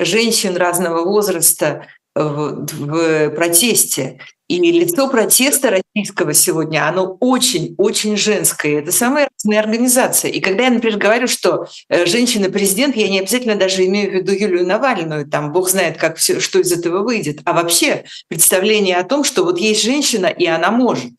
женщин 0.00 0.56
разного 0.56 1.04
возраста 1.04 1.86
в, 2.16 3.30
протесте. 3.30 4.18
И 4.48 4.58
лицо 4.58 5.08
протеста 5.08 5.70
российского 5.70 6.32
сегодня, 6.32 6.88
оно 6.88 7.16
очень-очень 7.18 8.16
женское. 8.16 8.78
Это 8.78 8.92
самая 8.92 9.28
разная 9.34 9.60
организация. 9.60 10.30
И 10.30 10.40
когда 10.40 10.64
я, 10.64 10.70
например, 10.70 10.98
говорю, 10.98 11.26
что 11.26 11.66
э, 11.88 12.06
женщина-президент, 12.06 12.96
я 12.96 13.08
не 13.08 13.18
обязательно 13.18 13.56
даже 13.56 13.84
имею 13.86 14.10
в 14.10 14.14
виду 14.14 14.32
Юлию 14.32 14.64
Навальную, 14.64 15.26
там 15.26 15.52
бог 15.52 15.68
знает, 15.68 15.98
как 15.98 16.16
все, 16.16 16.38
что 16.38 16.60
из 16.60 16.70
этого 16.70 17.02
выйдет, 17.02 17.40
а 17.44 17.54
вообще 17.54 18.04
представление 18.28 18.98
о 18.98 19.04
том, 19.04 19.24
что 19.24 19.42
вот 19.42 19.58
есть 19.58 19.82
женщина, 19.82 20.26
и 20.26 20.46
она 20.46 20.70
может. 20.70 21.12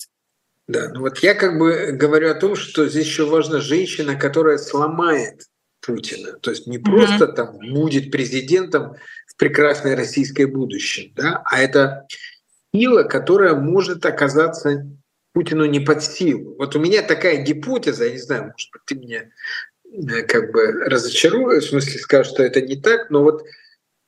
Да, 0.67 0.89
ну 0.93 1.01
вот 1.01 1.19
я 1.19 1.33
как 1.33 1.59
бы 1.59 1.91
говорю 1.91 2.31
о 2.31 2.35
том, 2.35 2.55
что 2.55 2.87
здесь 2.87 3.05
еще 3.05 3.25
важна 3.25 3.59
женщина, 3.59 4.15
которая 4.15 4.57
сломает 4.57 5.43
Путина. 5.81 6.33
То 6.33 6.51
есть 6.51 6.67
не 6.67 6.77
просто 6.77 7.25
mm-hmm. 7.25 7.33
там 7.33 7.57
будет 7.73 8.11
президентом 8.11 8.95
прекрасное 9.38 9.95
российское 9.95 10.47
будущее, 10.47 11.11
да, 11.15 11.41
а 11.45 11.61
это 11.61 12.07
сила, 12.73 13.03
которая 13.03 13.55
может 13.55 14.05
оказаться 14.05 14.85
Путину 15.33 15.65
не 15.65 15.79
под 15.79 16.03
силу. 16.03 16.55
Вот 16.57 16.75
у 16.75 16.79
меня 16.79 17.01
такая 17.03 17.43
гипотеза, 17.43 18.05
я 18.05 18.11
не 18.11 18.17
знаю, 18.17 18.43
может 18.45 18.71
быть, 18.71 18.81
ты 18.85 18.95
меня 18.95 19.29
э, 19.85 20.23
как 20.23 20.51
бы 20.51 20.71
разочаруешь, 20.85 21.65
в 21.65 21.69
смысле 21.69 21.99
скажешь, 21.99 22.33
что 22.33 22.43
это 22.43 22.61
не 22.61 22.75
так, 22.75 23.09
но 23.09 23.23
вот 23.23 23.43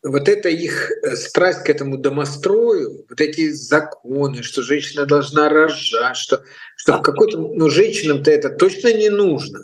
вот 0.02 0.30
это 0.30 0.50
их 0.50 0.92
э, 0.92 1.16
страсть 1.16 1.64
к 1.64 1.70
этому 1.70 1.98
домострою, 1.98 3.06
вот 3.10 3.20
эти 3.20 3.52
законы, 3.52 4.44
что 4.44 4.62
женщина 4.62 5.06
должна 5.06 5.50
рожать, 5.50 6.16
что, 6.16 6.44
что 6.78 6.98
в 6.98 7.02
какой-то, 7.02 7.38
ну, 7.38 7.70
женщинам-то 7.70 8.32
это 8.32 8.50
точно 8.50 8.94
не 8.94 9.10
нужно. 9.10 9.64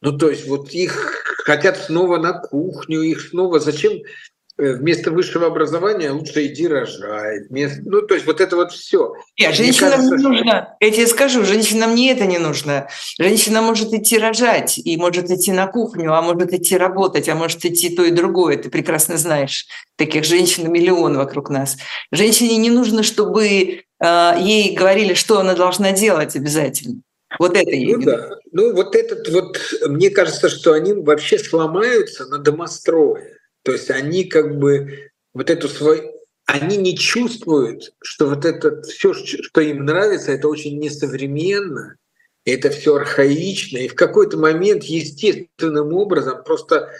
Ну, 0.00 0.16
то 0.16 0.30
есть 0.30 0.46
вот 0.46 0.70
их 0.70 1.24
хотят 1.44 1.78
снова 1.78 2.18
на 2.18 2.38
кухню, 2.38 3.02
их 3.02 3.20
снова... 3.20 3.58
Зачем 3.58 4.02
вместо 4.56 5.10
высшего 5.10 5.46
образования 5.46 6.10
лучше 6.10 6.46
иди 6.46 6.68
рожай. 6.68 7.46
Вместо, 7.48 7.82
ну, 7.84 8.02
то 8.02 8.14
есть 8.14 8.26
вот 8.26 8.40
это 8.40 8.56
вот 8.56 8.72
все. 8.72 9.14
Нет, 9.38 9.54
женщинам 9.54 9.90
кажется, 9.90 10.16
не 10.16 10.22
нужно. 10.22 10.76
Я 10.80 10.90
тебе 10.90 11.06
скажу, 11.06 11.44
женщинам 11.44 11.94
не 11.94 12.08
это 12.08 12.26
не 12.26 12.38
нужно. 12.38 12.88
Женщина 13.18 13.62
может 13.62 13.92
идти 13.92 14.18
рожать, 14.18 14.78
и 14.78 14.96
может 14.96 15.30
идти 15.30 15.52
на 15.52 15.66
кухню, 15.66 16.14
а 16.14 16.22
может 16.22 16.52
идти 16.52 16.76
работать, 16.76 17.28
а 17.28 17.34
может 17.34 17.64
идти 17.64 17.90
то 17.90 18.04
и 18.04 18.10
другое. 18.10 18.56
Ты 18.56 18.70
прекрасно 18.70 19.16
знаешь. 19.16 19.66
Таких 19.96 20.24
женщин 20.24 20.72
миллион 20.72 21.16
вокруг 21.16 21.50
нас. 21.50 21.76
Женщине 22.12 22.56
не 22.56 22.70
нужно, 22.70 23.02
чтобы 23.02 23.46
э, 23.46 24.34
ей 24.40 24.74
говорили, 24.74 25.14
что 25.14 25.40
она 25.40 25.54
должна 25.54 25.92
делать 25.92 26.36
обязательно. 26.36 27.00
Вот 27.38 27.56
это 27.56 27.70
Ну 27.72 28.02
да. 28.02 28.30
Ну 28.52 28.72
вот 28.74 28.94
этот 28.94 29.28
вот, 29.30 29.58
мне 29.88 30.10
кажется, 30.10 30.48
что 30.48 30.72
они 30.72 30.92
вообще 30.92 31.38
сломаются 31.38 32.26
на 32.26 32.38
домострое. 32.38 33.34
То 33.64 33.72
есть 33.72 33.90
они 33.90 34.24
как 34.24 34.58
бы 34.58 35.10
вот 35.32 35.50
эту 35.50 35.68
свою 35.68 36.14
они 36.46 36.76
не 36.76 36.96
чувствуют, 36.96 37.94
что 38.02 38.28
вот 38.28 38.44
это 38.44 38.82
все, 38.82 39.14
что 39.14 39.60
им 39.60 39.86
нравится, 39.86 40.32
это 40.32 40.46
очень 40.46 40.78
несовременно, 40.78 41.96
это 42.44 42.68
все 42.70 42.96
архаично, 42.96 43.78
и 43.78 43.88
в 43.88 43.94
какой-то 43.94 44.36
момент 44.36 44.84
естественным 44.84 45.94
образом 45.94 46.44
просто, 46.44 46.90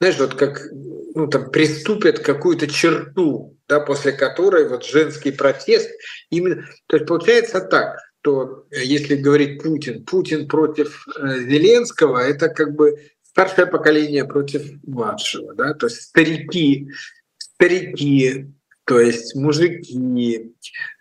знаешь, 0.00 0.18
вот 0.18 0.34
как 0.34 0.68
ну, 1.14 1.26
там, 1.26 1.50
приступят 1.50 2.20
какую-то 2.20 2.66
черту, 2.66 3.58
да, 3.68 3.80
после 3.80 4.12
которой 4.12 4.66
вот 4.66 4.86
женский 4.86 5.32
протест 5.32 5.90
именно... 6.30 6.66
То 6.86 6.96
есть 6.96 7.06
получается 7.06 7.60
так, 7.60 7.98
что 8.22 8.64
э, 8.70 8.82
если 8.84 9.16
говорить 9.16 9.62
Путин, 9.62 10.04
Путин 10.04 10.48
против 10.48 11.06
э, 11.08 11.40
Зеленского, 11.40 12.18
это 12.18 12.48
как 12.48 12.74
бы 12.74 12.96
старшее 13.32 13.66
поколение 13.66 14.24
против 14.24 14.62
младшего, 14.84 15.54
да, 15.54 15.74
то 15.74 15.86
есть 15.86 16.02
старики, 16.02 16.90
старики, 17.38 18.46
то 18.84 19.00
есть 19.00 19.34
мужики, 19.34 20.54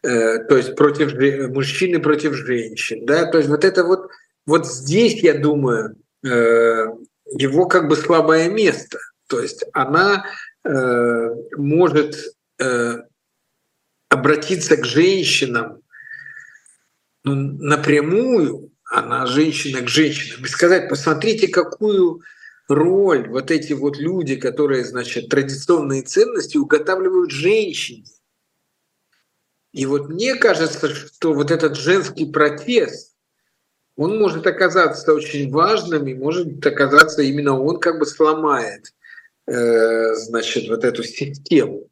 э, 0.03 0.39
то 0.45 0.57
есть 0.57 0.75
против 0.75 1.13
мужчины 1.53 1.99
против 1.99 2.33
женщин, 2.33 3.05
да, 3.05 3.29
то 3.29 3.37
есть 3.37 3.49
вот 3.49 3.65
это 3.65 3.83
вот 3.83 4.09
вот 4.45 4.67
здесь, 4.67 5.21
я 5.21 5.37
думаю, 5.37 5.97
э, 6.23 6.85
его 7.37 7.65
как 7.67 7.87
бы 7.87 7.95
слабое 7.95 8.49
место, 8.49 8.97
то 9.27 9.39
есть 9.39 9.65
она 9.73 10.25
э, 10.63 11.35
может 11.57 12.15
э, 12.59 12.97
обратиться 14.09 14.77
к 14.77 14.85
женщинам 14.85 15.81
ну, 17.23 17.35
напрямую, 17.35 18.70
она 18.91 19.25
женщина 19.25 19.81
к 19.81 19.87
женщинам, 19.87 20.43
и 20.43 20.49
сказать, 20.49 20.89
посмотрите, 20.89 21.47
какую 21.47 22.21
роль 22.67 23.29
вот 23.29 23.49
эти 23.49 23.71
вот 23.71 23.97
люди, 23.97 24.35
которые, 24.35 24.83
значит, 24.83 25.29
традиционные 25.29 26.01
ценности 26.01 26.57
уготавливают 26.57 27.31
женщине. 27.31 28.03
И 29.71 29.85
вот 29.85 30.09
мне 30.09 30.35
кажется, 30.35 30.93
что 30.93 31.33
вот 31.33 31.51
этот 31.51 31.77
женский 31.77 32.29
протест, 32.29 33.15
он 33.95 34.19
может 34.19 34.45
оказаться 34.45 35.13
очень 35.13 35.49
важным, 35.51 36.07
и 36.07 36.13
может 36.13 36.65
оказаться 36.65 37.21
именно 37.21 37.57
он 37.57 37.79
как 37.79 37.97
бы 37.97 38.05
сломает, 38.05 38.93
э, 39.47 40.15
значит, 40.15 40.67
вот 40.67 40.83
эту 40.83 41.03
систему. 41.03 41.87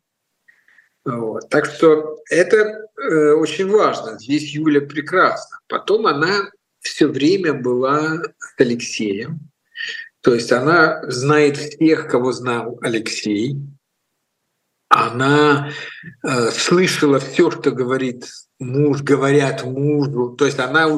Вот. 1.06 1.48
Так 1.50 1.66
что 1.66 2.20
это 2.30 2.58
э, 2.98 3.32
очень 3.32 3.70
важно. 3.70 4.20
Здесь 4.20 4.54
Юля 4.54 4.82
прекрасна. 4.82 5.60
Потом 5.68 6.06
она 6.06 6.52
все 6.80 7.08
время 7.08 7.54
была 7.54 8.22
с 8.38 8.54
Алексеем. 8.60 9.40
То 10.22 10.34
есть 10.34 10.52
она 10.52 11.02
знает 11.10 11.58
всех, 11.58 12.10
кого 12.10 12.32
знал 12.32 12.78
Алексей. 12.82 13.56
Она 14.90 15.72
э, 16.24 16.52
слышала 16.52 17.20
все, 17.20 17.52
что 17.52 17.72
говорит 17.72 18.28
муж, 18.60 19.02
говорят 19.02 19.64
мужу. 19.64 20.36
То 20.38 20.46
есть 20.46 20.60
она, 20.60 20.90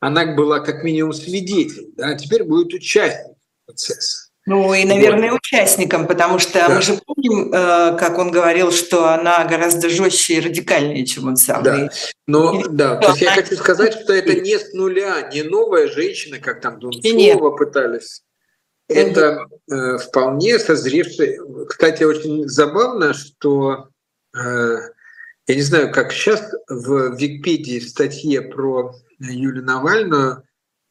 она 0.00 0.34
была 0.34 0.60
как 0.60 0.82
минимум 0.82 1.12
свидетель, 1.12 1.92
да, 1.96 2.14
теперь 2.14 2.44
будет 2.44 2.72
участник 2.72 3.36
процесса. 3.66 4.27
Ну 4.48 4.72
и, 4.72 4.84
наверное, 4.84 5.32
вот. 5.32 5.40
участникам, 5.40 6.06
потому 6.06 6.38
что 6.38 6.54
да. 6.54 6.68
мы 6.70 6.80
же 6.80 6.98
помним, 7.04 7.52
э, 7.52 7.98
как 7.98 8.18
он 8.18 8.30
говорил, 8.30 8.72
что 8.72 9.12
она 9.12 9.44
гораздо 9.44 9.90
жестче 9.90 10.34
и 10.34 10.40
радикальнее, 10.40 11.04
чем 11.04 11.28
он 11.28 11.36
сам. 11.36 11.62
Да, 11.62 11.90
но 12.26 12.58
и, 12.58 12.64
да, 12.70 12.96
то 12.96 13.10
есть 13.10 13.20
я 13.20 13.32
хочу 13.32 13.56
сказать, 13.56 13.92
что 13.92 14.14
это 14.14 14.40
не 14.40 14.58
с 14.58 14.72
нуля, 14.72 15.28
не 15.30 15.42
новая 15.42 15.86
женщина, 15.88 16.38
как 16.38 16.62
там 16.62 16.78
Дунцова 16.78 17.50
пытались. 17.50 18.22
Это 18.88 19.46
э, 19.70 19.98
вполне 19.98 20.58
созревший. 20.58 21.38
Кстати, 21.68 22.04
очень 22.04 22.48
забавно, 22.48 23.12
что 23.12 23.88
э, 24.34 24.76
я 25.46 25.54
не 25.54 25.60
знаю, 25.60 25.92
как 25.92 26.10
сейчас 26.10 26.50
в 26.68 27.14
Википедии 27.16 27.80
в 27.80 27.88
статье 27.88 28.40
про 28.40 28.94
Юлию 29.18 29.64
Навальную 29.64 30.42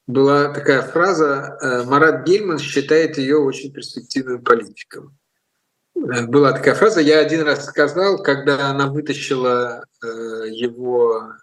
была 0.07 0.53
такая 0.53 0.81
фраза 0.81 1.57
э, 1.61 1.83
«Марат 1.83 2.25
Гельман 2.25 2.59
считает 2.59 3.17
ее 3.17 3.37
очень 3.37 3.71
перспективным 3.71 4.41
политиком». 4.41 5.17
Э, 5.95 6.25
была 6.25 6.53
такая 6.53 6.75
фраза, 6.75 7.01
я 7.01 7.19
один 7.19 7.41
раз 7.41 7.65
сказал, 7.65 8.23
когда 8.23 8.69
она 8.69 8.87
вытащила 8.87 9.85
э, 10.01 10.07
его, 10.49 11.33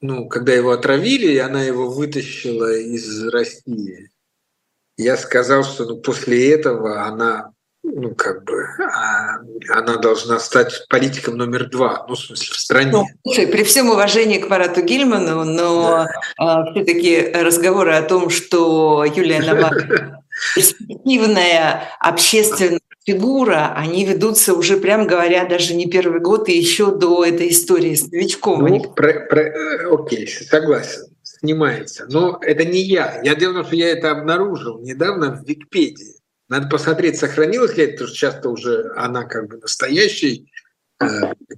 ну, 0.00 0.28
когда 0.28 0.52
его 0.52 0.72
отравили, 0.72 1.32
и 1.32 1.38
она 1.38 1.62
его 1.62 1.90
вытащила 1.90 2.72
из 2.76 3.26
России. 3.28 4.10
Я 4.98 5.16
сказал, 5.16 5.64
что 5.64 5.86
ну, 5.86 5.96
после 5.96 6.52
этого 6.52 7.04
она 7.04 7.52
ну, 7.82 8.14
как 8.14 8.44
бы, 8.44 8.66
а, 8.94 9.38
она 9.70 9.96
должна 9.96 10.38
стать 10.38 10.86
политиком 10.88 11.36
номер 11.36 11.68
два, 11.68 12.04
ну, 12.08 12.14
в 12.14 12.18
смысле, 12.18 12.52
в 12.52 12.56
стране. 12.56 12.90
Ну, 12.92 13.04
слушай, 13.24 13.46
при 13.46 13.64
всем 13.64 13.90
уважении 13.90 14.38
к 14.38 14.48
Марату 14.48 14.82
Гильману, 14.82 15.44
но 15.44 16.06
да. 16.06 16.08
а, 16.38 16.70
все-таки 16.70 17.32
разговоры 17.32 17.94
о 17.94 18.02
том, 18.02 18.30
что 18.30 19.04
Юлия 19.04 19.40
Навальная 19.40 20.22
перспективная 20.54 21.84
общественная 22.00 22.80
фигура, 23.04 23.72
они 23.76 24.04
ведутся 24.04 24.54
уже, 24.54 24.76
прям 24.76 25.06
говоря, 25.06 25.44
даже 25.46 25.74
не 25.74 25.86
первый 25.86 26.20
год 26.20 26.48
и 26.48 26.56
еще 26.56 26.94
до 26.94 27.24
этой 27.24 27.50
истории 27.50 27.94
с 27.94 28.10
новичком. 28.10 28.66
Ну, 28.66 28.92
про, 28.92 29.20
про, 29.20 29.40
э, 29.40 29.86
окей, 29.90 30.28
согласен, 30.28 31.06
снимается. 31.22 32.06
Но 32.08 32.38
это 32.42 32.64
не 32.64 32.80
я. 32.80 33.20
Я 33.24 33.34
дело 33.34 33.52
в 33.52 33.56
том, 33.56 33.66
что 33.66 33.76
я 33.76 33.88
это 33.88 34.10
обнаружил 34.10 34.80
недавно 34.80 35.32
в 35.32 35.48
Википедии. 35.48 36.19
Надо 36.50 36.66
посмотреть, 36.66 37.16
сохранилась 37.16 37.76
ли 37.76 37.84
это, 37.84 37.92
потому 37.92 38.08
что 38.08 38.16
часто 38.16 38.48
уже 38.48 38.92
она 38.96 39.22
как 39.22 39.48
бы 39.48 39.58
настоящий 39.58 40.52
э, 41.00 41.06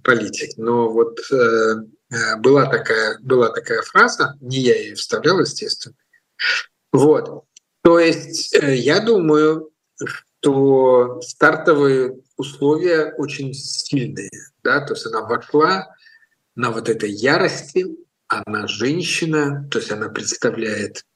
политик. 0.04 0.58
Но 0.58 0.90
вот 0.90 1.18
э, 1.32 1.74
э, 2.10 2.36
была, 2.36 2.66
такая, 2.66 3.18
была 3.20 3.48
такая 3.48 3.80
фраза, 3.80 4.36
не 4.42 4.58
я 4.58 4.78
ее 4.78 4.94
вставлял, 4.94 5.40
естественно. 5.40 5.96
Вот. 6.92 7.44
То 7.82 7.98
есть 7.98 8.54
э, 8.54 8.76
я 8.76 9.00
думаю, 9.00 9.70
что 10.42 11.22
стартовые 11.22 12.18
условия 12.36 13.14
очень 13.16 13.54
сильные. 13.54 14.30
Да? 14.62 14.84
То 14.84 14.92
есть 14.92 15.06
она 15.06 15.22
вошла 15.22 15.88
на 16.54 16.70
вот 16.70 16.90
этой 16.90 17.10
ярости, 17.10 17.86
она 18.28 18.66
женщина, 18.66 19.66
то 19.70 19.78
есть 19.78 19.90
она 19.90 20.10
представляет 20.10 21.06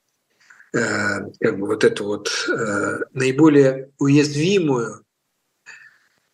как 1.41 1.59
бы 1.59 1.67
вот 1.67 1.85
эту 1.85 2.05
вот 2.05 2.31
э, 2.49 2.99
наиболее 3.13 3.91
уязвимую 3.99 5.05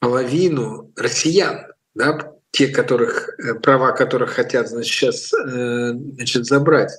половину 0.01 0.93
россиян, 0.97 1.66
да, 1.95 2.32
те, 2.51 2.68
которых, 2.68 3.28
э, 3.38 3.55
права 3.55 3.93
которых 3.93 4.30
хотят 4.30 4.68
значит, 4.68 4.93
сейчас 4.93 5.30
значит, 5.30 6.47
забрать. 6.47 6.93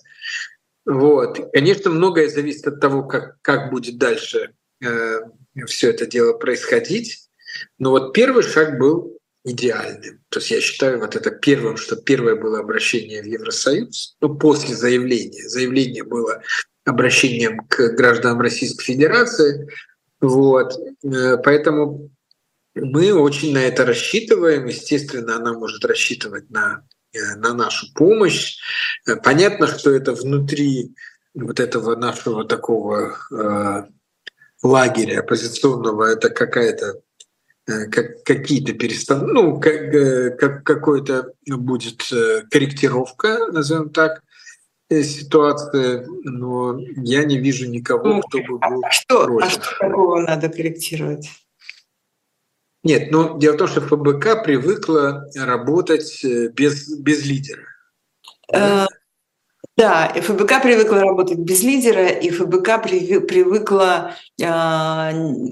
Вот. 0.86 1.52
Конечно, 1.54 1.89
многое 1.91 2.30
зависит 2.30 2.68
от 2.68 2.80
того, 2.80 3.04
как, 3.04 3.38
как 3.41 3.72
будет 3.72 3.98
дальше 3.98 4.54
э, 4.84 5.20
все 5.68 5.89
это 5.91 6.06
дело 6.06 6.34
происходить. 6.34 7.30
Но 7.78 7.91
вот 7.91 8.14
первый 8.14 8.44
шаг 8.44 8.78
был 8.78 9.18
идеальным. 9.46 10.22
То 10.30 10.39
есть 10.39 10.52
я 10.52 10.62
считаю 10.62 11.00
вот 11.00 11.16
это 11.16 11.32
первым, 11.32 11.78
что 11.78 11.96
первое 11.96 12.36
было 12.36 12.60
обращение 12.60 13.22
в 13.22 13.26
Евросоюз, 13.26 14.16
ну, 14.22 14.36
после 14.38 14.76
заявления. 14.76 15.48
Заявление 15.48 16.04
было 16.04 16.41
обращением 16.86 17.59
к 17.67 17.95
гражданам 17.95 18.41
Российской 18.41 18.84
Федерации. 18.84 19.69
Вот. 20.19 20.73
Э, 21.03 21.38
поэтому 21.43 22.11
мы 22.75 23.13
очень 23.13 23.53
на 23.53 23.59
это 23.59 23.86
рассчитываем. 23.86 24.65
Естественно, 24.65 25.36
она 25.36 25.53
может 25.53 25.86
рассчитывать 25.86 26.49
на, 26.49 26.84
э, 27.13 27.36
на 27.36 27.53
нашу 27.53 27.93
помощь. 27.93 28.57
Э, 29.07 29.15
понятно, 29.15 29.67
что 29.67 29.91
это 29.91 30.13
внутри 30.13 30.95
вот 31.34 31.59
этого 31.59 31.95
нашего 31.95 32.45
такого 32.45 33.17
э, 33.31 33.84
лагеря 34.63 35.19
оппозиционного, 35.19 36.05
это 36.05 36.29
какая-то 36.29 37.01
как, 37.65 38.23
какие-то 38.25 38.73
перестановки, 38.73 39.31
ну, 39.31 39.57
как, 39.57 40.38
как, 40.38 40.63
какой-то 40.65 41.31
будет 41.47 42.03
корректировка, 42.51 43.47
назовем 43.53 43.89
так, 43.89 44.21
ситуация, 44.89 46.05
но 46.23 46.79
я 46.97 47.23
не 47.23 47.38
вижу 47.38 47.69
никого, 47.69 48.07
ну, 48.07 48.21
кто 48.21 48.39
бы 48.39 48.59
был 48.59 48.81
а 48.84 48.91
что, 48.91 49.25
против. 49.25 49.47
А 49.47 49.49
что 49.49 49.77
такого 49.79 50.21
надо 50.21 50.49
корректировать? 50.49 51.29
Нет, 52.84 53.11
ну 53.11 53.39
дело 53.39 53.53
в 53.53 53.57
том, 53.57 53.67
что 53.67 53.81
ФБК 53.81 54.43
привыкла 54.43 55.29
работать 55.36 56.23
э, 56.25 56.49
без, 56.49 56.89
без 56.99 57.25
лидера. 57.25 57.63
Э, 58.51 58.86
да, 59.77 60.13
ФБК 60.13 60.61
привыкла 60.61 60.99
работать 60.99 61.39
без 61.39 61.63
лидера, 61.63 62.07
и 62.07 62.29
ФБК 62.29 62.84
привыкла 62.84 64.15
э, 64.38 64.43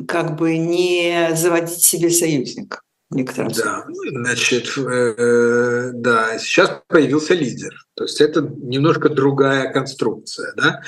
как 0.07 0.35
бы 0.35 0.57
не 0.57 1.29
заводить 1.33 1.81
себе 1.81 2.09
союзников 2.09 2.81
некотором 3.11 3.51
Да, 3.51 3.85
значит, 3.87 4.77
э, 4.77 5.91
да, 5.93 6.37
сейчас 6.39 6.81
появился 6.87 7.33
лидер. 7.33 7.73
То 7.95 8.05
есть 8.05 8.21
это 8.21 8.41
немножко 8.41 9.09
другая 9.09 9.71
конструкция, 9.71 10.53
да. 10.55 10.81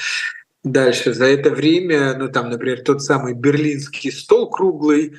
Дальше, 0.64 1.14
за 1.14 1.26
это 1.26 1.50
время, 1.50 2.18
ну 2.18 2.30
там, 2.30 2.50
например, 2.50 2.84
тот 2.84 3.04
самый 3.04 3.34
берлинский 3.34 4.12
стол 4.12 4.50
круглый, 4.50 5.16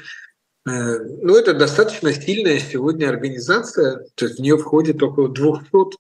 э, 0.67 0.99
ну 0.99 1.37
это 1.37 1.53
достаточно 1.53 2.13
сильная 2.13 2.59
сегодня 2.59 3.09
организация, 3.09 4.07
то 4.15 4.25
есть 4.25 4.39
в 4.39 4.43
нее 4.43 4.57
входит 4.57 5.03
около 5.03 5.29
200 5.29 5.99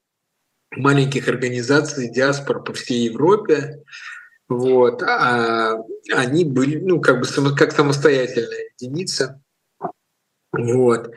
маленьких 0.76 1.28
организаций 1.28 2.10
диаспор 2.10 2.64
по 2.64 2.72
всей 2.72 3.04
Европе, 3.04 3.82
вот, 4.48 5.02
а 5.02 5.76
они 6.12 6.44
были, 6.44 6.78
ну, 6.78 7.00
как 7.00 7.20
бы 7.20 7.54
как 7.56 7.72
самостоятельная 7.72 8.70
единица. 8.78 9.40
Вот. 10.58 11.10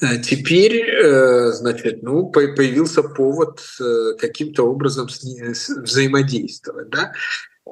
А 0.00 0.18
теперь, 0.18 0.84
э, 0.90 1.52
значит, 1.52 2.02
ну, 2.02 2.28
появился 2.28 3.02
повод 3.02 3.60
э, 3.80 4.12
каким-то 4.18 4.64
образом 4.64 5.08
с 5.08 5.22
ней 5.22 5.42
взаимодействовать, 5.48 6.90
да. 6.90 7.12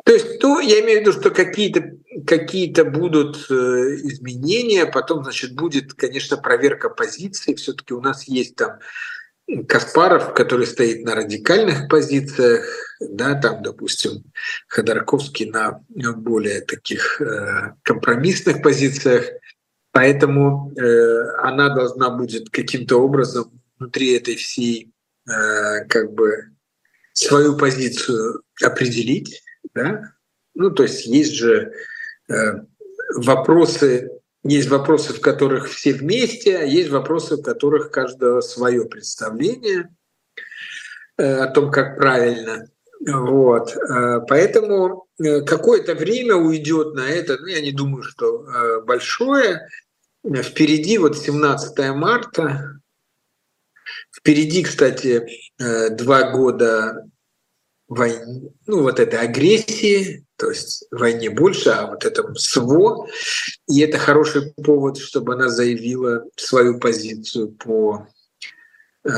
То 0.04 0.12
есть, 0.12 0.38
то 0.40 0.58
я 0.58 0.80
имею 0.80 0.98
в 0.98 1.00
виду, 1.02 1.12
что 1.12 1.30
какие-то 1.30 1.92
какие 2.26 2.72
будут 2.82 3.46
э, 3.50 3.54
изменения, 3.54 4.86
потом, 4.86 5.22
значит, 5.22 5.54
будет, 5.54 5.92
конечно, 5.92 6.38
проверка 6.38 6.88
позиций. 6.88 7.54
Все-таки 7.56 7.92
у 7.92 8.00
нас 8.00 8.24
есть 8.26 8.56
там 8.56 8.78
Каспаров, 9.68 10.32
который 10.32 10.66
стоит 10.66 11.04
на 11.04 11.14
радикальных 11.14 11.88
позициях, 11.90 12.64
да, 13.00 13.34
там, 13.34 13.62
допустим, 13.62 14.24
Ходорковский 14.68 15.50
на 15.50 15.82
более 16.16 16.62
таких 16.62 17.20
компромиссных 17.82 18.62
позициях. 18.62 19.26
Поэтому 19.94 20.72
э, 20.76 21.36
она 21.38 21.72
должна 21.72 22.10
будет 22.10 22.50
каким-то 22.50 22.96
образом 22.96 23.62
внутри 23.78 24.16
этой 24.16 24.34
всей 24.34 24.90
э, 25.28 25.84
как 25.88 26.12
бы 26.14 26.50
свою 27.12 27.56
позицию 27.56 28.42
определить, 28.60 29.40
да? 29.72 30.12
Ну, 30.54 30.70
то 30.70 30.82
есть 30.82 31.06
есть 31.06 31.34
же 31.34 31.72
э, 32.28 32.34
вопросы, 33.14 34.10
есть 34.42 34.68
вопросы, 34.68 35.12
в 35.12 35.20
которых 35.20 35.68
все 35.68 35.92
вместе, 35.92 36.58
а 36.58 36.64
есть 36.64 36.90
вопросы, 36.90 37.36
в 37.36 37.42
которых 37.42 37.92
каждого 37.92 38.40
свое 38.40 38.86
представление 38.86 39.94
э, 41.16 41.34
о 41.36 41.46
том, 41.46 41.70
как 41.70 41.98
правильно. 41.98 42.68
Вот. 43.06 43.76
Э, 43.76 44.22
поэтому 44.28 45.06
э, 45.22 45.42
какое-то 45.42 45.94
время 45.94 46.34
уйдет 46.34 46.94
на 46.94 47.08
это, 47.08 47.38
ну, 47.38 47.46
я 47.46 47.60
не 47.60 47.70
думаю, 47.70 48.02
что 48.02 48.44
э, 48.44 48.80
большое, 48.82 49.68
Впереди 50.24 50.96
вот 50.96 51.18
17 51.18 51.94
марта. 51.94 52.80
Впереди, 54.10 54.62
кстати, 54.62 55.26
э, 55.58 55.90
два 55.90 56.30
года 56.30 57.04
войны, 57.88 58.50
ну 58.66 58.82
вот 58.82 59.00
этой 59.00 59.20
агрессии, 59.20 60.24
то 60.36 60.48
есть 60.48 60.86
войне 60.90 61.28
больше, 61.28 61.70
а 61.70 61.88
вот 61.88 62.06
этом 62.06 62.34
СВО. 62.36 63.06
И 63.68 63.80
это 63.80 63.98
хороший 63.98 64.52
повод, 64.52 64.96
чтобы 64.96 65.34
она 65.34 65.50
заявила 65.50 66.24
свою 66.36 66.78
позицию 66.78 67.52
по 67.52 68.06
э, 69.04 69.10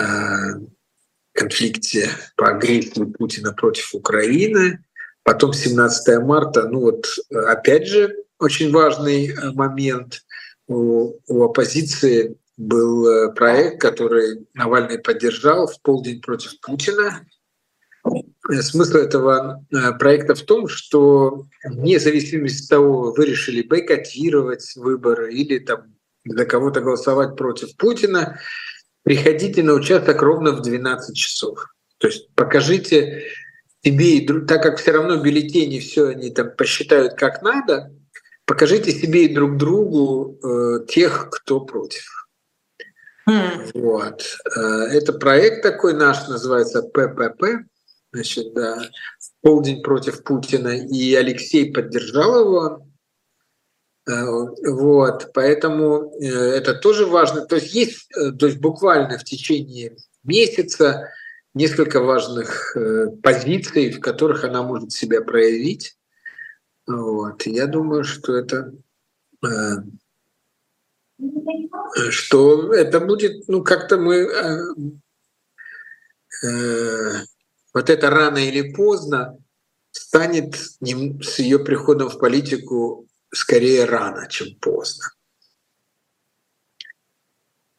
конфликте, 1.33 2.11
по 2.37 2.49
агрессии 2.49 3.05
Путина 3.05 3.53
против 3.53 3.95
Украины. 3.95 4.85
Потом 5.23 5.53
17 5.53 6.19
марта, 6.25 6.69
ну 6.69 6.81
вот 6.81 7.07
опять 7.31 7.87
же 7.87 8.13
очень 8.41 8.73
важный 8.73 9.29
э, 9.29 9.53
момент– 9.53 10.25
у, 10.67 11.19
у 11.27 11.43
оппозиции 11.45 12.37
был 12.57 13.07
э, 13.07 13.33
проект, 13.35 13.81
который 13.81 14.47
Навальный 14.55 14.99
поддержал 14.99 15.67
в 15.67 15.81
полдень 15.83 16.21
против 16.21 16.59
Путина. 16.61 17.27
Э, 18.05 18.63
смысл 18.63 18.97
этого 18.97 19.65
э, 19.71 19.93
проекта 19.99 20.35
в 20.35 20.43
том, 20.43 20.69
что 20.69 21.47
вне 21.65 21.99
зависимости 21.99 22.65
от 22.65 22.71
того, 22.71 23.13
вы 23.13 23.27
решили 23.27 23.63
бойкотировать 23.63 24.75
выборы 24.77 25.35
или 25.35 25.59
там 25.59 25.95
за 26.25 26.45
кого-то 26.47 26.81
голосовать 26.81 27.37
против 27.37 27.77
Путина, 27.77 28.41
приходите 29.03 29.63
на 29.63 29.75
участок 29.75 30.23
ровно 30.23 30.53
в 30.53 30.63
12 30.63 31.17
часов. 31.17 31.73
То 31.99 32.09
есть 32.09 32.35
покажите 32.35 33.25
себе, 33.85 34.27
так 34.47 34.63
как 34.63 34.79
все 34.79 34.93
равно 34.93 35.23
бюллетени 35.23 35.79
все 35.79 36.09
они 36.09 36.31
там 36.31 36.51
посчитают 36.57 37.15
как 37.15 37.43
надо, 37.43 37.93
покажите 38.47 38.93
себе 38.93 39.27
и 39.27 39.35
друг 39.35 39.57
другу 39.57 40.39
э, 40.43 40.87
тех, 40.87 41.29
кто 41.31 41.61
против. 41.61 42.29
Mm. 43.29 43.73
Вот. 43.75 44.25
Э, 44.57 44.61
это 44.93 45.13
проект 45.13 45.63
такой 45.63 45.95
наш, 45.95 46.27
называется 46.29 46.83
ППП, 46.83 47.67
значит, 48.13 48.55
да, 48.55 48.89
полдень 49.43 49.83
против 49.83 50.23
Путина, 50.23 50.69
и 50.69 51.15
Алексей 51.15 51.71
поддержал 51.73 52.41
его. 52.41 52.83
Вот, 54.65 55.33
поэтому 55.35 56.13
это 56.21 56.75
тоже 56.75 57.07
важно. 57.07 57.45
То 57.45 57.57
есть 57.57 57.75
есть, 57.75 58.09
то 58.39 58.47
есть 58.47 58.59
буквально 58.59 59.19
в 59.19 59.25
течение 59.25 59.97
месяца 60.23 61.09
несколько 61.55 61.99
важных 61.99 62.77
позиций, 63.21 63.91
в 63.91 63.99
которых 63.99 64.45
она 64.45 64.63
может 64.63 64.93
себя 64.93 65.23
проявить. 65.23 65.97
Вот. 66.87 67.47
Я 67.47 67.67
думаю, 67.67 68.05
что 68.05 68.35
это 68.35 68.73
что 72.11 72.73
это 72.75 73.01
будет, 73.01 73.49
ну, 73.49 73.63
как-то 73.63 73.97
мы 73.97 74.17
э, 74.17 74.59
э, 76.47 77.13
вот 77.73 77.91
это 77.91 78.11
рано 78.11 78.39
или 78.39 78.73
поздно 78.73 79.39
станет 79.91 80.57
с 80.57 81.39
ее 81.39 81.59
приходом 81.59 82.09
в 82.11 82.19
политику 82.19 83.07
скорее 83.33 83.85
рано, 83.85 84.29
чем 84.29 84.55
поздно. 84.61 85.11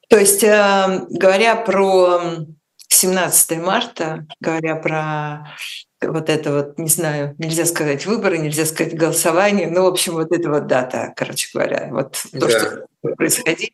То 0.10 0.18
есть, 0.18 0.44
э, 0.44 1.06
говоря 1.10 1.56
про 1.56 2.46
17 2.88 3.58
марта, 3.60 4.26
говоря 4.40 4.78
про 4.78 5.54
вот 6.02 6.30
это 6.30 6.52
вот, 6.54 6.78
не 6.78 6.90
знаю, 6.90 7.36
нельзя 7.38 7.66
сказать 7.66 8.06
выборы, 8.06 8.38
нельзя 8.38 8.66
сказать 8.66 8.96
голосование, 8.96 9.68
ну, 9.70 9.84
в 9.84 9.88
общем, 9.88 10.14
вот 10.14 10.32
это 10.32 10.50
вот 10.50 10.68
дата, 10.68 11.14
короче 11.16 11.50
говоря, 11.54 11.90
вот 11.92 12.18
то, 12.32 12.48
да. 12.48 12.50
что 12.50 13.16
происходит. 13.16 13.72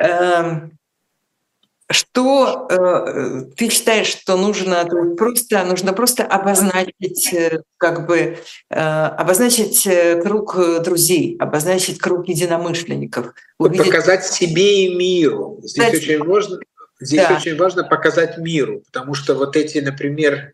Эм, 0.00 0.78
что 1.90 2.66
э, 2.70 3.42
ты 3.56 3.68
считаешь, 3.68 4.06
что 4.06 4.36
нужно 4.36 4.84
просто 5.16 5.64
нужно 5.64 5.92
просто 5.92 6.24
обозначить 6.24 7.32
э, 7.32 7.62
как 7.76 8.06
бы 8.06 8.38
э, 8.70 8.74
обозначить 8.78 9.86
круг 10.22 10.56
друзей, 10.82 11.36
обозначить 11.38 11.98
круг 11.98 12.26
единомышленников, 12.26 13.34
увидеть... 13.58 13.86
показать 13.86 14.24
себе 14.24 14.86
и 14.86 14.96
миру. 14.96 15.60
Здесь 15.62 15.84
Кстати, 15.84 15.96
очень 15.96 16.24
важно, 16.24 16.58
здесь 17.00 17.28
да. 17.28 17.36
очень 17.36 17.56
важно 17.56 17.84
показать 17.84 18.38
миру, 18.38 18.82
потому 18.86 19.14
что 19.14 19.34
вот 19.34 19.54
эти, 19.54 19.78
например, 19.78 20.53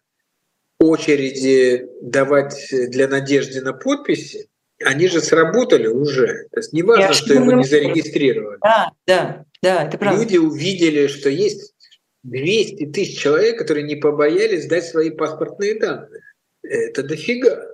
очереди 0.81 1.89
давать 2.01 2.68
для 2.70 3.07
Надежды 3.07 3.61
на 3.61 3.72
подписи, 3.72 4.49
они 4.83 5.09
же 5.09 5.20
сработали 5.20 5.87
уже. 5.87 6.49
То 6.53 6.61
есть 6.61 6.72
не 6.72 6.83
важно, 6.83 7.03
Я 7.03 7.12
что 7.12 7.35
его 7.35 7.53
не 7.53 7.64
зарегистрировали. 7.64 8.59
Да, 8.62 8.93
да, 9.07 9.45
да, 9.62 9.85
это 9.85 9.99
правда. 9.99 10.22
Люди 10.22 10.39
увидели, 10.39 11.07
что 11.07 11.28
есть 11.28 11.74
200 12.22 12.87
тысяч 12.87 13.18
человек, 13.18 13.59
которые 13.59 13.85
не 13.85 13.97
побоялись 13.97 14.66
дать 14.66 14.87
свои 14.87 15.11
паспортные 15.11 15.78
данные. 15.78 16.22
Это 16.62 17.03
дофига. 17.03 17.66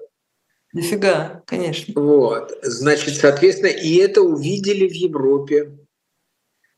Дофига, 0.73 1.43
конечно. 1.47 1.95
Вот. 2.01 2.59
Значит, 2.63 3.15
соответственно, 3.15 3.71
и 3.71 3.97
это 3.97 4.23
увидели 4.23 4.89
в 4.89 4.93
Европе. 4.93 5.79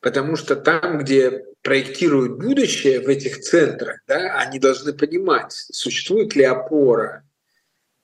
Потому 0.01 0.37
что 0.37 0.55
там, 0.55 0.99
где 0.99 1.45
проектируют 1.63 2.39
будущее 2.39 3.01
в 3.01 3.09
этих 3.09 3.41
центрах, 3.41 4.01
да, 4.07 4.39
они 4.39 4.59
должны 4.59 4.93
понимать, 4.93 5.53
существует 5.53 6.37
ли 6.37 6.45
опора 6.45 7.25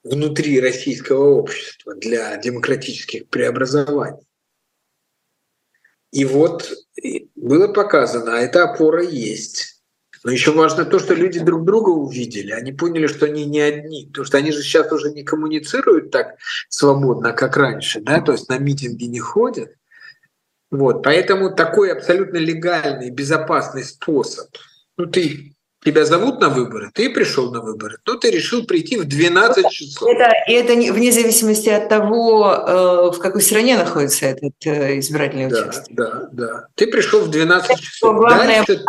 внутри 0.03 0.59
российского 0.59 1.25
общества 1.35 1.95
для 1.95 2.35
демократических 2.37 3.27
преобразований. 3.29 4.27
И 6.11 6.25
вот 6.25 6.71
было 7.35 7.67
показано, 7.67 8.37
а 8.37 8.41
эта 8.41 8.63
опора 8.63 9.03
есть. 9.03 9.81
Но 10.23 10.31
еще 10.31 10.51
важно 10.51 10.85
то, 10.85 10.97
что 10.97 11.13
люди 11.13 11.39
друг 11.39 11.65
друга 11.65 11.89
увидели. 11.89 12.51
Они 12.51 12.71
поняли, 12.71 13.05
что 13.05 13.27
они 13.27 13.45
не 13.45 13.59
одни. 13.59 14.07
Потому 14.07 14.25
что 14.25 14.37
они 14.37 14.51
же 14.51 14.63
сейчас 14.63 14.91
уже 14.91 15.11
не 15.11 15.23
коммуницируют 15.23 16.09
так 16.09 16.37
свободно, 16.67 17.31
как 17.33 17.57
раньше. 17.57 18.01
Да? 18.01 18.21
То 18.21 18.31
есть 18.31 18.49
на 18.49 18.57
митинги 18.57 19.05
не 19.05 19.19
ходят. 19.19 19.75
Вот, 20.71 21.03
поэтому 21.03 21.55
такой 21.55 21.91
абсолютно 21.91 22.37
легальный, 22.37 23.09
безопасный 23.09 23.83
способ. 23.83 24.47
Ну, 24.97 25.05
ты 25.05 25.55
Тебя 25.85 26.03
зовут 26.03 26.41
на 26.41 26.49
выборы, 26.49 26.89
ты 26.95 27.11
пришел 27.11 27.51
на 27.51 27.61
выборы, 27.61 27.99
но 28.07 28.15
ты 28.15 28.31
решил 28.31 28.65
прийти 28.65 28.97
в 28.97 29.05
12 29.05 29.69
часов. 29.69 30.09
Это, 30.09 30.33
это 30.47 30.73
вне 30.73 31.11
зависимости 31.11 31.69
от 31.69 31.89
того, 31.89 32.51
э, 32.51 33.11
в 33.15 33.19
какой 33.19 33.43
стране 33.43 33.77
находится 33.77 34.25
этот 34.25 34.53
э, 34.65 34.97
избирательный 34.97 35.47
да, 35.47 35.61
участок. 35.61 35.95
Да, 35.95 36.29
да. 36.31 36.67
Ты 36.73 36.87
пришел 36.87 37.21
в 37.21 37.29
12 37.29 37.79
часов. 37.79 38.15
Главное, 38.15 38.65
дальше, 38.65 38.83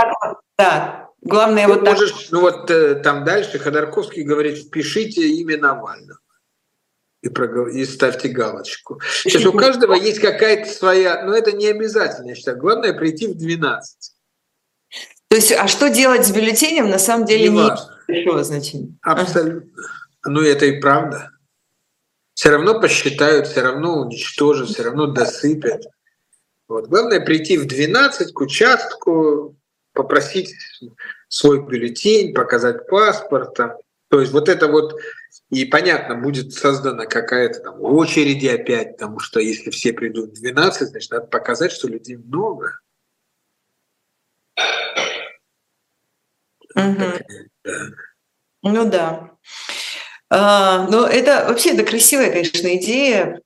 да, 0.57 1.11
главное 1.21 1.67
ты 1.67 1.73
вот 1.75 1.83
можешь, 1.83 2.13
так. 2.13 2.21
Ну 2.31 2.41
вот 2.41 2.71
э, 2.71 2.95
там 2.95 3.25
дальше 3.25 3.59
Ходорковский 3.59 4.23
говорит, 4.23 4.57
впишите 4.57 5.21
имя 5.21 5.59
Навального 5.59 6.19
и, 7.23 7.29
прогов... 7.29 7.69
и 7.69 7.85
ставьте 7.85 8.29
галочку. 8.29 9.01
Сейчас 9.23 9.45
у 9.45 9.53
каждого 9.53 9.95
есть 9.95 10.21
какая-то 10.21 10.71
своя, 10.71 11.25
но 11.25 11.35
это 11.35 11.53
не 11.53 11.67
обязательно, 11.67 12.31
я 12.31 12.35
считаю. 12.35 12.59
Главное 12.59 12.93
прийти 12.93 13.27
в 13.27 13.37
12. 13.37 14.13
То 15.29 15.37
есть, 15.37 15.53
а 15.53 15.67
что 15.67 15.89
делать 15.89 16.27
с 16.27 16.31
бюллетенем, 16.31 16.89
на 16.89 16.99
самом 16.99 17.27
деле 17.27 17.49
не, 17.49 17.59
не 17.59 17.71
большого 18.07 18.45
значения. 18.45 18.95
Абсолютно. 19.03 19.71
Ну, 20.25 20.43
это 20.43 20.67
и 20.67 20.81
правда. 20.81 21.31
Все 22.35 22.51
равно 22.51 22.81
посчитают, 22.81 23.47
все 23.47 23.63
равно 23.63 24.01
уничтожат, 24.01 24.69
все 24.69 24.85
равно 24.85 25.07
досыпят. 25.07 25.87
Вот. 26.69 26.89
Главное 26.89 27.21
прийти 27.21 27.57
в 27.59 27.67
12 27.67 28.33
к 28.33 28.41
участку, 28.41 29.57
попросить 29.93 30.55
свой 31.29 31.67
бюллетень, 31.67 32.35
показать 32.35 32.87
паспорт. 32.87 33.57
То 34.09 34.21
есть 34.21 34.33
вот 34.33 34.49
это 34.49 34.69
вот 34.69 34.97
и 35.51 35.65
понятно, 35.65 36.17
будет 36.17 36.53
создана 36.53 37.07
какая-то 37.07 37.61
там 37.61 37.81
очередь 37.81 38.45
опять, 38.47 38.97
потому 38.97 39.21
что 39.21 39.41
если 39.41 39.71
все 39.71 39.93
придут 39.93 40.31
в 40.31 40.41
12, 40.41 40.89
значит, 40.89 41.11
надо 41.11 41.27
показать, 41.27 41.73
что 41.73 41.89
людей 41.89 42.17
много. 42.17 42.81
Угу. 46.75 47.05
да. 47.65 47.87
Ну 48.63 48.91
да. 48.91 49.31
А, 50.29 50.89
но 50.89 51.07
это 51.07 51.47
вообще 51.49 51.75
это 51.75 51.85
красивая, 51.85 52.31
конечно, 52.31 52.75
идея 52.77 53.41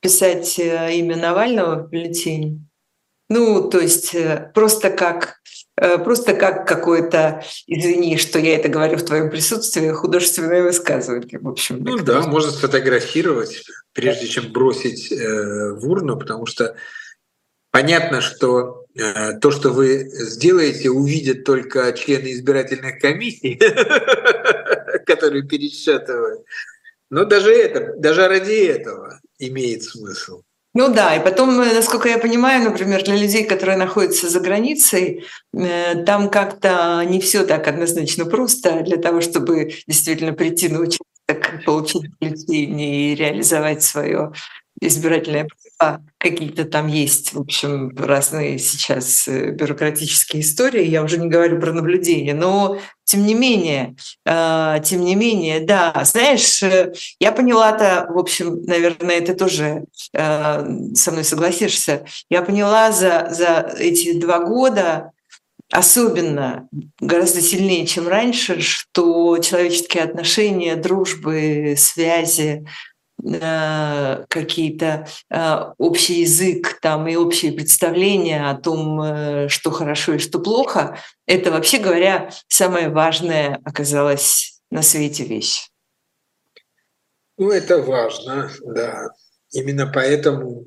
писать 0.00 0.58
э, 0.58 0.96
имя 0.96 1.16
Навального 1.16 1.82
в 1.82 1.90
бюллетень. 1.90 2.68
Ну, 3.28 3.70
то 3.70 3.78
есть 3.80 4.14
э, 4.14 4.50
просто 4.54 4.90
как 4.90 5.40
Э, 5.44 5.63
просто 5.76 6.34
как 6.34 6.66
какое-то, 6.66 7.44
извини, 7.66 8.16
что 8.16 8.38
я 8.38 8.56
это 8.56 8.68
говорю 8.68 8.96
в 8.96 9.04
твоем 9.04 9.30
присутствии, 9.30 9.90
художественное 9.90 10.62
высказывание, 10.62 11.38
в 11.38 11.48
общем. 11.48 11.82
Ну 11.82 11.98
да, 11.98 12.16
можно. 12.16 12.30
можно 12.30 12.50
сфотографировать, 12.52 13.64
прежде 13.92 14.26
чем 14.26 14.52
бросить 14.52 15.10
э, 15.10 15.72
в 15.72 15.88
урну, 15.88 16.18
потому 16.18 16.46
что 16.46 16.76
понятно, 17.70 18.20
что 18.20 18.84
э, 18.94 19.38
то, 19.40 19.50
что 19.50 19.70
вы 19.70 20.08
сделаете, 20.10 20.90
увидят 20.90 21.44
только 21.44 21.92
члены 21.92 22.32
избирательных 22.32 23.00
комиссий, 23.00 23.56
которые 25.06 25.42
пересчитывают. 25.42 26.44
Но 27.10 27.24
даже 27.24 27.52
это, 27.52 27.94
даже 27.96 28.28
ради 28.28 28.66
этого 28.66 29.20
имеет 29.38 29.82
смысл. 29.82 30.42
Ну 30.76 30.92
да, 30.92 31.14
и 31.14 31.22
потом, 31.22 31.60
э, 31.60 31.72
насколько 31.72 32.08
я 32.08 32.18
понимаю, 32.18 32.64
например, 32.64 33.04
для 33.04 33.16
людей, 33.16 33.44
которые 33.44 33.78
находятся 33.78 34.28
за 34.28 34.40
границей, 34.40 35.24
э, 35.52 36.02
там 36.04 36.28
как-то 36.28 37.04
не 37.08 37.20
все 37.20 37.44
так 37.46 37.68
однозначно 37.68 38.26
просто 38.26 38.82
для 38.82 38.96
того, 38.96 39.20
чтобы 39.20 39.72
действительно 39.86 40.32
прийти 40.32 40.68
на 40.68 40.80
участок, 40.80 41.64
получить 41.64 42.10
бюллетень 42.20 42.80
и 42.80 43.14
реализовать 43.14 43.84
свое 43.84 44.32
избирательное 44.80 45.48
право. 45.78 46.04
Какие-то 46.18 46.64
там 46.64 46.86
есть, 46.86 47.32
в 47.32 47.40
общем, 47.40 47.94
разные 47.96 48.58
сейчас 48.58 49.28
э, 49.28 49.50
бюрократические 49.50 50.42
истории. 50.42 50.86
Я 50.86 51.02
уже 51.02 51.18
не 51.18 51.28
говорю 51.28 51.60
про 51.60 51.72
наблюдение, 51.72 52.34
но 52.34 52.78
тем 53.04 53.24
не 53.26 53.34
менее, 53.34 53.96
э, 54.24 54.76
тем 54.84 55.00
не 55.00 55.14
менее, 55.14 55.60
да, 55.60 55.92
знаешь, 56.04 56.62
э, 56.62 56.92
я 57.20 57.32
поняла-то, 57.32 58.06
в 58.08 58.18
общем, 58.18 58.62
наверное, 58.64 59.20
ты 59.20 59.34
тоже 59.34 59.84
э, 60.12 60.94
со 60.94 61.10
мной 61.12 61.24
согласишься. 61.24 62.06
Я 62.30 62.42
поняла 62.42 62.90
за 62.92 63.28
за 63.30 63.74
эти 63.78 64.18
два 64.18 64.40
года 64.40 65.12
особенно 65.72 66.68
гораздо 67.00 67.40
сильнее, 67.40 67.86
чем 67.86 68.06
раньше, 68.06 68.60
что 68.60 69.38
человеческие 69.38 70.04
отношения, 70.04 70.76
дружбы, 70.76 71.74
связи, 71.76 72.64
какие-то 73.22 75.06
э, 75.30 75.72
общий 75.78 76.20
язык 76.20 76.78
там 76.82 77.08
и 77.08 77.16
общие 77.16 77.52
представления 77.52 78.50
о 78.50 78.54
том, 78.54 79.00
э, 79.00 79.48
что 79.48 79.70
хорошо 79.70 80.14
и 80.14 80.18
что 80.18 80.38
плохо, 80.40 80.98
это 81.26 81.50
вообще 81.50 81.78
говоря 81.78 82.30
самое 82.48 82.90
важное 82.90 83.60
оказалось 83.64 84.60
на 84.70 84.82
свете 84.82 85.24
вещь. 85.24 85.68
Ну, 87.38 87.50
это 87.50 87.82
важно, 87.82 88.50
да. 88.62 89.08
Именно 89.52 89.90
поэтому 89.92 90.64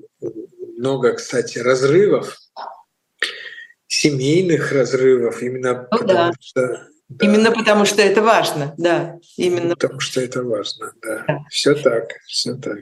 много, 0.78 1.14
кстати, 1.14 1.60
разрывов, 1.60 2.38
семейных 3.88 4.72
разрывов, 4.72 5.42
именно 5.42 5.88
ну, 5.92 5.98
потому 5.98 6.32
да. 6.32 6.32
что 6.40 6.88
да. 7.10 7.26
Именно 7.26 7.52
потому 7.52 7.86
что 7.86 8.02
это 8.02 8.22
важно, 8.22 8.74
да. 8.78 9.18
Именно 9.38 9.76
потому 9.76 10.00
что 10.00 10.20
это 10.22 10.44
важно, 10.44 10.92
да. 11.02 11.24
да. 11.28 11.40
Все 11.50 11.74
так, 11.74 12.10
все 12.28 12.56
так. 12.56 12.80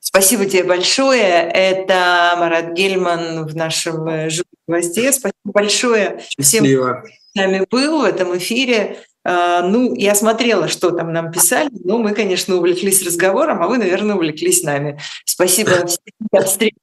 Спасибо 0.00 0.46
тебе 0.46 0.64
большое. 0.64 1.22
Это 1.22 2.34
Марат 2.38 2.72
Гельман 2.72 3.46
в 3.46 3.54
нашем 3.54 4.08
э, 4.08 4.30
гвозде. 4.66 5.12
Спасибо 5.12 5.32
большое 5.44 6.20
всем, 6.38 6.64
кто 6.64 7.08
с 7.08 7.34
нами 7.34 7.66
был 7.70 8.00
в 8.00 8.04
этом 8.04 8.36
эфире. 8.36 8.98
А, 9.24 9.62
ну, 9.62 9.94
я 9.94 10.14
смотрела, 10.14 10.66
что 10.66 10.90
там 10.90 11.12
нам 11.12 11.30
писали, 11.30 11.70
но 11.84 11.98
мы, 11.98 12.12
конечно, 12.12 12.56
увлеклись 12.56 13.02
разговором, 13.04 13.62
а 13.62 13.68
вы, 13.68 13.78
наверное, 13.78 14.16
увлеклись 14.16 14.64
нами. 14.64 14.98
Спасибо 15.24 15.86
всем. 15.86 16.00
До 16.32 16.42
встречи 16.42 16.74